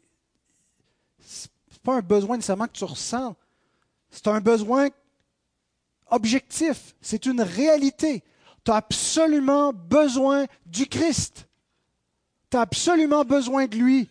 ce 1.20 1.48
n'est 1.48 1.80
pas 1.84 1.98
un 1.98 2.02
besoin 2.02 2.38
nécessairement 2.38 2.68
que 2.68 2.78
tu 2.78 2.86
ressens. 2.86 3.36
C'est 4.10 4.28
un 4.30 4.40
besoin 4.40 4.88
objectif. 6.10 6.96
C'est 7.02 7.26
une 7.26 7.42
réalité. 7.42 8.24
Tu 8.64 8.72
as 8.72 8.76
absolument 8.76 9.74
besoin 9.74 10.46
du 10.66 10.88
Christ. 10.88 11.50
Tu 12.50 12.56
as 12.56 12.62
absolument 12.62 13.26
besoin 13.26 13.68
de 13.68 13.76
lui 13.76 14.10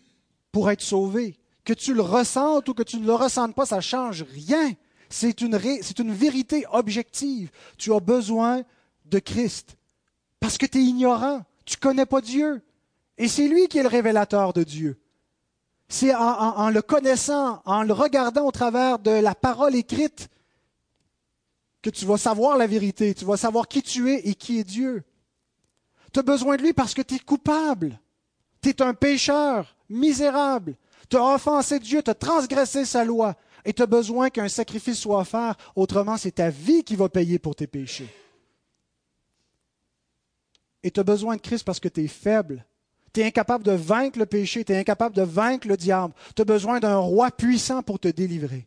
pour 0.52 0.70
être 0.70 0.82
sauvé. 0.82 1.34
Que 1.66 1.74
tu 1.74 1.92
le 1.92 2.00
ressentes 2.00 2.68
ou 2.70 2.74
que 2.74 2.82
tu 2.82 2.96
ne 2.96 3.06
le 3.06 3.14
ressentes 3.14 3.54
pas, 3.54 3.66
ça 3.66 3.76
ne 3.76 3.80
change 3.82 4.22
rien. 4.22 4.72
C'est 5.10 5.42
une, 5.42 5.60
une 5.98 6.14
vérité 6.14 6.64
objective. 6.70 7.50
Tu 7.76 7.92
as 7.92 8.00
besoin 8.00 8.62
de 9.04 9.18
Christ 9.18 9.76
parce 10.40 10.56
que 10.56 10.66
tu 10.66 10.78
es 10.78 10.82
ignorant. 10.82 11.44
Tu 11.66 11.76
ne 11.76 11.80
connais 11.80 12.06
pas 12.06 12.22
Dieu. 12.22 12.62
Et 13.18 13.28
c'est 13.28 13.48
lui 13.48 13.66
qui 13.68 13.78
est 13.78 13.82
le 13.82 13.88
révélateur 13.88 14.52
de 14.52 14.62
Dieu. 14.62 14.98
C'est 15.88 16.14
en, 16.14 16.70
le 16.70 16.82
connaissant, 16.82 17.62
en 17.64 17.82
le 17.82 17.92
regardant 17.92 18.46
au 18.46 18.50
travers 18.50 18.98
de 18.98 19.10
la 19.10 19.34
parole 19.34 19.76
écrite, 19.76 20.28
que 21.80 21.90
tu 21.90 22.04
vas 22.04 22.16
savoir 22.16 22.56
la 22.56 22.66
vérité, 22.66 23.14
tu 23.14 23.24
vas 23.24 23.36
savoir 23.36 23.68
qui 23.68 23.82
tu 23.82 24.10
es 24.10 24.28
et 24.28 24.34
qui 24.34 24.58
est 24.58 24.64
Dieu. 24.64 25.04
Tu 26.12 26.18
as 26.18 26.24
besoin 26.24 26.56
de 26.56 26.62
lui 26.62 26.72
parce 26.72 26.94
que 26.94 27.02
tu 27.02 27.14
es 27.14 27.18
coupable. 27.20 28.00
Tu 28.60 28.70
es 28.70 28.82
un 28.82 28.94
pécheur 28.94 29.76
misérable. 29.88 30.74
Tu 31.08 31.16
as 31.16 31.34
offensé 31.34 31.78
Dieu, 31.78 32.02
tu 32.02 32.10
as 32.10 32.14
transgressé 32.14 32.84
sa 32.84 33.04
loi 33.04 33.36
et 33.64 33.72
tu 33.72 33.82
as 33.82 33.86
besoin 33.86 34.30
qu'un 34.30 34.48
sacrifice 34.48 34.98
soit 34.98 35.20
offert. 35.20 35.56
Autrement, 35.74 36.16
c'est 36.16 36.32
ta 36.36 36.50
vie 36.50 36.84
qui 36.84 36.96
va 36.96 37.08
payer 37.08 37.38
pour 37.38 37.54
tes 37.54 37.66
péchés. 37.66 38.08
Et 40.82 40.90
tu 40.90 41.00
as 41.00 41.04
besoin 41.04 41.36
de 41.36 41.40
Christ 41.40 41.64
parce 41.64 41.80
que 41.80 41.88
tu 41.88 42.04
es 42.04 42.08
faible, 42.08 42.64
tu 43.12 43.20
es 43.20 43.24
incapable 43.24 43.64
de 43.64 43.72
vaincre 43.72 44.18
le 44.18 44.26
péché, 44.26 44.64
tu 44.64 44.72
es 44.72 44.78
incapable 44.78 45.16
de 45.16 45.22
vaincre 45.22 45.66
le 45.66 45.76
diable. 45.76 46.14
Tu 46.34 46.42
as 46.42 46.44
besoin 46.44 46.78
d'un 46.80 46.98
roi 46.98 47.30
puissant 47.30 47.82
pour 47.82 47.98
te 47.98 48.08
délivrer. 48.08 48.66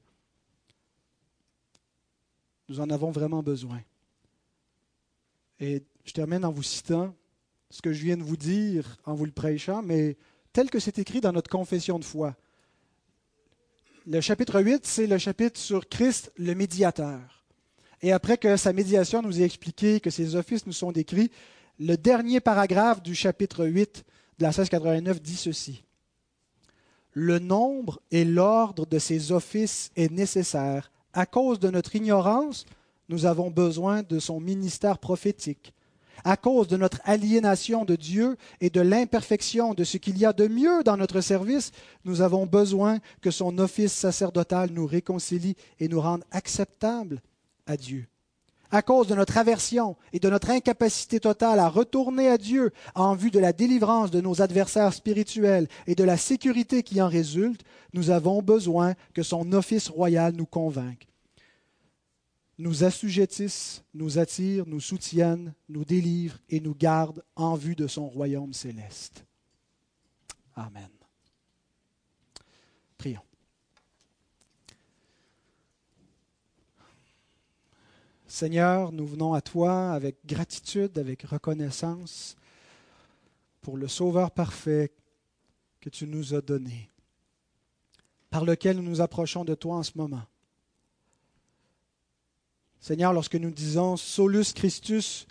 Nous 2.67 2.79
en 2.79 2.89
avons 2.89 3.11
vraiment 3.11 3.41
besoin. 3.41 3.81
Et 5.59 5.83
je 6.03 6.11
termine 6.11 6.45
en 6.45 6.51
vous 6.51 6.63
citant 6.63 7.13
ce 7.69 7.81
que 7.81 7.93
je 7.93 8.03
viens 8.03 8.17
de 8.17 8.23
vous 8.23 8.37
dire 8.37 8.97
en 9.05 9.13
vous 9.13 9.25
le 9.25 9.31
prêchant, 9.31 9.81
mais 9.81 10.17
tel 10.59 10.69
que 10.69 10.79
c'est 10.79 10.99
écrit 10.99 11.21
dans 11.21 11.31
notre 11.31 11.49
confession 11.49 11.99
de 11.99 12.03
foi. 12.03 12.35
Le 14.05 14.19
chapitre 14.19 14.59
8, 14.59 14.85
c'est 14.85 15.07
le 15.07 15.17
chapitre 15.17 15.57
sur 15.57 15.87
Christ, 15.87 16.33
le 16.35 16.53
médiateur. 16.53 17.45
Et 18.01 18.11
après 18.11 18.37
que 18.37 18.57
sa 18.57 18.73
médiation 18.73 19.21
nous 19.21 19.39
ait 19.39 19.45
expliqué, 19.45 20.01
que 20.01 20.09
ses 20.09 20.35
offices 20.35 20.65
nous 20.65 20.73
sont 20.73 20.91
décrits, 20.91 21.31
le 21.79 21.95
dernier 21.95 22.41
paragraphe 22.41 23.01
du 23.01 23.15
chapitre 23.15 23.65
8 23.65 24.03
de 24.39 24.43
la 24.43 24.49
1689 24.49 25.21
dit 25.21 25.37
ceci. 25.37 25.85
Le 27.13 27.39
nombre 27.39 28.01
et 28.11 28.25
l'ordre 28.25 28.85
de 28.85 28.99
ces 28.99 29.31
offices 29.31 29.91
est 29.95 30.11
nécessaire. 30.11 30.91
À 31.13 31.25
cause 31.25 31.61
de 31.61 31.69
notre 31.69 31.95
ignorance, 31.95 32.65
nous 33.07 33.25
avons 33.25 33.49
besoin 33.49 34.03
de 34.03 34.19
son 34.19 34.41
ministère 34.41 34.97
prophétique. 34.97 35.73
À 36.23 36.37
cause 36.37 36.67
de 36.67 36.77
notre 36.77 36.99
aliénation 37.03 37.85
de 37.85 37.95
Dieu 37.95 38.37
et 38.61 38.69
de 38.69 38.81
l'imperfection 38.81 39.73
de 39.73 39.83
ce 39.83 39.97
qu'il 39.97 40.17
y 40.17 40.25
a 40.25 40.33
de 40.33 40.47
mieux 40.47 40.83
dans 40.83 40.97
notre 40.97 41.21
service, 41.21 41.71
nous 42.05 42.21
avons 42.21 42.45
besoin 42.45 42.99
que 43.21 43.31
son 43.31 43.57
office 43.57 43.93
sacerdotal 43.93 44.71
nous 44.71 44.85
réconcilie 44.85 45.55
et 45.79 45.87
nous 45.87 46.01
rende 46.01 46.23
acceptables 46.31 47.21
à 47.65 47.77
Dieu. 47.77 48.07
À 48.71 48.83
cause 48.83 49.07
de 49.07 49.15
notre 49.15 49.37
aversion 49.39 49.95
et 50.13 50.19
de 50.19 50.29
notre 50.29 50.51
incapacité 50.51 51.19
totale 51.19 51.59
à 51.59 51.69
retourner 51.69 52.29
à 52.29 52.37
Dieu 52.37 52.71
en 52.93 53.15
vue 53.15 53.31
de 53.31 53.39
la 53.39 53.51
délivrance 53.51 54.11
de 54.11 54.21
nos 54.21 54.43
adversaires 54.43 54.93
spirituels 54.93 55.67
et 55.87 55.95
de 55.95 56.03
la 56.03 56.17
sécurité 56.17 56.83
qui 56.83 57.01
en 57.01 57.07
résulte, 57.07 57.63
nous 57.93 58.11
avons 58.11 58.43
besoin 58.43 58.93
que 59.15 59.23
son 59.23 59.53
office 59.53 59.89
royal 59.89 60.33
nous 60.35 60.45
convainque, 60.45 61.07
nous 62.59 62.83
assujettisse, 62.83 63.83
nous 63.93 64.19
attire, 64.19 64.67
nous 64.67 64.81
soutienne, 64.81 65.53
nous 65.69 65.85
délivre 65.85 66.37
et 66.49 66.59
nous 66.59 66.75
garde 66.75 67.23
en 67.37 67.55
vue 67.55 67.75
de 67.75 67.87
son 67.87 68.09
royaume 68.09 68.53
céleste. 68.53 69.25
Amen. 70.55 70.89
Prions. 72.97 73.21
Seigneur, 78.27 78.91
nous 78.91 79.07
venons 79.07 79.33
à 79.33 79.41
toi 79.41 79.93
avec 79.93 80.17
gratitude, 80.25 80.99
avec 80.99 81.23
reconnaissance 81.23 82.35
pour 83.61 83.77
le 83.77 83.87
Sauveur 83.87 84.31
parfait 84.31 84.91
que 85.79 85.89
tu 85.89 86.05
nous 86.05 86.33
as 86.33 86.41
donné, 86.41 86.91
par 88.29 88.43
lequel 88.43 88.77
nous 88.77 88.83
nous 88.83 89.01
approchons 89.01 89.45
de 89.45 89.55
toi 89.55 89.77
en 89.77 89.83
ce 89.83 89.97
moment. 89.97 90.25
Seigneur, 92.79 93.13
lorsque 93.13 93.35
nous 93.35 93.51
disons 93.51 93.97
Solus 93.97 94.53
Christus, 94.53 95.27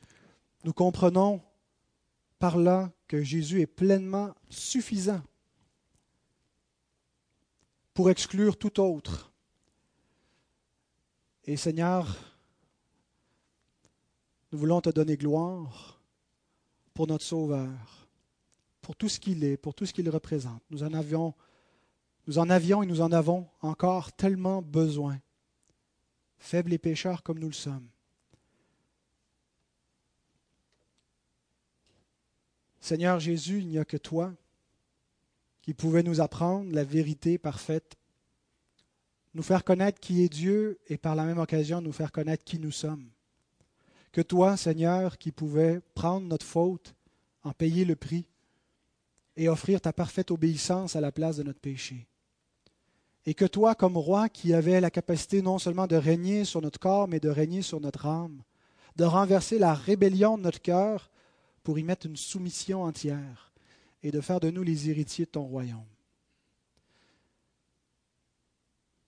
nous 0.65 0.73
comprenons 0.73 1.41
par 2.39 2.59
là 2.59 2.93
que 3.07 3.23
Jésus 3.23 3.61
est 3.61 3.67
pleinement 3.67 4.35
suffisant 4.51 5.23
pour 7.95 8.11
exclure 8.11 8.57
tout 8.57 8.81
autre. 8.81 9.33
Et 11.45 11.57
Seigneur, 11.57 12.17
nous 14.53 14.59
voulons 14.59 14.81
te 14.81 14.91
donner 14.91 15.17
gloire 15.17 16.01
pour 16.95 17.07
notre 17.07 17.25
Sauveur, 17.25 18.09
pour 18.83 18.95
tout 18.95 19.09
ce 19.09 19.19
qu'il 19.19 19.43
est, 19.43 19.57
pour 19.57 19.75
tout 19.75 19.87
ce 19.87 19.93
qu'il 19.93 20.09
représente. 20.11 20.63
Nous 20.71 20.83
en 20.83 20.93
avions, 20.93 21.35
nous 22.27 22.39
en 22.39 22.51
avions 22.51 22.83
et 22.83 22.87
nous 22.87 23.01
en 23.01 23.11
avons 23.13 23.49
encore 23.63 24.13
tellement 24.13 24.63
besoin, 24.63 25.19
faibles 26.39 26.73
et 26.73 26.79
pécheurs 26.79 27.23
comme 27.23 27.39
nous 27.39 27.49
le 27.49 27.53
sommes. 27.53 27.89
Seigneur 32.81 33.21
Jésus, 33.21 33.59
il 33.59 33.69
n'y 33.69 33.79
a 33.79 33.85
que 33.85 33.97
toi 33.97 34.33
qui 35.63 35.75
pouvais 35.75 36.03
nous 36.03 36.21
apprendre 36.21 36.73
la 36.73 36.85
vérité 36.85 37.37
parfaite, 37.37 37.99
nous 39.35 39.43
faire 39.43 39.65
connaître 39.65 40.01
qui 40.01 40.23
est 40.23 40.29
Dieu 40.29 40.79
et 40.87 40.97
par 40.97 41.15
la 41.15 41.25
même 41.25 41.39
occasion 41.39 41.83
nous 41.83 41.93
faire 41.93 42.13
connaître 42.13 42.45
qui 42.45 42.59
nous 42.59 42.73
sommes 42.73 43.11
que 44.13 44.21
toi, 44.21 44.57
Seigneur, 44.57 45.19
qui 45.19 45.33
pouvais 45.33 45.81
prendre 45.95 46.27
notre 46.27 46.47
faute, 46.47 46.95
en 47.43 47.53
payer 47.53 47.85
le 47.85 47.97
prix 47.97 48.27
et 49.37 49.49
offrir 49.49 49.81
ta 49.81 49.93
parfaite 49.93 50.31
obéissance 50.31 50.97
à 50.97 51.01
la 51.01 51.13
place 51.13 51.37
de 51.37 51.45
notre 51.45 51.61
péché. 51.61 52.07
Et 53.29 53.35
que 53.35 53.45
toi, 53.45 53.75
comme 53.75 53.99
roi 53.99 54.31
qui 54.31 54.55
avais 54.55 54.81
la 54.81 54.91
capacité 54.91 55.43
non 55.43 55.59
seulement 55.59 55.87
de 55.87 55.97
régner 55.97 56.47
sur 56.47 56.63
notre 56.63 56.81
corps, 56.81 57.09
mais 57.09 57.21
de 57.21 57.29
régner 57.29 57.61
sur 57.61 57.79
notre 57.79 58.07
âme, 58.07 58.43
de 58.97 59.05
renverser 59.05 59.59
la 59.59 59.75
rébellion 59.75 60.39
de 60.39 60.45
notre 60.45 60.63
cœur 60.63 61.11
pour 61.63 61.79
y 61.79 61.83
mettre 61.83 62.07
une 62.07 62.17
soumission 62.17 62.85
entière 62.85 63.53
et 64.03 64.11
de 64.11 64.23
faire 64.23 64.41
de 64.41 64.49
nous 64.49 64.63
les 64.63 64.89
héritiers 64.89 65.27
de 65.27 65.31
ton 65.33 65.43
royaume. 65.43 65.85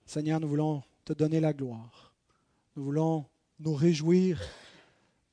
Seigneur, 0.05 0.39
nous 0.39 0.49
voulons 0.49 0.83
te 1.07 1.15
donner 1.15 1.41
la 1.41 1.55
gloire. 1.55 2.13
Nous 2.77 2.85
voulons 2.85 3.25
nous 3.59 3.73
réjouir 3.73 4.39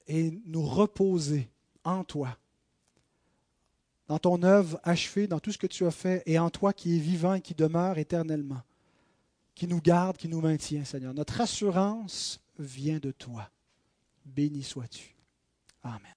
et 0.08 0.32
nous 0.46 0.64
reposer 0.66 1.50
en 1.84 2.06
toi, 2.06 2.38
dans 4.08 4.18
ton 4.18 4.42
œuvre 4.44 4.80
achevée, 4.84 5.28
dans 5.28 5.42
tout 5.42 5.52
ce 5.52 5.58
que 5.58 5.68
tu 5.68 5.86
as 5.86 5.92
fait, 5.92 6.24
et 6.26 6.40
en 6.40 6.50
toi 6.50 6.72
qui 6.72 6.96
est 6.96 7.02
vivant 7.02 7.34
et 7.34 7.42
qui 7.42 7.54
demeure 7.54 7.98
éternellement, 7.98 8.62
qui 9.58 9.66
nous 9.66 9.82
garde, 9.82 10.18
qui 10.18 10.28
nous 10.28 10.40
maintient, 10.40 10.86
Seigneur. 10.86 11.16
Notre 11.16 11.42
assurance 11.42 12.40
vient 12.60 13.00
de 13.00 13.10
toi. 13.10 13.50
Béni 14.24 14.62
sois-tu. 14.62 15.16
Amen. 15.82 16.14